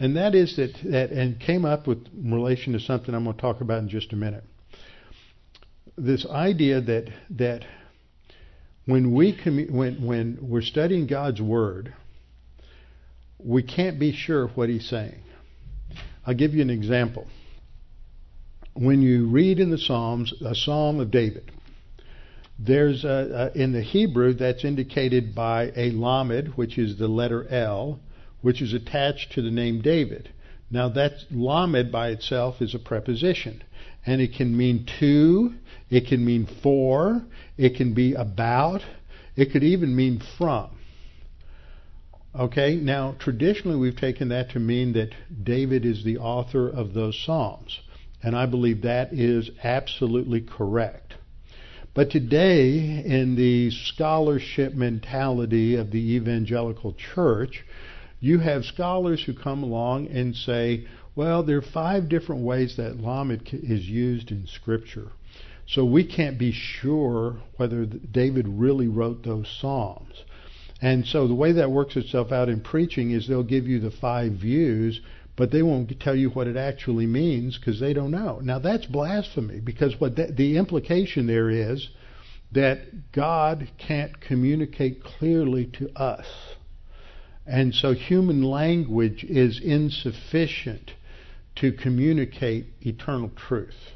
And 0.00 0.16
that 0.16 0.34
is 0.34 0.56
that, 0.56 0.74
that 0.84 1.10
and 1.10 1.40
came 1.40 1.64
up 1.64 1.86
with 1.86 2.06
relation 2.14 2.72
to 2.74 2.80
something 2.80 3.14
I'm 3.14 3.24
going 3.24 3.36
to 3.36 3.42
talk 3.42 3.60
about 3.60 3.78
in 3.78 3.88
just 3.88 4.12
a 4.12 4.16
minute. 4.16 4.44
This 5.96 6.24
idea 6.26 6.80
that 6.80 7.08
that 7.30 7.64
when 8.84 9.12
we 9.12 9.36
commu- 9.36 9.72
when 9.72 10.06
when 10.06 10.38
we're 10.40 10.62
studying 10.62 11.08
God's 11.08 11.42
word, 11.42 11.92
we 13.38 13.64
can't 13.64 13.98
be 13.98 14.12
sure 14.12 14.44
of 14.44 14.56
what 14.56 14.68
He's 14.68 14.88
saying. 14.88 15.20
I'll 16.24 16.34
give 16.34 16.54
you 16.54 16.62
an 16.62 16.70
example 16.70 17.26
when 18.74 19.02
you 19.02 19.26
read 19.26 19.58
in 19.58 19.70
the 19.70 19.78
Psalms 19.78 20.32
a 20.40 20.54
Psalm 20.54 21.00
of 21.00 21.10
David, 21.10 21.50
there's 22.58 23.04
a, 23.04 23.52
a, 23.54 23.58
in 23.58 23.72
the 23.72 23.82
Hebrew 23.82 24.34
that's 24.34 24.64
indicated 24.64 25.34
by 25.34 25.72
a 25.76 25.90
lamed, 25.90 26.48
which 26.56 26.76
is 26.76 26.98
the 26.98 27.08
letter 27.08 27.46
L, 27.48 28.00
which 28.40 28.60
is 28.60 28.72
attached 28.72 29.32
to 29.32 29.42
the 29.42 29.50
name 29.50 29.80
David. 29.80 30.30
Now 30.70 30.88
that 30.90 31.12
lamed 31.30 31.90
by 31.92 32.10
itself 32.10 32.60
is 32.60 32.74
a 32.74 32.78
preposition, 32.78 33.62
and 34.04 34.20
it 34.20 34.34
can 34.34 34.56
mean 34.56 34.86
to, 35.00 35.54
it 35.90 36.06
can 36.06 36.24
mean 36.24 36.46
for, 36.62 37.22
it 37.56 37.76
can 37.76 37.94
be 37.94 38.14
about, 38.14 38.82
it 39.36 39.52
could 39.52 39.64
even 39.64 39.94
mean 39.94 40.20
from. 40.36 40.70
Okay, 42.34 42.76
now 42.76 43.16
traditionally 43.18 43.76
we've 43.76 43.96
taken 43.96 44.28
that 44.28 44.50
to 44.50 44.58
mean 44.58 44.92
that 44.92 45.10
David 45.42 45.84
is 45.84 46.04
the 46.04 46.18
author 46.18 46.68
of 46.68 46.92
those 46.92 47.18
Psalms. 47.24 47.80
And 48.22 48.36
I 48.36 48.46
believe 48.46 48.82
that 48.82 49.12
is 49.12 49.50
absolutely 49.62 50.40
correct. 50.40 51.14
But 51.94 52.10
today, 52.10 53.02
in 53.04 53.34
the 53.36 53.70
scholarship 53.70 54.74
mentality 54.74 55.74
of 55.76 55.90
the 55.90 56.14
evangelical 56.14 56.94
church, 56.94 57.64
you 58.20 58.38
have 58.40 58.64
scholars 58.64 59.22
who 59.24 59.34
come 59.34 59.62
along 59.62 60.08
and 60.08 60.34
say, 60.34 60.86
well, 61.14 61.42
there 61.42 61.58
are 61.58 61.62
five 61.62 62.08
different 62.08 62.44
ways 62.44 62.76
that 62.76 63.00
Lamed 63.00 63.48
is 63.52 63.88
used 63.88 64.30
in 64.30 64.46
Scripture. 64.46 65.10
So 65.66 65.84
we 65.84 66.04
can't 66.04 66.38
be 66.38 66.52
sure 66.52 67.38
whether 67.56 67.84
David 67.84 68.46
really 68.48 68.88
wrote 68.88 69.22
those 69.24 69.48
Psalms. 69.60 70.24
And 70.80 71.04
so 71.04 71.26
the 71.26 71.34
way 71.34 71.52
that 71.52 71.70
works 71.70 71.96
itself 71.96 72.30
out 72.30 72.48
in 72.48 72.60
preaching 72.60 73.10
is 73.10 73.26
they'll 73.26 73.42
give 73.42 73.66
you 73.66 73.80
the 73.80 73.90
five 73.90 74.32
views, 74.32 75.00
but 75.38 75.52
they 75.52 75.62
won't 75.62 76.00
tell 76.00 76.16
you 76.16 76.30
what 76.30 76.48
it 76.48 76.56
actually 76.56 77.06
means 77.06 77.56
because 77.56 77.78
they 77.78 77.92
don't 77.92 78.10
know. 78.10 78.40
Now 78.42 78.58
that's 78.58 78.86
blasphemy 78.86 79.60
because 79.60 79.98
what 80.00 80.16
the, 80.16 80.26
the 80.26 80.56
implication 80.58 81.28
there 81.28 81.48
is 81.48 81.88
that 82.50 83.12
God 83.12 83.70
can't 83.78 84.20
communicate 84.20 85.04
clearly 85.04 85.66
to 85.78 85.96
us. 85.96 86.26
And 87.46 87.72
so 87.72 87.94
human 87.94 88.42
language 88.42 89.22
is 89.22 89.60
insufficient 89.60 90.90
to 91.56 91.70
communicate 91.70 92.66
eternal 92.80 93.30
truth. 93.36 93.92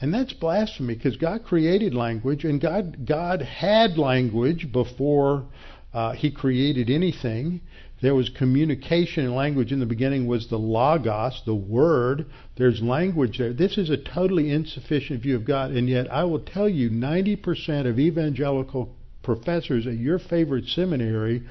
And 0.00 0.12
that's 0.12 0.32
blasphemy 0.32 0.94
because 0.94 1.18
God 1.18 1.44
created 1.44 1.94
language 1.94 2.44
and 2.44 2.58
God 2.58 3.06
God 3.06 3.42
had 3.42 3.98
language 3.98 4.72
before 4.72 5.44
uh, 5.92 6.12
he 6.12 6.30
created 6.30 6.88
anything. 6.88 7.60
There 8.02 8.16
was 8.16 8.28
communication 8.30 9.24
and 9.24 9.34
language 9.36 9.70
in 9.70 9.78
the 9.78 9.86
beginning 9.86 10.26
was 10.26 10.48
the 10.48 10.58
logos, 10.58 11.40
the 11.46 11.54
word. 11.54 12.26
There's 12.56 12.82
language 12.82 13.38
there. 13.38 13.52
This 13.52 13.78
is 13.78 13.90
a 13.90 13.96
totally 13.96 14.50
insufficient 14.50 15.22
view 15.22 15.36
of 15.36 15.44
God, 15.44 15.70
and 15.70 15.88
yet 15.88 16.12
I 16.12 16.24
will 16.24 16.40
tell 16.40 16.68
you 16.68 16.90
90% 16.90 17.86
of 17.86 18.00
evangelical 18.00 18.92
professors 19.22 19.86
at 19.86 19.94
your 19.94 20.18
favorite 20.18 20.66
seminary, 20.66 21.44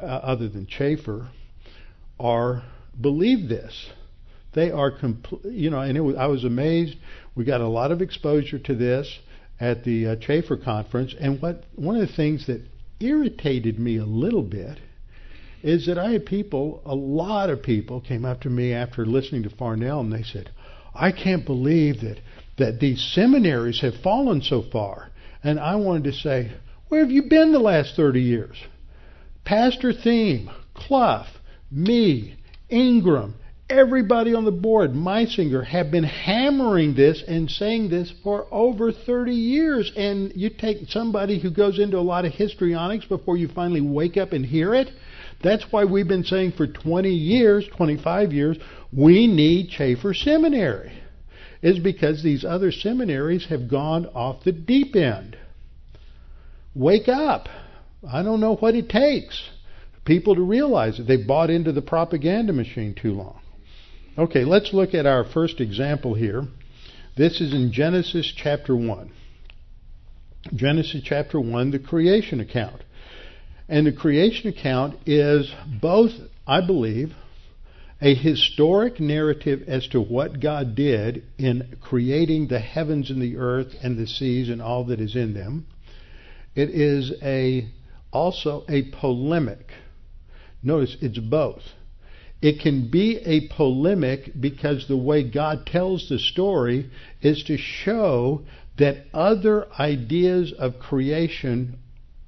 uh, 0.00 0.04
other 0.04 0.48
than 0.48 0.68
Chafer, 0.68 1.28
are 2.20 2.62
believe 3.00 3.48
this. 3.48 3.90
They 4.52 4.70
are 4.70 4.92
complete, 4.92 5.44
you 5.52 5.70
know, 5.70 5.80
and 5.80 6.04
was, 6.04 6.14
I 6.14 6.26
was 6.26 6.44
amazed. 6.44 6.96
We 7.34 7.44
got 7.44 7.60
a 7.60 7.66
lot 7.66 7.90
of 7.90 8.00
exposure 8.00 8.60
to 8.60 8.76
this 8.76 9.18
at 9.58 9.82
the 9.82 10.06
uh, 10.06 10.16
Chafer 10.20 10.56
conference, 10.56 11.16
and 11.18 11.42
what 11.42 11.64
one 11.74 11.96
of 11.96 12.06
the 12.06 12.14
things 12.14 12.46
that 12.46 12.62
irritated 13.00 13.80
me 13.80 13.96
a 13.96 14.04
little 14.04 14.44
bit 14.44 14.78
is 15.64 15.86
that 15.86 15.98
I 15.98 16.10
had 16.10 16.26
people, 16.26 16.82
a 16.84 16.94
lot 16.94 17.48
of 17.48 17.62
people 17.62 18.02
came 18.02 18.26
up 18.26 18.42
to 18.42 18.50
me 18.50 18.74
after 18.74 19.06
listening 19.06 19.44
to 19.44 19.50
Farnell 19.50 20.00
and 20.00 20.12
they 20.12 20.22
said, 20.22 20.50
I 20.94 21.10
can't 21.10 21.46
believe 21.46 22.02
that, 22.02 22.20
that 22.58 22.80
these 22.80 23.02
seminaries 23.14 23.80
have 23.80 23.94
fallen 24.02 24.42
so 24.42 24.62
far. 24.70 25.08
And 25.42 25.58
I 25.58 25.76
wanted 25.76 26.04
to 26.04 26.12
say, 26.12 26.52
where 26.88 27.00
have 27.00 27.10
you 27.10 27.22
been 27.30 27.52
the 27.52 27.58
last 27.58 27.96
30 27.96 28.20
years? 28.20 28.62
Pastor 29.46 29.94
Thieme, 29.94 30.54
Clough, 30.74 31.26
me, 31.70 32.36
Ingram, 32.68 33.34
everybody 33.70 34.34
on 34.34 34.44
the 34.44 34.52
board, 34.52 34.90
Meisinger, 34.90 35.64
have 35.64 35.90
been 35.90 36.04
hammering 36.04 36.94
this 36.94 37.24
and 37.26 37.50
saying 37.50 37.88
this 37.88 38.12
for 38.22 38.46
over 38.50 38.92
30 38.92 39.32
years. 39.32 39.90
And 39.96 40.30
you 40.36 40.50
take 40.50 40.88
somebody 40.88 41.40
who 41.40 41.50
goes 41.50 41.78
into 41.78 41.96
a 41.96 42.00
lot 42.00 42.26
of 42.26 42.34
histrionics 42.34 43.06
before 43.06 43.38
you 43.38 43.48
finally 43.48 43.80
wake 43.80 44.18
up 44.18 44.32
and 44.32 44.44
hear 44.44 44.74
it. 44.74 44.90
That's 45.44 45.66
why 45.70 45.84
we've 45.84 46.08
been 46.08 46.24
saying 46.24 46.52
for 46.52 46.66
20 46.66 47.10
years, 47.10 47.68
25 47.76 48.32
years, 48.32 48.56
we 48.90 49.26
need 49.26 49.68
Chafer 49.68 50.14
Seminary. 50.14 51.02
Is 51.60 51.78
because 51.78 52.22
these 52.22 52.44
other 52.44 52.72
seminaries 52.72 53.46
have 53.46 53.68
gone 53.68 54.06
off 54.06 54.42
the 54.44 54.52
deep 54.52 54.96
end. 54.96 55.36
Wake 56.74 57.08
up. 57.08 57.48
I 58.06 58.22
don't 58.22 58.40
know 58.40 58.56
what 58.56 58.74
it 58.74 58.88
takes. 58.88 59.50
For 59.94 60.00
people 60.04 60.34
to 60.34 60.42
realize 60.42 60.96
that 60.96 61.04
they've 61.04 61.26
bought 61.26 61.50
into 61.50 61.72
the 61.72 61.82
propaganda 61.82 62.52
machine 62.52 62.94
too 62.94 63.12
long. 63.12 63.40
Okay, 64.16 64.44
let's 64.44 64.72
look 64.72 64.94
at 64.94 65.06
our 65.06 65.24
first 65.24 65.60
example 65.60 66.14
here. 66.14 66.44
This 67.16 67.40
is 67.40 67.52
in 67.52 67.70
Genesis 67.72 68.32
chapter 68.34 68.74
1. 68.74 69.10
Genesis 70.54 71.02
chapter 71.04 71.40
1, 71.40 71.70
the 71.70 71.78
creation 71.78 72.40
account. 72.40 72.83
And 73.68 73.86
the 73.86 73.92
creation 73.92 74.48
account 74.48 74.98
is 75.06 75.50
both, 75.80 76.12
I 76.46 76.60
believe, 76.66 77.14
a 78.00 78.14
historic 78.14 79.00
narrative 79.00 79.62
as 79.66 79.86
to 79.88 80.00
what 80.00 80.40
God 80.40 80.74
did 80.74 81.24
in 81.38 81.76
creating 81.80 82.48
the 82.48 82.58
heavens 82.58 83.10
and 83.10 83.22
the 83.22 83.38
earth 83.38 83.74
and 83.82 83.96
the 83.96 84.06
seas 84.06 84.50
and 84.50 84.60
all 84.60 84.84
that 84.84 85.00
is 85.00 85.16
in 85.16 85.32
them. 85.32 85.66
It 86.54 86.70
is 86.70 87.12
a 87.22 87.68
also 88.12 88.64
a 88.68 88.82
polemic. 89.00 89.66
Notice 90.62 90.96
it's 91.00 91.18
both. 91.18 91.62
It 92.42 92.60
can 92.60 92.90
be 92.90 93.18
a 93.24 93.48
polemic 93.48 94.30
because 94.38 94.86
the 94.86 94.96
way 94.96 95.28
God 95.28 95.66
tells 95.66 96.08
the 96.08 96.18
story 96.18 96.90
is 97.22 97.42
to 97.44 97.56
show 97.56 98.42
that 98.76 99.06
other 99.14 99.66
ideas 99.78 100.52
of 100.52 100.78
creation 100.78 101.78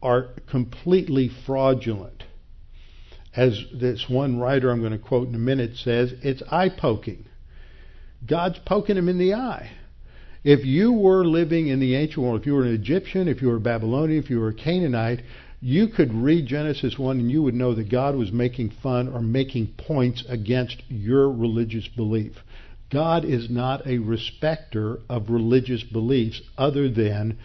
are 0.06 0.28
completely 0.48 1.28
fraudulent. 1.46 2.22
As 3.34 3.60
this 3.74 4.06
one 4.08 4.38
writer 4.38 4.70
I'm 4.70 4.78
going 4.78 4.92
to 4.92 4.98
quote 4.98 5.26
in 5.26 5.34
a 5.34 5.38
minute 5.38 5.76
says, 5.76 6.14
it's 6.22 6.44
eye 6.48 6.68
poking. 6.68 7.26
God's 8.24 8.60
poking 8.64 8.96
him 8.96 9.08
in 9.08 9.18
the 9.18 9.34
eye. 9.34 9.72
If 10.44 10.64
you 10.64 10.92
were 10.92 11.24
living 11.24 11.66
in 11.66 11.80
the 11.80 11.96
ancient 11.96 12.24
world, 12.24 12.40
if 12.40 12.46
you 12.46 12.54
were 12.54 12.62
an 12.62 12.72
Egyptian, 12.72 13.26
if 13.26 13.42
you 13.42 13.48
were 13.48 13.56
a 13.56 13.60
Babylonian, 13.60 14.22
if 14.22 14.30
you 14.30 14.38
were 14.38 14.50
a 14.50 14.54
Canaanite, 14.54 15.22
you 15.60 15.88
could 15.88 16.14
read 16.14 16.46
Genesis 16.46 16.96
1 16.96 17.18
and 17.18 17.30
you 17.30 17.42
would 17.42 17.54
know 17.54 17.74
that 17.74 17.90
God 17.90 18.14
was 18.14 18.30
making 18.30 18.70
fun 18.80 19.08
or 19.08 19.20
making 19.20 19.74
points 19.76 20.22
against 20.28 20.84
your 20.88 21.28
religious 21.28 21.88
belief. 21.88 22.34
God 22.92 23.24
is 23.24 23.50
not 23.50 23.84
a 23.88 23.98
respecter 23.98 25.00
of 25.10 25.30
religious 25.30 25.82
beliefs 25.82 26.40
other 26.56 26.88
than 26.88 27.38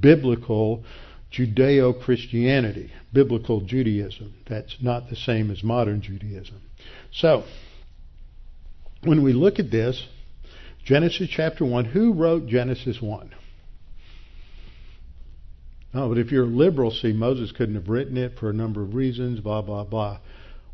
biblical 0.00 0.84
Judeo 1.32 2.00
Christianity, 2.02 2.92
biblical 3.12 3.62
Judaism. 3.62 4.34
That's 4.48 4.76
not 4.80 5.08
the 5.08 5.16
same 5.16 5.50
as 5.50 5.62
modern 5.62 6.02
Judaism. 6.02 6.60
So, 7.10 7.44
when 9.04 9.22
we 9.22 9.32
look 9.32 9.58
at 9.58 9.70
this, 9.70 10.06
Genesis 10.84 11.28
chapter 11.30 11.64
1, 11.64 11.86
who 11.86 12.12
wrote 12.12 12.46
Genesis 12.46 13.00
1? 13.00 13.34
Oh, 15.94 16.08
but 16.08 16.18
if 16.18 16.32
you're 16.32 16.44
a 16.44 16.48
liberal, 16.48 16.90
see, 16.90 17.12
Moses 17.12 17.52
couldn't 17.52 17.74
have 17.74 17.88
written 17.88 18.16
it 18.16 18.38
for 18.38 18.48
a 18.48 18.54
number 18.54 18.82
of 18.82 18.94
reasons, 18.94 19.40
blah, 19.40 19.62
blah, 19.62 19.84
blah. 19.84 20.18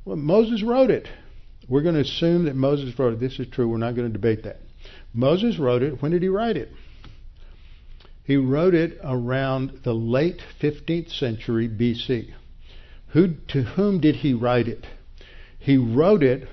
Well, 0.04 0.16
Moses 0.16 0.62
wrote 0.62 0.90
it. 0.90 1.08
We're 1.68 1.82
going 1.82 1.96
to 1.96 2.00
assume 2.00 2.44
that 2.44 2.54
Moses 2.54 2.96
wrote 2.98 3.14
it. 3.14 3.20
This 3.20 3.38
is 3.38 3.48
true. 3.48 3.68
We're 3.68 3.78
not 3.78 3.94
going 3.94 4.06
to 4.06 4.12
debate 4.12 4.44
that. 4.44 4.58
Moses 5.12 5.58
wrote 5.58 5.82
it. 5.82 6.00
When 6.00 6.12
did 6.12 6.22
he 6.22 6.28
write 6.28 6.56
it? 6.56 6.70
He 8.28 8.36
wrote 8.36 8.74
it 8.74 9.00
around 9.02 9.80
the 9.84 9.94
late 9.94 10.42
15th 10.60 11.10
century 11.10 11.66
BC. 11.66 12.34
Who, 13.12 13.28
to 13.48 13.62
whom 13.62 14.00
did 14.00 14.16
he 14.16 14.34
write 14.34 14.68
it? 14.68 14.86
He 15.58 15.78
wrote 15.78 16.22
it 16.22 16.46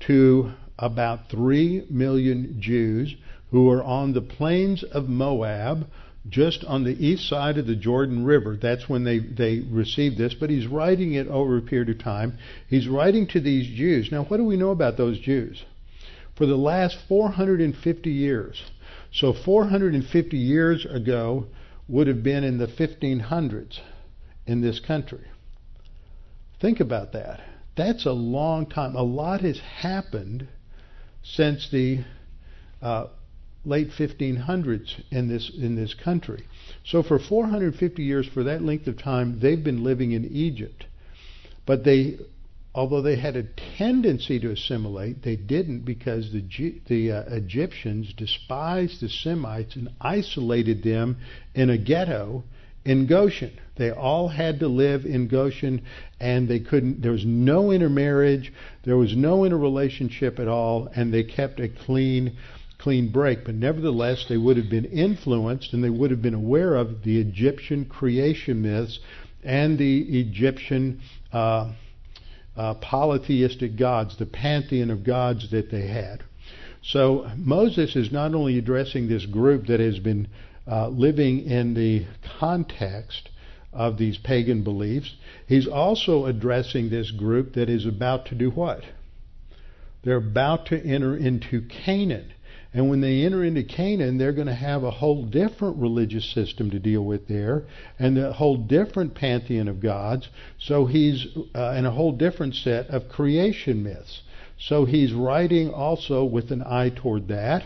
to 0.00 0.52
about 0.78 1.30
3 1.30 1.86
million 1.88 2.60
Jews 2.60 3.14
who 3.50 3.64
were 3.64 3.82
on 3.82 4.12
the 4.12 4.20
plains 4.20 4.82
of 4.82 5.08
Moab, 5.08 5.86
just 6.28 6.62
on 6.66 6.84
the 6.84 7.02
east 7.02 7.26
side 7.26 7.56
of 7.56 7.66
the 7.66 7.76
Jordan 7.76 8.26
River. 8.26 8.58
That's 8.60 8.86
when 8.86 9.04
they, 9.04 9.20
they 9.20 9.60
received 9.60 10.18
this, 10.18 10.34
but 10.34 10.50
he's 10.50 10.66
writing 10.66 11.14
it 11.14 11.28
over 11.28 11.56
a 11.56 11.62
period 11.62 11.88
of 11.88 11.98
time. 11.98 12.36
He's 12.68 12.88
writing 12.88 13.26
to 13.28 13.40
these 13.40 13.74
Jews. 13.74 14.12
Now, 14.12 14.24
what 14.24 14.36
do 14.36 14.44
we 14.44 14.58
know 14.58 14.70
about 14.70 14.98
those 14.98 15.18
Jews? 15.18 15.64
For 16.34 16.44
the 16.44 16.56
last 16.56 16.98
450 17.08 18.10
years, 18.10 18.62
so 19.16 19.32
450 19.32 20.36
years 20.36 20.84
ago 20.84 21.46
would 21.88 22.06
have 22.06 22.22
been 22.22 22.44
in 22.44 22.58
the 22.58 22.66
1500s 22.66 23.80
in 24.46 24.60
this 24.60 24.78
country. 24.78 25.24
Think 26.60 26.80
about 26.80 27.12
that. 27.12 27.40
That's 27.76 28.04
a 28.04 28.12
long 28.12 28.66
time. 28.66 28.94
A 28.94 29.02
lot 29.02 29.40
has 29.40 29.58
happened 29.58 30.48
since 31.22 31.68
the 31.70 32.04
uh, 32.82 33.06
late 33.64 33.88
1500s 33.90 35.02
in 35.10 35.28
this 35.28 35.50
in 35.50 35.76
this 35.76 35.94
country. 35.94 36.44
So 36.84 37.02
for 37.02 37.18
450 37.18 38.02
years, 38.02 38.28
for 38.28 38.44
that 38.44 38.62
length 38.62 38.86
of 38.86 38.98
time, 38.98 39.40
they've 39.40 39.62
been 39.62 39.82
living 39.82 40.12
in 40.12 40.24
Egypt. 40.26 40.86
But 41.64 41.84
they, 41.84 42.18
although 42.76 43.00
they 43.00 43.16
had 43.16 43.36
a 43.36 43.42
tendency 43.78 44.38
to 44.38 44.50
assimilate, 44.50 45.22
they 45.22 45.34
didn't 45.34 45.80
because 45.80 46.30
the 46.30 46.42
the 46.86 47.10
uh, 47.10 47.22
Egyptians 47.28 48.12
despised 48.12 49.00
the 49.00 49.08
Semites 49.08 49.74
and 49.76 49.88
isolated 49.98 50.82
them 50.82 51.16
in 51.54 51.70
a 51.70 51.78
ghetto 51.78 52.44
in 52.84 53.06
Goshen. 53.06 53.52
They 53.76 53.90
all 53.90 54.28
had 54.28 54.60
to 54.60 54.68
live 54.68 55.06
in 55.06 55.26
Goshen, 55.26 55.82
and 56.20 56.48
they 56.48 56.60
couldn't. 56.60 57.00
There 57.00 57.12
was 57.12 57.24
no 57.24 57.72
intermarriage. 57.72 58.52
There 58.84 58.98
was 58.98 59.16
no 59.16 59.44
interrelationship 59.44 60.38
at 60.38 60.46
all, 60.46 60.88
and 60.94 61.12
they 61.12 61.24
kept 61.24 61.58
a 61.60 61.68
clean, 61.68 62.36
clean 62.76 63.08
break. 63.10 63.44
But 63.44 63.54
nevertheless, 63.54 64.26
they 64.28 64.36
would 64.36 64.58
have 64.58 64.70
been 64.70 64.84
influenced, 64.84 65.72
and 65.72 65.82
they 65.82 65.90
would 65.90 66.10
have 66.10 66.22
been 66.22 66.34
aware 66.34 66.74
of 66.74 67.02
the 67.04 67.18
Egyptian 67.18 67.86
creation 67.86 68.60
myths 68.60 68.98
and 69.42 69.78
the 69.78 70.20
Egyptian 70.20 71.00
uh, 71.32 71.72
uh, 72.56 72.74
polytheistic 72.74 73.76
gods, 73.76 74.16
the 74.16 74.26
pantheon 74.26 74.90
of 74.90 75.04
gods 75.04 75.50
that 75.50 75.70
they 75.70 75.86
had. 75.88 76.22
So 76.82 77.30
Moses 77.36 77.96
is 77.96 78.12
not 78.12 78.34
only 78.34 78.58
addressing 78.58 79.08
this 79.08 79.26
group 79.26 79.66
that 79.66 79.80
has 79.80 79.98
been 79.98 80.28
uh, 80.66 80.88
living 80.88 81.40
in 81.40 81.74
the 81.74 82.06
context 82.38 83.28
of 83.72 83.98
these 83.98 84.18
pagan 84.18 84.62
beliefs. 84.62 85.14
He's 85.46 85.66
also 85.66 86.26
addressing 86.26 86.88
this 86.88 87.10
group 87.10 87.54
that 87.54 87.68
is 87.68 87.86
about 87.86 88.26
to 88.26 88.34
do 88.34 88.50
what? 88.50 88.82
They're 90.02 90.16
about 90.16 90.66
to 90.66 90.80
enter 90.80 91.16
into 91.16 91.62
Canaan. 91.62 92.32
And 92.76 92.90
when 92.90 93.00
they 93.00 93.22
enter 93.22 93.42
into 93.42 93.62
Canaan, 93.62 94.18
they're 94.18 94.34
going 94.34 94.48
to 94.48 94.54
have 94.54 94.84
a 94.84 94.90
whole 94.90 95.24
different 95.24 95.78
religious 95.78 96.30
system 96.34 96.70
to 96.72 96.78
deal 96.78 97.02
with 97.02 97.26
there, 97.26 97.64
and 97.98 98.18
a 98.18 98.34
whole 98.34 98.58
different 98.58 99.14
pantheon 99.14 99.66
of 99.66 99.80
gods. 99.80 100.28
So 100.58 100.84
he's 100.84 101.26
uh, 101.54 101.74
in 101.78 101.86
a 101.86 101.90
whole 101.90 102.12
different 102.12 102.54
set 102.54 102.88
of 102.88 103.08
creation 103.08 103.82
myths. 103.82 104.20
So 104.58 104.84
he's 104.84 105.14
writing 105.14 105.70
also 105.70 106.22
with 106.26 106.50
an 106.50 106.62
eye 106.66 106.90
toward 106.94 107.28
that. 107.28 107.64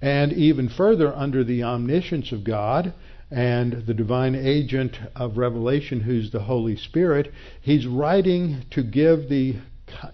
And 0.00 0.32
even 0.32 0.70
further, 0.70 1.14
under 1.14 1.44
the 1.44 1.62
omniscience 1.64 2.32
of 2.32 2.44
God 2.44 2.94
and 3.30 3.84
the 3.86 3.92
divine 3.92 4.34
agent 4.34 4.98
of 5.16 5.36
revelation, 5.36 6.00
who's 6.00 6.30
the 6.30 6.44
Holy 6.44 6.78
Spirit, 6.78 7.30
he's 7.60 7.86
writing 7.86 8.64
to 8.70 8.82
give 8.82 9.28
the, 9.28 9.56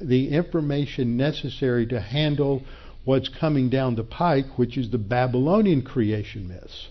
the 0.01 0.31
information 0.31 1.17
necessary 1.17 1.87
to 1.87 2.01
handle 2.01 2.65
what's 3.05 3.29
coming 3.29 3.71
down 3.71 3.95
the 3.95 4.05
pike, 4.05 4.59
which 4.59 4.77
is 4.77 4.91
the 4.91 4.99
Babylonian 4.99 5.83
creation 5.83 6.49
myths. 6.49 6.89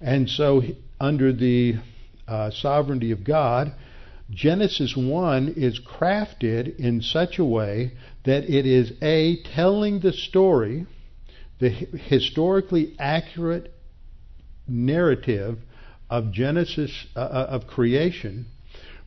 And 0.00 0.28
so, 0.28 0.62
under 1.00 1.32
the 1.32 1.76
uh, 2.26 2.50
sovereignty 2.50 3.10
of 3.10 3.24
God, 3.24 3.72
Genesis 4.30 4.96
1 4.96 5.54
is 5.56 5.80
crafted 5.80 6.76
in 6.76 7.02
such 7.02 7.38
a 7.38 7.44
way 7.44 7.92
that 8.24 8.44
it 8.44 8.66
is 8.66 8.92
A, 9.02 9.42
telling 9.42 10.00
the 10.00 10.12
story 10.12 10.86
the 11.60 11.68
historically 11.68 12.94
accurate 12.98 13.72
narrative 14.66 15.58
of 16.10 16.32
Genesis, 16.32 17.06
uh, 17.14 17.20
uh, 17.20 17.46
of 17.50 17.66
creation, 17.66 18.46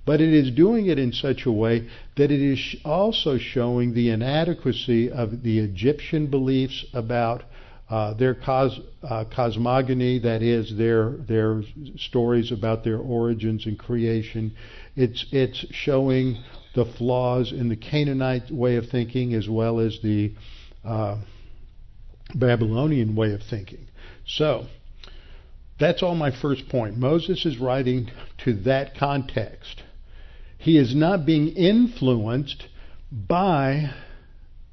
but 0.07 0.21
it 0.21 0.33
is 0.33 0.51
doing 0.51 0.85
it 0.85 0.97
in 0.97 1.11
such 1.11 1.45
a 1.45 1.51
way 1.51 1.85
that 2.15 2.31
it 2.31 2.41
is 2.41 2.77
also 2.85 3.37
showing 3.37 3.93
the 3.93 4.09
inadequacy 4.09 5.11
of 5.11 5.43
the 5.43 5.59
Egyptian 5.59 6.27
beliefs 6.27 6.85
about 6.93 7.43
uh, 7.89 8.13
their 8.13 8.33
cos, 8.33 8.79
uh, 9.03 9.25
cosmogony, 9.25 10.17
that 10.19 10.41
is, 10.41 10.73
their 10.77 11.11
their 11.27 11.61
stories 11.97 12.53
about 12.53 12.85
their 12.85 12.97
origins 12.97 13.65
and 13.65 13.77
creation. 13.77 14.55
It's 14.95 15.25
it's 15.31 15.65
showing 15.71 16.41
the 16.73 16.85
flaws 16.97 17.51
in 17.51 17.67
the 17.67 17.75
Canaanite 17.75 18.49
way 18.49 18.77
of 18.77 18.85
thinking 18.87 19.33
as 19.33 19.49
well 19.49 19.81
as 19.81 19.99
the 20.01 20.33
uh, 20.85 21.17
Babylonian 22.33 23.13
way 23.13 23.33
of 23.33 23.41
thinking. 23.49 23.87
So, 24.25 24.67
that's 25.79 26.01
all 26.01 26.15
my 26.15 26.31
first 26.31 26.69
point. 26.69 26.97
Moses 26.97 27.45
is 27.45 27.57
writing 27.57 28.09
to 28.45 28.53
that 28.63 28.95
context. 28.97 29.83
He 30.67 30.77
is 30.77 30.93
not 30.93 31.25
being 31.25 31.47
influenced 31.47 32.67
by 33.09 33.91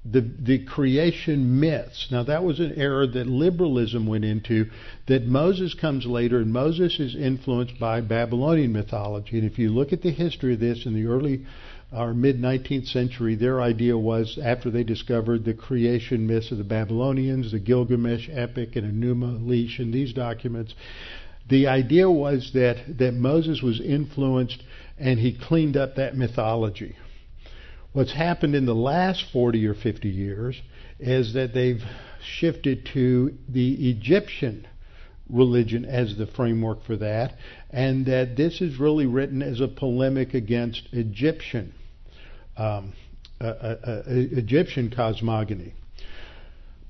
the, 0.04 0.22
the 0.22 0.58
creation 0.58 1.60
myths. 1.60 2.08
Now, 2.10 2.24
that 2.24 2.42
was 2.42 2.58
an 2.58 2.72
error 2.72 3.06
that 3.06 3.28
liberalism 3.28 4.04
went 4.04 4.24
into, 4.24 4.70
that 5.06 5.24
Moses 5.28 5.72
comes 5.72 6.04
later, 6.04 6.40
and 6.40 6.52
Moses 6.52 6.98
is 6.98 7.14
influenced 7.14 7.78
by 7.78 8.00
Babylonian 8.00 8.72
mythology. 8.72 9.38
And 9.38 9.48
if 9.48 9.56
you 9.56 9.70
look 9.70 9.92
at 9.92 10.02
the 10.02 10.10
history 10.10 10.54
of 10.54 10.58
this 10.58 10.84
in 10.84 10.94
the 10.94 11.06
early 11.06 11.46
uh, 11.92 11.98
our 11.98 12.12
mid 12.12 12.42
19th 12.42 12.88
century, 12.88 13.36
their 13.36 13.62
idea 13.62 13.96
was 13.96 14.36
after 14.42 14.72
they 14.72 14.82
discovered 14.82 15.44
the 15.44 15.54
creation 15.54 16.26
myths 16.26 16.50
of 16.50 16.58
the 16.58 16.64
Babylonians, 16.64 17.52
the 17.52 17.60
Gilgamesh 17.60 18.28
epic, 18.32 18.74
and 18.74 19.00
Enuma 19.00 19.40
Elish, 19.40 19.78
and 19.78 19.94
these 19.94 20.12
documents, 20.12 20.74
the 21.48 21.66
idea 21.66 22.10
was 22.10 22.52
that, 22.54 22.98
that 22.98 23.14
Moses 23.14 23.62
was 23.62 23.80
influenced 23.80 24.62
and 24.98 25.18
he 25.18 25.36
cleaned 25.36 25.76
up 25.76 25.96
that 25.96 26.16
mythology. 26.16 26.96
What's 27.92 28.12
happened 28.12 28.54
in 28.54 28.66
the 28.66 28.74
last 28.74 29.24
40 29.32 29.66
or 29.66 29.74
50 29.74 30.08
years 30.08 30.60
is 30.98 31.34
that 31.34 31.54
they've 31.54 31.82
shifted 32.38 32.86
to 32.94 33.34
the 33.48 33.90
Egyptian 33.90 34.66
religion 35.28 35.84
as 35.84 36.16
the 36.16 36.26
framework 36.26 36.84
for 36.84 36.96
that, 36.96 37.34
and 37.70 38.06
that 38.06 38.36
this 38.36 38.60
is 38.60 38.78
really 38.78 39.06
written 39.06 39.42
as 39.42 39.60
a 39.60 39.68
polemic 39.68 40.34
against 40.34 40.88
Egyptian 40.92 41.72
um, 42.56 42.92
uh, 43.40 43.44
uh, 43.44 43.76
uh, 43.86 44.02
Egyptian 44.06 44.90
cosmogony. 44.90 45.74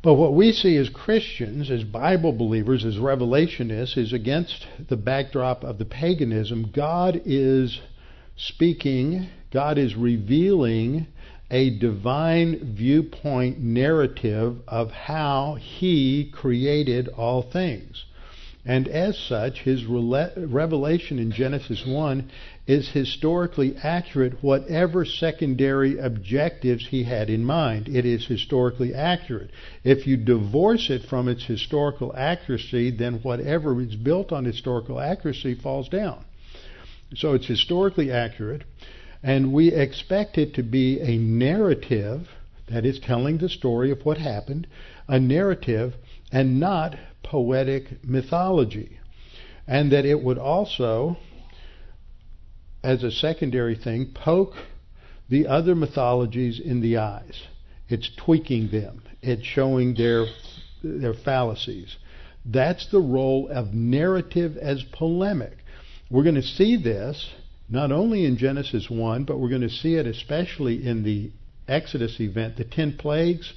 But 0.04 0.14
what 0.14 0.34
we 0.34 0.52
see 0.52 0.76
as 0.76 0.90
Christians, 0.90 1.70
as 1.70 1.82
Bible 1.82 2.34
believers, 2.34 2.84
as 2.84 2.98
revelationists, 2.98 3.96
is 3.96 4.12
against 4.12 4.66
the 4.88 4.98
backdrop 4.98 5.64
of 5.64 5.78
the 5.78 5.86
paganism. 5.86 6.70
God 6.74 7.22
is 7.24 7.80
speaking, 8.36 9.28
God 9.50 9.78
is 9.78 9.96
revealing 9.96 11.06
a 11.50 11.70
divine 11.78 12.74
viewpoint 12.76 13.60
narrative 13.60 14.58
of 14.68 14.90
how 14.90 15.54
He 15.54 16.30
created 16.30 17.08
all 17.08 17.40
things. 17.40 18.04
And 18.66 18.88
as 18.88 19.18
such, 19.18 19.60
his 19.60 19.84
revelation 19.84 21.18
in 21.18 21.32
Genesis 21.32 21.84
1 21.86 22.30
is 22.66 22.88
historically 22.88 23.76
accurate, 23.82 24.42
whatever 24.42 25.04
secondary 25.04 25.98
objectives 25.98 26.86
he 26.88 27.04
had 27.04 27.28
in 27.28 27.44
mind. 27.44 27.88
It 27.88 28.06
is 28.06 28.26
historically 28.26 28.94
accurate. 28.94 29.50
If 29.82 30.06
you 30.06 30.16
divorce 30.16 30.88
it 30.88 31.02
from 31.02 31.28
its 31.28 31.44
historical 31.44 32.14
accuracy, 32.16 32.90
then 32.90 33.20
whatever 33.22 33.80
is 33.82 33.96
built 33.96 34.32
on 34.32 34.46
historical 34.46 34.98
accuracy 34.98 35.54
falls 35.54 35.88
down. 35.88 36.24
So 37.14 37.34
it's 37.34 37.46
historically 37.46 38.10
accurate, 38.10 38.64
and 39.22 39.52
we 39.52 39.72
expect 39.72 40.38
it 40.38 40.54
to 40.54 40.62
be 40.62 41.00
a 41.00 41.18
narrative 41.18 42.28
that 42.68 42.86
is 42.86 42.98
telling 42.98 43.38
the 43.38 43.48
story 43.48 43.90
of 43.90 44.04
what 44.04 44.16
happened, 44.18 44.66
a 45.06 45.20
narrative, 45.20 45.94
and 46.32 46.58
not 46.58 46.96
poetic 47.22 48.02
mythology. 48.02 48.98
And 49.66 49.92
that 49.92 50.06
it 50.06 50.22
would 50.22 50.38
also, 50.38 51.18
as 52.84 53.02
a 53.02 53.10
secondary 53.10 53.74
thing, 53.74 54.12
poke 54.14 54.54
the 55.28 55.46
other 55.46 55.74
mythologies 55.74 56.60
in 56.60 56.80
the 56.80 56.98
eyes. 56.98 57.42
It's 57.88 58.10
tweaking 58.16 58.70
them. 58.70 59.02
It's 59.22 59.44
showing 59.44 59.94
their 59.94 60.26
their 60.82 61.14
fallacies. 61.14 61.96
That's 62.44 62.86
the 62.90 63.00
role 63.00 63.48
of 63.48 63.72
narrative 63.72 64.58
as 64.58 64.82
polemic. 64.92 65.56
We're 66.10 66.24
going 66.24 66.34
to 66.34 66.42
see 66.42 66.76
this 66.76 67.30
not 67.70 67.90
only 67.90 68.26
in 68.26 68.36
Genesis 68.36 68.90
1, 68.90 69.24
but 69.24 69.38
we're 69.38 69.48
going 69.48 69.62
to 69.62 69.70
see 69.70 69.94
it 69.94 70.06
especially 70.06 70.86
in 70.86 71.02
the 71.02 71.30
Exodus 71.66 72.20
event, 72.20 72.58
the 72.58 72.64
10 72.64 72.98
plagues. 72.98 73.54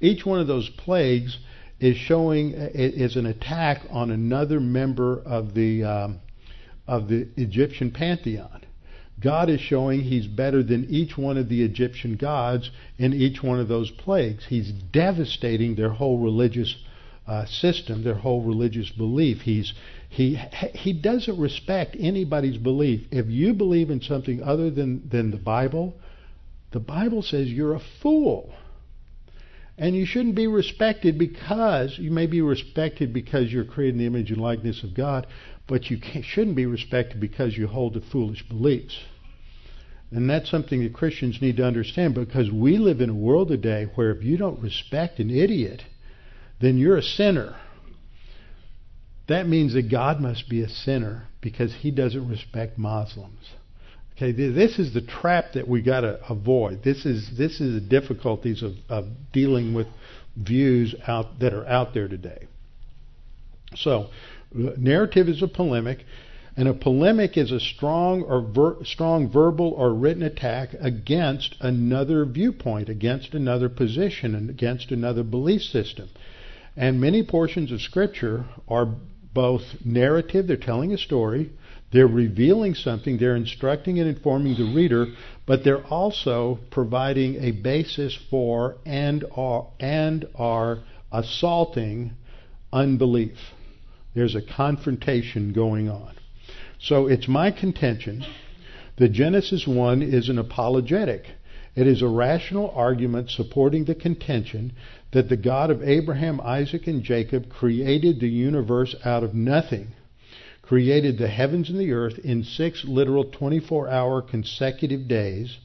Each 0.00 0.24
one 0.24 0.40
of 0.40 0.46
those 0.46 0.70
plagues 0.70 1.38
is 1.78 1.96
showing 1.96 2.52
is 2.54 3.16
an 3.16 3.26
attack 3.26 3.82
on 3.90 4.10
another 4.10 4.60
member 4.60 5.20
of 5.20 5.52
the 5.52 5.84
um, 5.84 6.20
of 6.92 7.08
the 7.08 7.26
Egyptian 7.38 7.90
pantheon. 7.90 8.60
God 9.18 9.48
is 9.48 9.60
showing 9.60 10.00
He's 10.00 10.26
better 10.26 10.62
than 10.62 10.84
each 10.90 11.16
one 11.16 11.38
of 11.38 11.48
the 11.48 11.62
Egyptian 11.62 12.16
gods 12.16 12.70
in 12.98 13.14
each 13.14 13.42
one 13.42 13.58
of 13.58 13.68
those 13.68 13.90
plagues. 13.90 14.44
He's 14.46 14.72
devastating 14.72 15.74
their 15.74 15.88
whole 15.88 16.18
religious 16.18 16.76
uh, 17.26 17.46
system, 17.46 18.04
their 18.04 18.16
whole 18.16 18.42
religious 18.42 18.90
belief. 18.90 19.40
He's 19.40 19.72
he 20.10 20.34
he 20.74 20.92
doesn't 20.92 21.38
respect 21.38 21.96
anybody's 21.98 22.58
belief. 22.58 23.06
If 23.10 23.26
you 23.28 23.54
believe 23.54 23.88
in 23.88 24.02
something 24.02 24.42
other 24.42 24.70
than 24.70 25.08
than 25.08 25.30
the 25.30 25.38
Bible, 25.38 25.94
the 26.72 26.80
Bible 26.80 27.22
says 27.22 27.48
you're 27.48 27.74
a 27.74 27.82
fool. 28.02 28.52
And 29.78 29.96
you 29.96 30.04
shouldn't 30.04 30.34
be 30.34 30.46
respected 30.46 31.18
because 31.18 31.98
you 31.98 32.10
may 32.10 32.26
be 32.26 32.42
respected 32.42 33.12
because 33.12 33.50
you're 33.50 33.64
created 33.64 33.94
in 33.94 34.00
the 34.00 34.06
image 34.06 34.30
and 34.30 34.40
likeness 34.40 34.84
of 34.84 34.94
God, 34.94 35.26
but 35.72 35.90
you 35.90 35.98
shouldn't 36.22 36.54
be 36.54 36.66
respected 36.66 37.18
because 37.18 37.56
you 37.56 37.66
hold 37.66 37.94
to 37.94 38.00
foolish 38.02 38.46
beliefs. 38.46 38.94
And 40.10 40.28
that's 40.28 40.50
something 40.50 40.82
that 40.82 40.92
Christians 40.92 41.40
need 41.40 41.56
to 41.56 41.64
understand 41.64 42.14
because 42.14 42.50
we 42.52 42.76
live 42.76 43.00
in 43.00 43.08
a 43.08 43.14
world 43.14 43.48
today 43.48 43.86
where 43.94 44.10
if 44.10 44.22
you 44.22 44.36
don't 44.36 44.60
respect 44.60 45.18
an 45.18 45.30
idiot, 45.30 45.82
then 46.60 46.76
you're 46.76 46.98
a 46.98 47.02
sinner. 47.02 47.56
That 49.28 49.48
means 49.48 49.72
that 49.72 49.90
God 49.90 50.20
must 50.20 50.46
be 50.46 50.60
a 50.60 50.68
sinner 50.68 51.28
because 51.40 51.74
he 51.80 51.90
doesn't 51.90 52.28
respect 52.28 52.76
Muslims. 52.76 53.48
Okay, 54.14 54.32
this 54.32 54.78
is 54.78 54.92
the 54.92 55.00
trap 55.00 55.54
that 55.54 55.66
we 55.66 55.80
got 55.80 56.02
to 56.02 56.20
avoid. 56.28 56.84
This 56.84 57.06
is 57.06 57.30
this 57.38 57.62
is 57.62 57.80
the 57.80 57.88
difficulties 57.88 58.62
of, 58.62 58.74
of 58.90 59.06
dealing 59.32 59.72
with 59.72 59.86
views 60.36 60.94
out 61.06 61.40
that 61.40 61.54
are 61.54 61.66
out 61.66 61.94
there 61.94 62.08
today. 62.08 62.46
So, 63.74 64.10
narrative 64.54 65.28
is 65.28 65.42
a 65.42 65.48
polemic, 65.48 66.04
and 66.56 66.68
a 66.68 66.74
polemic 66.74 67.36
is 67.38 67.50
a 67.50 67.60
strong 67.60 68.22
or 68.22 68.42
ver, 68.42 68.84
strong 68.84 69.30
verbal 69.30 69.70
or 69.70 69.94
written 69.94 70.22
attack 70.22 70.74
against 70.80 71.56
another 71.60 72.24
viewpoint, 72.26 72.88
against 72.88 73.34
another 73.34 73.68
position, 73.68 74.34
and 74.34 74.50
against 74.50 74.90
another 74.90 75.22
belief 75.22 75.62
system. 75.62 76.08
And 76.76 77.00
many 77.00 77.22
portions 77.22 77.72
of 77.72 77.80
Scripture 77.80 78.44
are 78.68 78.88
both 79.34 79.62
narrative, 79.84 80.46
they're 80.46 80.56
telling 80.56 80.92
a 80.92 80.98
story, 80.98 81.50
they're 81.90 82.06
revealing 82.06 82.74
something, 82.74 83.18
they're 83.18 83.36
instructing 83.36 83.98
and 83.98 84.08
informing 84.08 84.56
the 84.56 84.74
reader, 84.74 85.06
but 85.46 85.64
they're 85.64 85.86
also 85.86 86.58
providing 86.70 87.42
a 87.42 87.50
basis 87.50 88.18
for 88.30 88.76
and 88.84 89.24
are, 89.36 89.68
and 89.80 90.26
are 90.34 90.78
assaulting 91.10 92.12
unbelief. 92.72 93.36
There's 94.14 94.34
a 94.34 94.42
confrontation 94.42 95.52
going 95.52 95.88
on. 95.88 96.14
So 96.78 97.06
it's 97.06 97.28
my 97.28 97.50
contention 97.50 98.24
that 98.96 99.12
Genesis 99.12 99.66
1 99.66 100.02
is 100.02 100.28
an 100.28 100.38
apologetic. 100.38 101.24
It 101.74 101.86
is 101.86 102.02
a 102.02 102.08
rational 102.08 102.70
argument 102.74 103.30
supporting 103.30 103.84
the 103.84 103.94
contention 103.94 104.72
that 105.12 105.28
the 105.28 105.36
God 105.36 105.70
of 105.70 105.82
Abraham, 105.82 106.40
Isaac, 106.42 106.86
and 106.86 107.02
Jacob 107.02 107.48
created 107.48 108.20
the 108.20 108.28
universe 108.28 108.94
out 109.04 109.22
of 109.22 109.34
nothing, 109.34 109.92
created 110.60 111.16
the 111.16 111.28
heavens 111.28 111.70
and 111.70 111.78
the 111.78 111.92
earth 111.92 112.18
in 112.18 112.44
six 112.44 112.84
literal 112.84 113.24
24 113.24 113.88
hour 113.88 114.20
consecutive 114.20 115.08
days, 115.08 115.56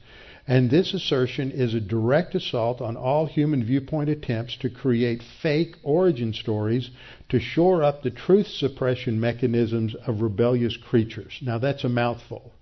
and 0.48 0.70
this 0.70 0.94
assertion 0.94 1.50
is 1.50 1.74
a 1.74 1.80
direct 1.80 2.34
assault 2.34 2.80
on 2.80 2.96
all 2.96 3.26
human 3.26 3.62
viewpoint 3.62 4.08
attempts 4.08 4.56
to 4.56 4.70
create 4.70 5.22
fake 5.42 5.76
origin 5.82 6.32
stories 6.32 6.90
to 7.28 7.38
shore 7.38 7.82
up 7.82 8.02
the 8.02 8.10
truth 8.10 8.46
suppression 8.46 9.20
mechanisms 9.20 9.94
of 10.06 10.22
rebellious 10.22 10.78
creatures. 10.78 11.38
Now, 11.42 11.58
that's 11.58 11.84
a 11.84 11.88
mouthful. 11.90 12.54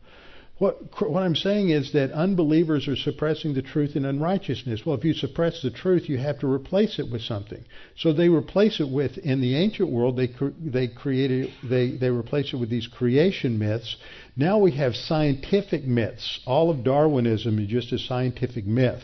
What, 0.59 1.03
what 1.03 1.23
I'm 1.23 1.35
saying 1.35 1.69
is 1.69 1.93
that 1.93 2.13
unbelievers 2.13 2.89
are 2.89 2.97
suppressing 2.97 3.53
the 3.53 3.61
truth 3.61 3.95
in 3.95 4.07
unrighteousness. 4.07 4.87
Well, 4.87 4.97
if 4.97 5.05
you 5.05 5.13
suppress 5.13 5.61
the 5.61 5.71
truth, 5.71 6.09
you 6.09 6.17
have 6.17 6.39
to 6.39 6.51
replace 6.51 6.99
it 6.99 7.11
with 7.11 7.21
something. 7.21 7.63
So 7.97 8.15
they 8.15 8.31
replace 8.31 8.81
it 8.81 8.89
with, 8.89 9.19
in 9.19 9.43
the 9.43 9.55
ancient 9.55 9.91
world, 9.91 10.17
they, 10.17 10.31
they 10.59 10.89
created, 10.89 11.53
they, 11.63 11.99
they 11.99 12.09
replace 12.09 12.55
it 12.55 12.57
with 12.57 12.71
these 12.71 12.87
creation 12.87 13.59
myths. 13.59 13.97
Now 14.35 14.57
we 14.59 14.73
have 14.73 14.97
scientific 14.97 15.85
myths. 15.85 16.41
All 16.47 16.71
of 16.71 16.83
Darwinism 16.83 17.59
is 17.59 17.69
just 17.69 17.93
a 17.93 17.99
scientific 17.99 18.67
myth 18.67 19.03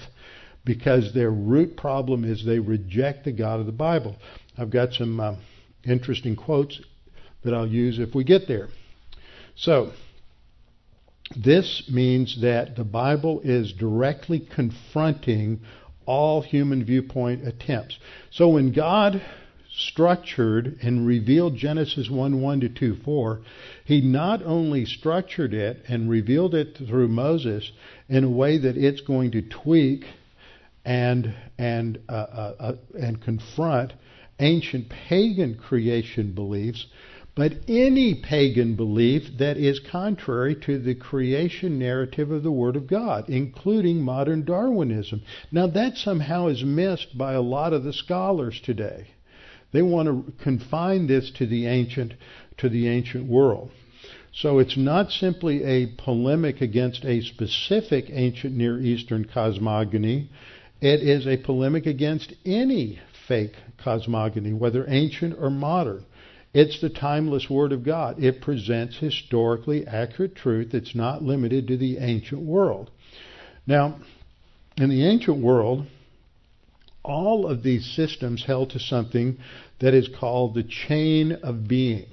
because 0.64 1.12
their 1.12 1.30
root 1.30 1.76
problem 1.76 2.24
is 2.24 2.46
they 2.46 2.60
reject 2.60 3.24
the 3.24 3.32
God 3.32 3.60
of 3.60 3.66
the 3.66 3.72
Bible. 3.72 4.16
I've 4.56 4.70
got 4.70 4.94
some 4.94 5.20
uh, 5.20 5.34
interesting 5.84 6.34
quotes 6.34 6.80
that 7.44 7.52
I'll 7.52 7.68
use 7.68 7.98
if 7.98 8.14
we 8.14 8.24
get 8.24 8.48
there. 8.48 8.68
So, 9.54 9.92
this 11.36 11.84
means 11.90 12.40
that 12.40 12.76
the 12.76 12.84
Bible 12.84 13.40
is 13.44 13.72
directly 13.72 14.40
confronting 14.40 15.60
all 16.06 16.42
human 16.42 16.84
viewpoint 16.84 17.46
attempts. 17.46 17.98
So 18.30 18.48
when 18.48 18.72
God 18.72 19.22
structured 19.74 20.78
and 20.82 21.06
revealed 21.06 21.56
Genesis 21.56 22.10
1 22.10 22.40
1 22.40 22.60
to 22.60 22.68
2 22.68 22.96
4, 23.04 23.40
he 23.84 24.00
not 24.00 24.42
only 24.42 24.84
structured 24.84 25.54
it 25.54 25.82
and 25.88 26.10
revealed 26.10 26.54
it 26.54 26.76
through 26.76 27.08
Moses 27.08 27.70
in 28.08 28.24
a 28.24 28.30
way 28.30 28.58
that 28.58 28.76
it's 28.76 29.00
going 29.00 29.30
to 29.32 29.42
tweak 29.42 30.04
and 30.84 31.34
and 31.58 31.98
uh, 32.08 32.12
uh, 32.12 32.54
uh, 32.58 32.72
and 32.98 33.22
confront 33.22 33.92
ancient 34.40 34.88
pagan 34.88 35.54
creation 35.54 36.32
beliefs, 36.32 36.86
but 37.34 37.52
any 37.66 38.14
pagan 38.14 38.76
belief 38.76 39.22
that 39.38 39.56
is 39.56 39.80
contrary 39.90 40.54
to 40.54 40.78
the 40.78 40.94
creation 40.94 41.78
narrative 41.78 42.30
of 42.30 42.42
the 42.42 42.52
Word 42.52 42.76
of 42.76 42.86
God, 42.86 43.28
including 43.28 44.02
modern 44.02 44.44
Darwinism. 44.44 45.22
Now, 45.50 45.66
that 45.68 45.96
somehow 45.96 46.48
is 46.48 46.62
missed 46.62 47.16
by 47.16 47.32
a 47.32 47.40
lot 47.40 47.72
of 47.72 47.84
the 47.84 47.92
scholars 47.92 48.60
today. 48.62 49.08
They 49.72 49.80
want 49.80 50.08
to 50.08 50.32
confine 50.42 51.06
this 51.06 51.30
to 51.38 51.46
the 51.46 51.66
ancient, 51.66 52.12
to 52.58 52.68
the 52.68 52.88
ancient 52.88 53.26
world. 53.26 53.70
So 54.34 54.58
it's 54.58 54.76
not 54.76 55.10
simply 55.10 55.64
a 55.64 55.86
polemic 55.86 56.60
against 56.60 57.04
a 57.04 57.22
specific 57.22 58.06
ancient 58.10 58.54
Near 58.54 58.78
Eastern 58.80 59.24
cosmogony. 59.24 60.28
It 60.80 61.00
is 61.00 61.26
a 61.26 61.38
polemic 61.38 61.86
against 61.86 62.34
any 62.44 62.98
fake 63.26 63.54
cosmogony, 63.82 64.52
whether 64.52 64.84
ancient 64.88 65.36
or 65.38 65.48
modern. 65.48 66.04
It's 66.54 66.80
the 66.80 66.90
timeless 66.90 67.48
Word 67.48 67.72
of 67.72 67.84
God. 67.84 68.22
It 68.22 68.42
presents 68.42 68.98
historically 68.98 69.86
accurate 69.86 70.36
truth 70.36 70.68
that's 70.72 70.94
not 70.94 71.22
limited 71.22 71.68
to 71.68 71.76
the 71.76 71.98
ancient 71.98 72.42
world. 72.42 72.90
Now, 73.66 74.00
in 74.76 74.90
the 74.90 75.06
ancient 75.06 75.42
world, 75.42 75.86
all 77.02 77.46
of 77.46 77.62
these 77.62 77.86
systems 77.96 78.44
held 78.44 78.70
to 78.70 78.78
something 78.78 79.38
that 79.80 79.94
is 79.94 80.08
called 80.20 80.54
the 80.54 80.62
chain 80.62 81.32
of 81.32 81.66
being. 81.66 82.06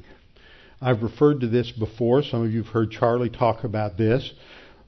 I've 0.81 1.03
referred 1.03 1.41
to 1.41 1.47
this 1.47 1.71
before. 1.71 2.23
Some 2.23 2.45
of 2.45 2.51
you 2.51 2.63
have 2.63 2.71
heard 2.71 2.91
Charlie 2.91 3.29
talk 3.29 3.65
about 3.65 3.97
this. 3.97 4.31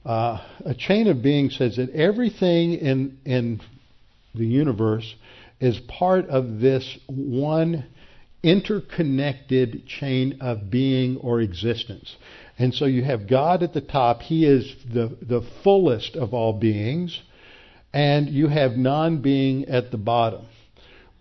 Uh, 0.04 0.42
a 0.64 0.74
chain 0.74 1.06
of 1.08 1.22
being 1.22 1.50
says 1.50 1.76
that 1.76 1.90
everything 1.90 2.72
in 2.72 3.18
in 3.24 3.60
the 4.34 4.46
universe 4.46 5.14
is 5.60 5.78
part 5.86 6.28
of 6.28 6.58
this 6.58 6.98
one 7.06 7.84
interconnected 8.42 9.86
chain 9.86 10.38
of 10.40 10.70
being 10.70 11.16
or 11.18 11.40
existence. 11.40 12.16
And 12.58 12.74
so 12.74 12.84
you 12.86 13.02
have 13.04 13.28
God 13.28 13.62
at 13.62 13.72
the 13.72 13.80
top. 13.80 14.22
He 14.22 14.44
is 14.44 14.76
the, 14.92 15.16
the 15.22 15.42
fullest 15.62 16.16
of 16.16 16.34
all 16.34 16.52
beings. 16.52 17.20
And 17.92 18.28
you 18.28 18.48
have 18.48 18.76
non 18.76 19.20
being 19.20 19.66
at 19.66 19.90
the 19.90 19.98
bottom. 19.98 20.46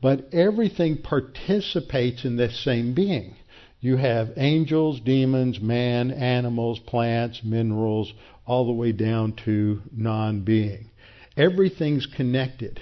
But 0.02 0.34
everything 0.34 0.98
participates 0.98 2.26
in 2.26 2.38
this 2.38 2.64
same 2.64 2.94
being. 2.94 3.36
You 3.82 3.98
have 3.98 4.34
angels, 4.38 5.00
demons, 5.00 5.60
man, 5.60 6.12
animals, 6.12 6.80
plants, 6.80 7.42
minerals, 7.44 8.14
all 8.46 8.66
the 8.66 8.72
way 8.72 8.92
down 8.92 9.34
to 9.46 9.82
non 9.92 10.42
being. 10.42 10.90
Everything's 11.38 12.06
connected. 12.06 12.80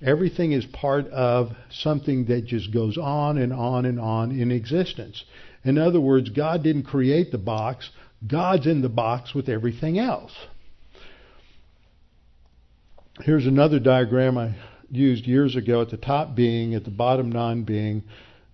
Everything 0.00 0.52
is 0.52 0.64
part 0.66 1.08
of 1.08 1.50
something 1.70 2.26
that 2.26 2.46
just 2.46 2.72
goes 2.72 2.96
on 2.96 3.36
and 3.36 3.52
on 3.52 3.84
and 3.84 3.98
on 3.98 4.30
in 4.30 4.52
existence. 4.52 5.24
In 5.64 5.76
other 5.76 6.00
words, 6.00 6.30
God 6.30 6.62
didn't 6.62 6.84
create 6.84 7.32
the 7.32 7.38
box, 7.38 7.90
God's 8.26 8.66
in 8.66 8.80
the 8.80 8.88
box 8.88 9.34
with 9.34 9.48
everything 9.48 9.98
else. 9.98 10.32
Here's 13.22 13.46
another 13.46 13.80
diagram 13.80 14.38
I 14.38 14.54
used 14.90 15.26
years 15.26 15.56
ago 15.56 15.82
at 15.82 15.90
the 15.90 15.96
top 15.96 16.36
being, 16.36 16.74
at 16.74 16.84
the 16.84 16.90
bottom 16.90 17.30
non 17.30 17.64
being. 17.64 18.04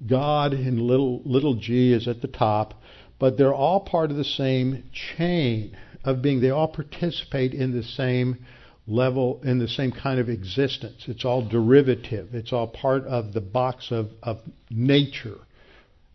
God 0.06 0.54
in 0.54 0.78
little, 0.78 1.22
little 1.24 1.54
g 1.54 1.92
is 1.92 2.08
at 2.08 2.22
the 2.22 2.28
top, 2.28 2.74
but 3.18 3.36
they're 3.36 3.54
all 3.54 3.80
part 3.80 4.10
of 4.10 4.16
the 4.16 4.24
same 4.24 4.84
chain 4.92 5.76
of 6.04 6.22
being. 6.22 6.40
They 6.40 6.50
all 6.50 6.68
participate 6.68 7.52
in 7.52 7.72
the 7.72 7.82
same 7.82 8.44
level, 8.86 9.40
in 9.42 9.58
the 9.58 9.68
same 9.68 9.92
kind 9.92 10.20
of 10.20 10.28
existence. 10.28 11.04
It's 11.06 11.24
all 11.24 11.46
derivative. 11.46 12.34
It's 12.34 12.52
all 12.52 12.66
part 12.66 13.04
of 13.04 13.32
the 13.32 13.40
box 13.40 13.88
of, 13.90 14.10
of 14.22 14.38
nature, 14.70 15.38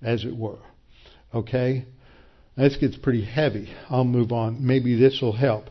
as 0.02 0.24
it 0.24 0.36
were. 0.36 0.60
Okay? 1.34 1.86
This 2.56 2.78
gets 2.78 2.98
pretty 2.98 3.24
heavy. 3.24 3.70
I'll 3.90 4.04
move 4.04 4.32
on. 4.32 4.66
Maybe 4.66 4.96
this 4.96 5.20
will 5.22 5.36
help. 5.36 5.70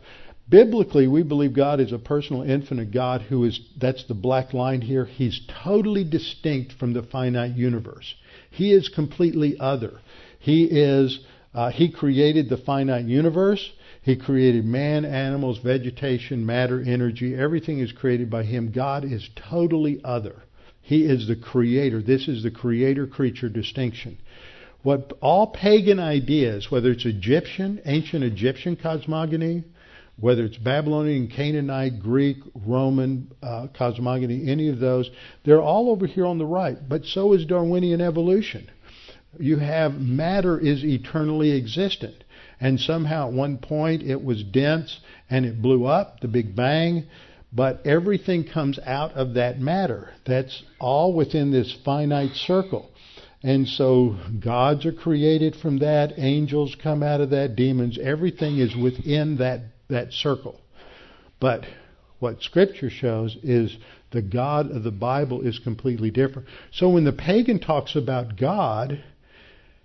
Biblically, 0.48 1.06
we 1.06 1.22
believe 1.22 1.54
God 1.54 1.78
is 1.78 1.92
a 1.92 1.98
personal, 1.98 2.42
infinite 2.42 2.90
God 2.90 3.20
who 3.22 3.44
is, 3.44 3.60
that's 3.78 4.04
the 4.06 4.14
black 4.14 4.54
line 4.54 4.80
here, 4.80 5.04
He's 5.04 5.42
totally 5.62 6.04
distinct 6.04 6.72
from 6.72 6.94
the 6.94 7.02
finite 7.02 7.54
universe. 7.54 8.14
He 8.50 8.72
is 8.72 8.88
completely 8.88 9.56
other. 9.60 10.00
He 10.38 10.64
is, 10.64 11.20
uh, 11.52 11.70
He 11.70 11.92
created 11.92 12.48
the 12.48 12.56
finite 12.56 13.04
universe. 13.04 13.70
He 14.08 14.16
created 14.16 14.64
man, 14.64 15.04
animals, 15.04 15.58
vegetation, 15.58 16.46
matter, 16.46 16.80
energy. 16.80 17.34
Everything 17.34 17.80
is 17.80 17.92
created 17.92 18.30
by 18.30 18.42
Him. 18.42 18.72
God 18.72 19.04
is 19.04 19.28
totally 19.36 20.00
other. 20.02 20.44
He 20.80 21.04
is 21.04 21.28
the 21.28 21.36
creator. 21.36 22.00
This 22.00 22.26
is 22.26 22.42
the 22.42 22.50
creator 22.50 23.06
creature 23.06 23.50
distinction. 23.50 24.16
What 24.82 25.12
all 25.20 25.48
pagan 25.48 26.00
ideas, 26.00 26.70
whether 26.70 26.92
it's 26.92 27.04
Egyptian, 27.04 27.82
ancient 27.84 28.24
Egyptian 28.24 28.76
cosmogony, 28.76 29.64
whether 30.18 30.44
it's 30.44 30.56
Babylonian, 30.56 31.28
Canaanite, 31.28 32.00
Greek, 32.00 32.38
Roman 32.54 33.30
uh, 33.42 33.66
cosmogony, 33.76 34.50
any 34.50 34.70
of 34.70 34.78
those, 34.78 35.10
they're 35.44 35.60
all 35.60 35.90
over 35.90 36.06
here 36.06 36.24
on 36.24 36.38
the 36.38 36.46
right. 36.46 36.78
But 36.88 37.04
so 37.04 37.34
is 37.34 37.44
Darwinian 37.44 38.00
evolution. 38.00 38.70
You 39.38 39.58
have 39.58 40.00
matter 40.00 40.58
is 40.58 40.82
eternally 40.82 41.54
existent. 41.54 42.24
And 42.60 42.80
somehow 42.80 43.28
at 43.28 43.34
one 43.34 43.58
point 43.58 44.02
it 44.02 44.22
was 44.22 44.42
dense 44.42 45.00
and 45.30 45.44
it 45.46 45.62
blew 45.62 45.84
up, 45.84 46.20
the 46.20 46.28
Big 46.28 46.56
Bang, 46.56 47.06
but 47.52 47.86
everything 47.86 48.44
comes 48.44 48.78
out 48.84 49.12
of 49.12 49.34
that 49.34 49.60
matter. 49.60 50.10
That's 50.26 50.62
all 50.78 51.14
within 51.14 51.50
this 51.50 51.76
finite 51.84 52.34
circle. 52.34 52.90
And 53.42 53.68
so 53.68 54.16
gods 54.40 54.84
are 54.84 54.92
created 54.92 55.54
from 55.54 55.78
that, 55.78 56.18
angels 56.18 56.76
come 56.82 57.02
out 57.02 57.20
of 57.20 57.30
that, 57.30 57.54
demons, 57.54 57.98
everything 58.02 58.58
is 58.58 58.74
within 58.76 59.36
that 59.36 59.60
that 59.88 60.12
circle. 60.12 60.60
But 61.40 61.64
what 62.18 62.42
Scripture 62.42 62.90
shows 62.90 63.36
is 63.42 63.76
the 64.10 64.22
God 64.22 64.70
of 64.70 64.82
the 64.82 64.90
Bible 64.90 65.42
is 65.42 65.58
completely 65.58 66.10
different. 66.10 66.48
So 66.72 66.90
when 66.90 67.04
the 67.04 67.12
pagan 67.12 67.60
talks 67.60 67.94
about 67.94 68.36
God, 68.36 69.02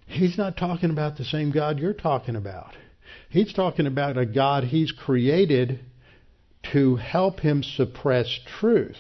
he's 0.06 0.38
not 0.38 0.58
talking 0.58 0.90
about 0.90 1.18
the 1.18 1.26
same 1.26 1.52
God 1.52 1.80
you're 1.80 1.94
talking 1.94 2.36
about. 2.36 2.76
He's 3.30 3.54
talking 3.54 3.88
about 3.88 4.18
a 4.18 4.26
God 4.26 4.66
he's 4.66 4.92
created 4.92 5.80
to 6.72 6.96
help 6.96 7.40
him 7.40 7.64
suppress 7.64 8.40
truth. 8.60 8.98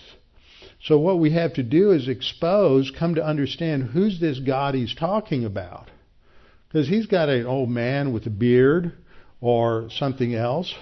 So 0.84 0.97
what 0.99 1.20
we 1.20 1.32
have 1.32 1.54
to 1.54 1.64
do 1.64 1.91
is 1.91 2.08
expose, 2.10 2.91
come 2.97 3.16
to 3.16 3.26
understand 3.26 3.91
who's 3.91 4.20
this 4.20 4.39
God 4.39 4.76
he's 4.76 4.93
talking 4.93 5.45
about. 5.45 5.89
Because 6.68 6.89
he's 6.89 7.06
got 7.06 7.30
an 7.30 7.45
old 7.45 7.70
man 7.70 8.12
with 8.12 8.26
a 8.26 8.32
beard 8.32 8.91
or 9.39 9.89
something 9.91 10.34
else 10.34 10.74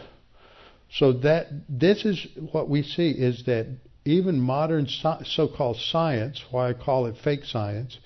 so 0.94 1.14
that 1.14 1.48
this 1.70 2.06
is 2.06 2.28
what 2.52 2.70
we 2.70 2.84
see 2.84 3.12
is 3.12 3.44
that 3.46 3.68
even 4.04 4.40
modern 4.40 4.88
so-called 4.88 5.78
science, 5.78 6.44
why 6.52 6.70
I 6.70 6.74
call 6.74 7.06
it 7.06 7.16
fake 7.24 7.46
science, 7.46 7.98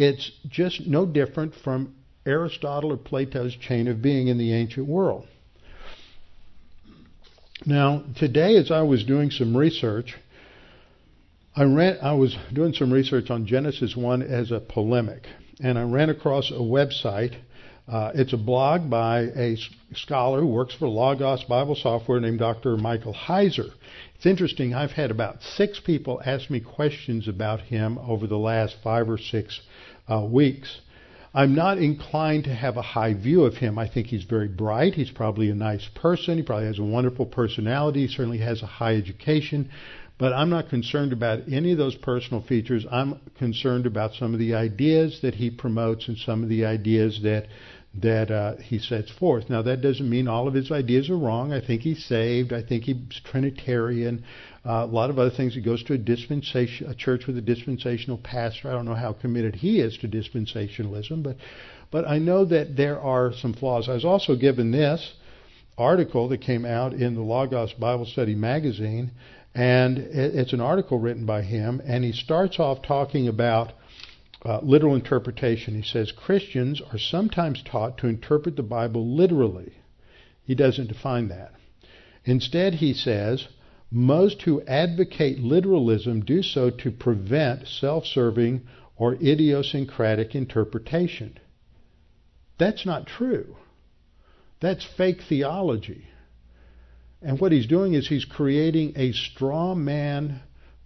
it's 0.00 0.30
just 0.48 0.86
no 0.86 1.04
different 1.04 1.54
from 1.54 1.94
Aristotle 2.24 2.92
or 2.92 2.96
Plato's 2.96 3.54
chain 3.54 3.88
of 3.88 4.00
being 4.00 4.28
in 4.28 4.38
the 4.38 4.52
ancient 4.52 4.86
world. 4.86 5.26
Now, 7.66 8.04
today, 8.16 8.56
as 8.56 8.70
I 8.70 8.82
was 8.82 9.04
doing 9.04 9.30
some 9.30 9.54
research, 9.54 10.16
I 11.54 11.64
ran. 11.64 11.98
I 12.00 12.14
was 12.14 12.36
doing 12.52 12.72
some 12.72 12.92
research 12.92 13.30
on 13.30 13.46
Genesis 13.46 13.94
one 13.94 14.22
as 14.22 14.50
a 14.50 14.60
polemic, 14.60 15.26
and 15.62 15.78
I 15.78 15.82
ran 15.82 16.08
across 16.08 16.50
a 16.50 16.54
website 16.54 17.36
uh, 17.90 18.12
it's 18.14 18.32
a 18.32 18.36
blog 18.36 18.88
by 18.88 19.22
a 19.34 19.56
scholar 19.94 20.40
who 20.40 20.46
works 20.46 20.72
for 20.74 20.86
Logos 20.86 21.42
Bible 21.42 21.74
Software 21.74 22.20
named 22.20 22.38
Dr. 22.38 22.76
Michael 22.76 23.12
Heiser. 23.12 23.72
It's 24.14 24.26
interesting. 24.26 24.72
I've 24.72 24.92
had 24.92 25.10
about 25.10 25.42
six 25.42 25.80
people 25.80 26.22
ask 26.24 26.50
me 26.50 26.60
questions 26.60 27.26
about 27.26 27.62
him 27.62 27.98
over 27.98 28.28
the 28.28 28.38
last 28.38 28.76
five 28.84 29.10
or 29.10 29.18
six 29.18 29.60
uh, 30.10 30.24
weeks. 30.24 30.80
I'm 31.32 31.54
not 31.54 31.78
inclined 31.78 32.44
to 32.44 32.54
have 32.54 32.76
a 32.76 32.82
high 32.82 33.14
view 33.14 33.44
of 33.44 33.54
him. 33.54 33.78
I 33.78 33.88
think 33.88 34.08
he's 34.08 34.24
very 34.24 34.48
bright. 34.48 34.94
He's 34.94 35.12
probably 35.12 35.48
a 35.50 35.54
nice 35.54 35.88
person. 35.94 36.38
He 36.38 36.42
probably 36.42 36.66
has 36.66 36.80
a 36.80 36.84
wonderful 36.84 37.26
personality. 37.26 38.06
He 38.06 38.08
certainly 38.08 38.38
has 38.38 38.62
a 38.62 38.66
high 38.66 38.96
education. 38.96 39.70
But 40.18 40.32
I'm 40.32 40.50
not 40.50 40.68
concerned 40.68 41.12
about 41.12 41.48
any 41.50 41.72
of 41.72 41.78
those 41.78 41.94
personal 41.94 42.42
features. 42.42 42.84
I'm 42.90 43.20
concerned 43.38 43.86
about 43.86 44.14
some 44.14 44.34
of 44.34 44.40
the 44.40 44.54
ideas 44.54 45.20
that 45.22 45.34
he 45.34 45.50
promotes 45.50 46.08
and 46.08 46.18
some 46.18 46.42
of 46.42 46.48
the 46.48 46.66
ideas 46.66 47.20
that 47.22 47.46
that 47.92 48.30
uh, 48.30 48.56
he 48.56 48.78
sets 48.78 49.10
forth. 49.10 49.50
Now, 49.50 49.62
that 49.62 49.80
doesn't 49.80 50.08
mean 50.08 50.28
all 50.28 50.46
of 50.46 50.54
his 50.54 50.70
ideas 50.70 51.10
are 51.10 51.18
wrong. 51.18 51.52
I 51.52 51.60
think 51.60 51.82
he's 51.82 52.04
saved. 52.04 52.52
I 52.52 52.62
think 52.62 52.84
he's 52.84 53.20
Trinitarian. 53.24 54.24
Uh, 54.64 54.84
a 54.84 54.86
lot 54.86 55.10
of 55.10 55.18
other 55.18 55.30
things. 55.30 55.54
He 55.54 55.60
goes 55.60 55.82
to 55.84 55.94
a 55.94 55.98
dispensation, 55.98 56.88
a 56.88 56.94
church 56.94 57.26
with 57.26 57.36
a 57.36 57.42
dispensational 57.42 58.18
pastor. 58.18 58.68
I 58.68 58.72
don't 58.72 58.84
know 58.84 58.94
how 58.94 59.12
committed 59.12 59.56
he 59.56 59.80
is 59.80 59.96
to 59.98 60.08
dispensationalism, 60.08 61.22
but 61.22 61.36
but 61.90 62.06
I 62.06 62.18
know 62.18 62.44
that 62.44 62.76
there 62.76 63.00
are 63.00 63.32
some 63.32 63.52
flaws. 63.52 63.88
I 63.88 63.94
was 63.94 64.04
also 64.04 64.36
given 64.36 64.70
this 64.70 65.14
article 65.76 66.28
that 66.28 66.40
came 66.42 66.64
out 66.64 66.92
in 66.92 67.14
the 67.14 67.22
Logos 67.22 67.72
Bible 67.72 68.06
Study 68.06 68.36
magazine, 68.36 69.10
and 69.54 69.98
it's 69.98 70.52
an 70.52 70.60
article 70.60 70.98
written 70.98 71.26
by 71.26 71.42
him, 71.42 71.82
and 71.84 72.04
he 72.04 72.12
starts 72.12 72.60
off 72.60 72.82
talking 72.82 73.26
about 73.26 73.72
uh, 74.44 74.60
literal 74.62 74.94
interpretation. 74.94 75.74
He 75.74 75.82
says 75.82 76.12
Christians 76.12 76.80
are 76.92 76.98
sometimes 76.98 77.62
taught 77.62 77.98
to 77.98 78.06
interpret 78.06 78.56
the 78.56 78.62
Bible 78.62 79.14
literally. 79.14 79.74
He 80.44 80.54
doesn't 80.54 80.88
define 80.88 81.28
that. 81.28 81.52
Instead, 82.24 82.74
he 82.74 82.92
says 82.92 83.48
most 83.90 84.42
who 84.42 84.62
advocate 84.62 85.38
literalism 85.40 86.24
do 86.24 86.42
so 86.42 86.70
to 86.70 86.90
prevent 86.90 87.66
self 87.66 88.06
serving 88.06 88.62
or 88.96 89.14
idiosyncratic 89.14 90.34
interpretation. 90.34 91.38
That's 92.58 92.84
not 92.84 93.06
true. 93.06 93.56
That's 94.60 94.84
fake 94.96 95.22
theology. 95.28 96.06
And 97.22 97.40
what 97.40 97.52
he's 97.52 97.66
doing 97.66 97.94
is 97.94 98.08
he's 98.08 98.24
creating 98.24 98.92
a 98.96 99.12
straw 99.12 99.74
man 99.74 100.40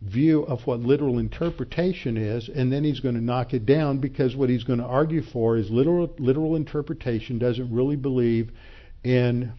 view 0.04 0.42
of 0.42 0.66
what 0.66 0.80
literal 0.80 1.18
interpretation 1.18 2.16
is, 2.16 2.48
and 2.48 2.72
then 2.72 2.84
he's 2.84 3.00
going 3.00 3.14
to 3.14 3.20
knock 3.20 3.54
it 3.54 3.64
down 3.64 3.98
because 3.98 4.36
what 4.36 4.48
he's 4.48 4.64
going 4.64 4.78
to 4.78 4.84
argue 4.84 5.22
for 5.22 5.56
is 5.56 5.70
literal, 5.70 6.12
literal 6.18 6.56
interpretation 6.56 7.38
doesn't 7.38 7.72
really 7.72 7.96
believe 7.96 8.50
in 9.02 9.52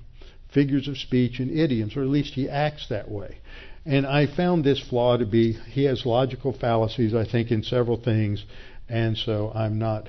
figures 0.53 0.87
of 0.87 0.97
speech 0.97 1.39
and 1.39 1.51
idioms, 1.51 1.97
or 1.97 2.01
at 2.01 2.07
least 2.07 2.33
he 2.33 2.49
acts 2.49 2.87
that 2.89 3.09
way. 3.09 3.37
And 3.85 4.05
I 4.05 4.25
found 4.25 4.63
this 4.63 4.79
flaw 4.79 5.17
to 5.17 5.25
be 5.25 5.53
he 5.53 5.83
has 5.83 6.05
logical 6.05 6.53
fallacies, 6.53 7.13
I 7.13 7.25
think, 7.25 7.51
in 7.51 7.61
several 7.61 7.97
things, 7.97 8.43
and 8.89 9.17
so 9.17 9.51
I'm 9.53 9.77
not 9.77 10.07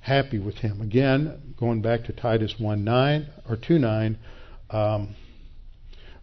happy 0.00 0.38
with 0.38 0.56
him. 0.56 0.82
Again, 0.82 1.54
going 1.58 1.80
back 1.80 2.04
to 2.04 2.12
Titus 2.12 2.54
1 2.58 2.84
9 2.84 3.26
or 3.48 3.56
2 3.56 3.78
9, 3.78 4.18
um, 4.70 5.14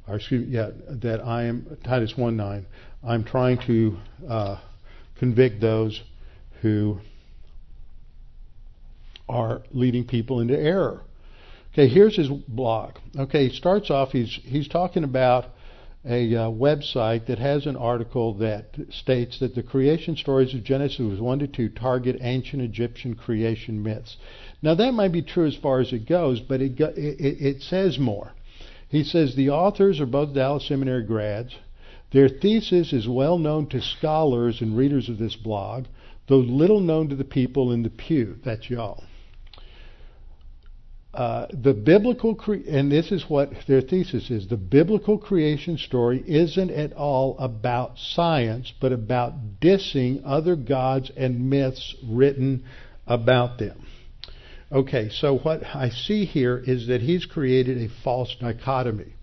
or 0.08 0.16
excuse 0.16 0.48
me, 0.48 0.54
yeah, 0.54 0.70
that 0.90 1.22
I 1.26 1.46
am 1.46 1.78
Titus 1.84 2.16
1 2.16 2.38
9. 2.38 2.66
I'm 3.04 3.24
trying 3.24 3.60
to 3.68 3.98
uh, 4.28 4.58
convict 5.18 5.60
those 5.60 6.02
who 6.62 7.00
are 9.28 9.62
leading 9.72 10.06
people 10.06 10.40
into 10.40 10.58
error. 10.58 11.02
Okay, 11.74 11.88
here's 11.88 12.18
his 12.18 12.28
blog. 12.28 12.96
Okay, 13.18 13.48
he 13.48 13.56
starts 13.56 13.90
off. 13.90 14.12
He's 14.12 14.40
he's 14.44 14.68
talking 14.68 15.04
about 15.04 15.46
a 16.04 16.36
uh, 16.36 16.50
website 16.50 17.28
that 17.28 17.40
has 17.40 17.66
an 17.66 17.76
article 17.76 18.34
that 18.40 18.66
states 18.90 19.40
that 19.40 19.56
the 19.56 19.64
creation 19.64 20.16
stories 20.18 20.54
of 20.54 20.64
Genesis 20.64 21.20
1 21.20 21.40
to 21.40 21.48
2 21.48 21.70
target 21.70 22.18
ancient 22.22 22.62
Egyptian 22.62 23.16
creation 23.16 23.82
myths. 23.84 24.18
Now 24.62 24.76
that 24.76 24.94
might 24.94 25.12
be 25.12 25.22
true 25.22 25.46
as 25.46 25.56
far 25.56 25.80
as 25.80 25.94
it 25.94 26.08
goes, 26.08 26.40
but 26.40 26.62
it, 26.62 26.80
it, 26.80 27.42
it 27.42 27.62
says 27.62 28.00
more. 28.00 28.32
He 28.90 29.04
says 29.04 29.36
the 29.36 29.52
authors 29.52 30.02
are 30.02 30.08
both 30.08 30.34
Dallas 30.34 30.68
Seminary 30.68 31.04
grads. 31.04 31.56
Their 32.12 32.30
thesis 32.30 32.94
is 32.94 33.08
well 33.08 33.38
known 33.38 33.68
to 33.70 33.82
scholars 33.82 34.62
and 34.62 34.76
readers 34.78 35.10
of 35.10 35.18
this 35.18 35.36
blog, 35.36 35.86
though 36.28 36.38
little 36.38 36.80
known 36.82 37.10
to 37.10 37.16
the 37.16 37.24
people 37.24 37.72
in 37.72 37.84
the 37.84 37.90
pew. 37.90 38.38
That's 38.44 38.70
y'all. 38.70 39.04
uh, 41.14 41.48
the 41.52 41.74
biblical 41.74 42.36
cre- 42.36 42.68
and 42.70 42.92
this 42.92 43.12
is 43.12 43.26
what 43.30 43.52
their 43.68 43.82
thesis 43.82 44.32
is 44.32 44.48
the 44.48 44.56
biblical 44.56 45.18
creation 45.18 45.78
story 45.78 46.24
isn't 46.26 46.70
at 46.72 46.94
all 46.94 47.38
about 47.38 47.98
science 47.98 48.72
but 48.80 48.94
about 48.94 49.60
dissing 49.60 50.22
other 50.26 50.56
gods 50.56 51.12
and 51.18 51.50
myths 51.50 51.96
written 52.08 52.64
about 53.08 53.60
them 53.60 53.86
okay 54.72 55.10
so 55.10 55.38
what 55.40 55.62
i 55.76 55.90
see 55.90 56.24
here 56.24 56.58
is 56.66 56.88
that 56.88 57.02
he's 57.02 57.26
created 57.26 57.78
a 57.78 57.90
false 58.04 58.34
dichotomy 58.40 59.14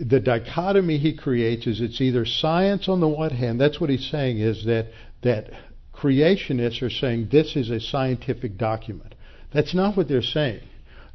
the 0.00 0.20
dichotomy 0.20 0.98
he 0.98 1.16
creates 1.16 1.66
is 1.66 1.80
it's 1.80 2.00
either 2.00 2.24
science 2.24 2.88
on 2.88 3.00
the 3.00 3.08
one 3.08 3.30
hand 3.30 3.60
that's 3.60 3.80
what 3.80 3.90
he's 3.90 4.10
saying 4.10 4.38
is 4.38 4.64
that 4.64 4.86
that 5.22 5.50
creationists 5.94 6.82
are 6.82 6.90
saying 6.90 7.28
this 7.30 7.56
is 7.56 7.70
a 7.70 7.80
scientific 7.80 8.56
document 8.56 9.14
that's 9.52 9.74
not 9.74 9.96
what 9.96 10.08
they're 10.08 10.22
saying 10.22 10.60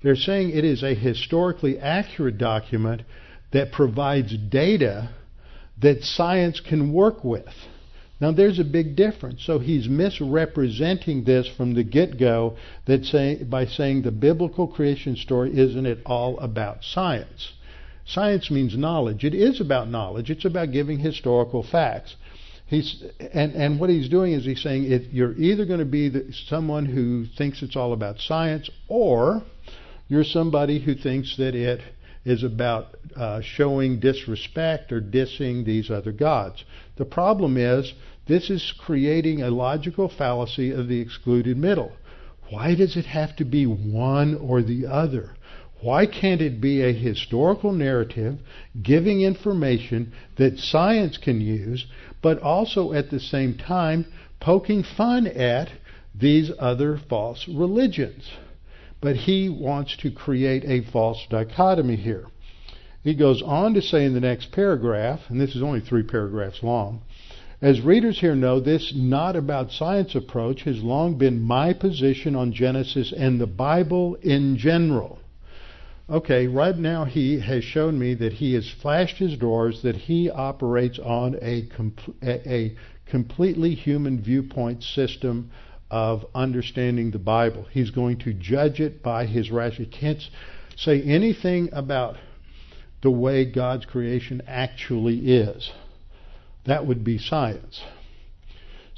they're 0.04 0.16
saying 0.16 0.50
it 0.50 0.66
is 0.66 0.84
a 0.84 0.96
historically 0.96 1.78
accurate 1.80 2.38
document 2.38 3.04
that 3.52 3.72
provides 3.72 4.36
data 4.50 5.10
that 5.80 6.04
science 6.04 6.60
can 6.60 6.94
work 6.94 7.24
with. 7.24 7.54
Now 8.20 8.32
there's 8.32 8.60
a 8.60 8.64
big 8.64 8.96
difference. 8.96 9.44
So 9.46 9.60
he's 9.60 9.90
misrepresenting 9.90 11.24
this 11.24 11.48
from 11.48 11.74
the 11.74 11.84
get-go 11.84 12.56
that 12.86 13.04
say, 13.06 13.44
by 13.44 13.66
saying 13.66 14.04
the 14.04 14.12
biblical 14.12 14.68
creation 14.68 15.16
story 15.16 15.58
isn't 15.58 15.86
at 15.86 16.00
all 16.06 16.40
about 16.40 16.84
science. 16.84 17.54
Science 18.06 18.50
means 18.50 18.78
knowledge. 18.78 19.24
It 19.24 19.34
is 19.34 19.62
about 19.62 19.90
knowledge. 19.90 20.30
It's 20.30 20.46
about 20.46 20.72
giving 20.72 21.00
historical 21.00 21.64
facts. 21.64 22.16
He's 22.66 23.04
and 23.34 23.54
and 23.54 23.80
what 23.80 23.90
he's 23.90 24.08
doing 24.08 24.32
is 24.32 24.46
he's 24.46 24.62
saying 24.62 24.90
if 24.90 25.12
you're 25.12 25.36
either 25.36 25.66
going 25.66 25.80
to 25.80 25.86
be 25.86 26.08
the, 26.10 26.34
someone 26.48 26.86
who 26.86 27.26
thinks 27.38 27.62
it's 27.62 27.76
all 27.76 27.92
about 27.92 28.20
science 28.20 28.70
or 28.88 29.44
you're 30.08 30.24
somebody 30.24 30.80
who 30.80 30.96
thinks 30.96 31.36
that 31.38 31.54
it 31.54 31.82
is 32.24 32.44
about 32.44 32.96
uh, 33.16 33.42
showing 33.42 34.00
disrespect 34.00 34.92
or 34.92 35.02
dissing 35.02 35.66
these 35.66 35.90
other 35.90 36.12
gods. 36.12 36.64
The 36.98 37.06
problem 37.06 37.58
is 37.58 37.94
this 38.28 38.50
is 38.50 38.74
creating 38.78 39.42
a 39.42 39.50
logical 39.50 40.08
fallacy 40.08 40.72
of 40.72 40.88
the 40.88 41.00
excluded 41.00 41.58
middle. 41.58 41.92
Why 42.50 42.76
does 42.76 42.96
it 42.96 43.06
have 43.06 43.36
to 43.38 43.46
be 43.46 43.66
one 43.66 44.36
or 44.36 44.62
the 44.62 44.86
other? 44.86 45.36
Why 45.82 46.06
can't 46.06 46.42
it 46.42 46.62
be 46.62 46.82
a 46.82 46.94
historical 46.94 47.72
narrative 47.72 48.40
giving 48.82 49.22
information 49.22 50.14
that 50.38 50.60
science 50.60 51.18
can 51.18 51.42
use, 51.42 51.86
but 52.22 52.40
also 52.40 52.94
at 52.94 53.10
the 53.10 53.20
same 53.20 53.58
time 53.58 54.06
poking 54.40 54.84
fun 54.84 55.28
at 55.28 55.70
these 56.14 56.52
other 56.60 56.98
false 57.10 57.48
religions? 57.48 58.30
but 59.02 59.16
he 59.16 59.50
wants 59.50 59.98
to 59.98 60.12
create 60.12 60.64
a 60.66 60.90
false 60.92 61.26
dichotomy 61.30 61.96
here. 61.96 62.28
He 63.04 63.16
goes 63.16 63.42
on 63.42 63.74
to 63.74 63.82
say 63.82 64.06
in 64.06 64.14
the 64.14 64.20
next 64.20 64.52
paragraph, 64.52 65.22
and 65.28 65.42
this 65.42 65.56
is 65.56 65.64
only 65.64 65.82
three 65.82 66.04
paragraphs 66.04 66.62
long, 66.62 67.02
as 67.62 67.82
readers 67.82 68.20
here 68.20 68.36
know, 68.36 68.60
this 68.60 68.94
not 68.96 69.36
about 69.36 69.72
science 69.72 70.16
approach 70.16 70.64
has 70.64 70.84
long 70.84 71.18
been 71.18 71.42
my 71.42 71.74
position 71.74 72.36
on 72.36 72.54
Genesis 72.54 73.12
and 73.16 73.40
the 73.40 73.48
Bible 73.48 74.16
in 74.22 74.58
general. 74.58 75.20
Okay, 76.10 76.48
right 76.48 76.78
now 76.78 77.06
he 77.06 77.40
has 77.40 77.64
shown 77.64 77.98
me 77.98 78.14
that 78.16 78.34
he 78.34 78.54
has 78.56 78.70
flashed 78.70 79.18
his 79.18 79.38
doors, 79.38 79.82
that 79.84 79.96
he 79.96 80.30
operates 80.30 81.00
on 81.00 81.36
a, 81.42 81.70
a 82.24 82.76
completely 83.06 83.76
human 83.76 84.22
viewpoint 84.22 84.84
system 84.84 85.52
of 85.90 86.26
understanding 86.34 87.12
the 87.12 87.20
Bible. 87.20 87.66
He's 87.72 87.92
going 87.92 88.18
to 88.20 88.34
judge 88.34 88.80
it 88.80 89.04
by 89.04 89.26
his 89.26 89.52
rationale. 89.52 89.90
He 89.90 89.98
can't 89.98 90.24
say 90.76 91.02
anything 91.02 91.70
about 91.72 92.18
the 93.02 93.12
way 93.12 93.46
God's 93.46 93.86
creation 93.86 94.42
actually 94.48 95.32
is. 95.32 95.72
That 96.66 96.86
would 96.86 97.04
be 97.04 97.18
science. 97.18 97.82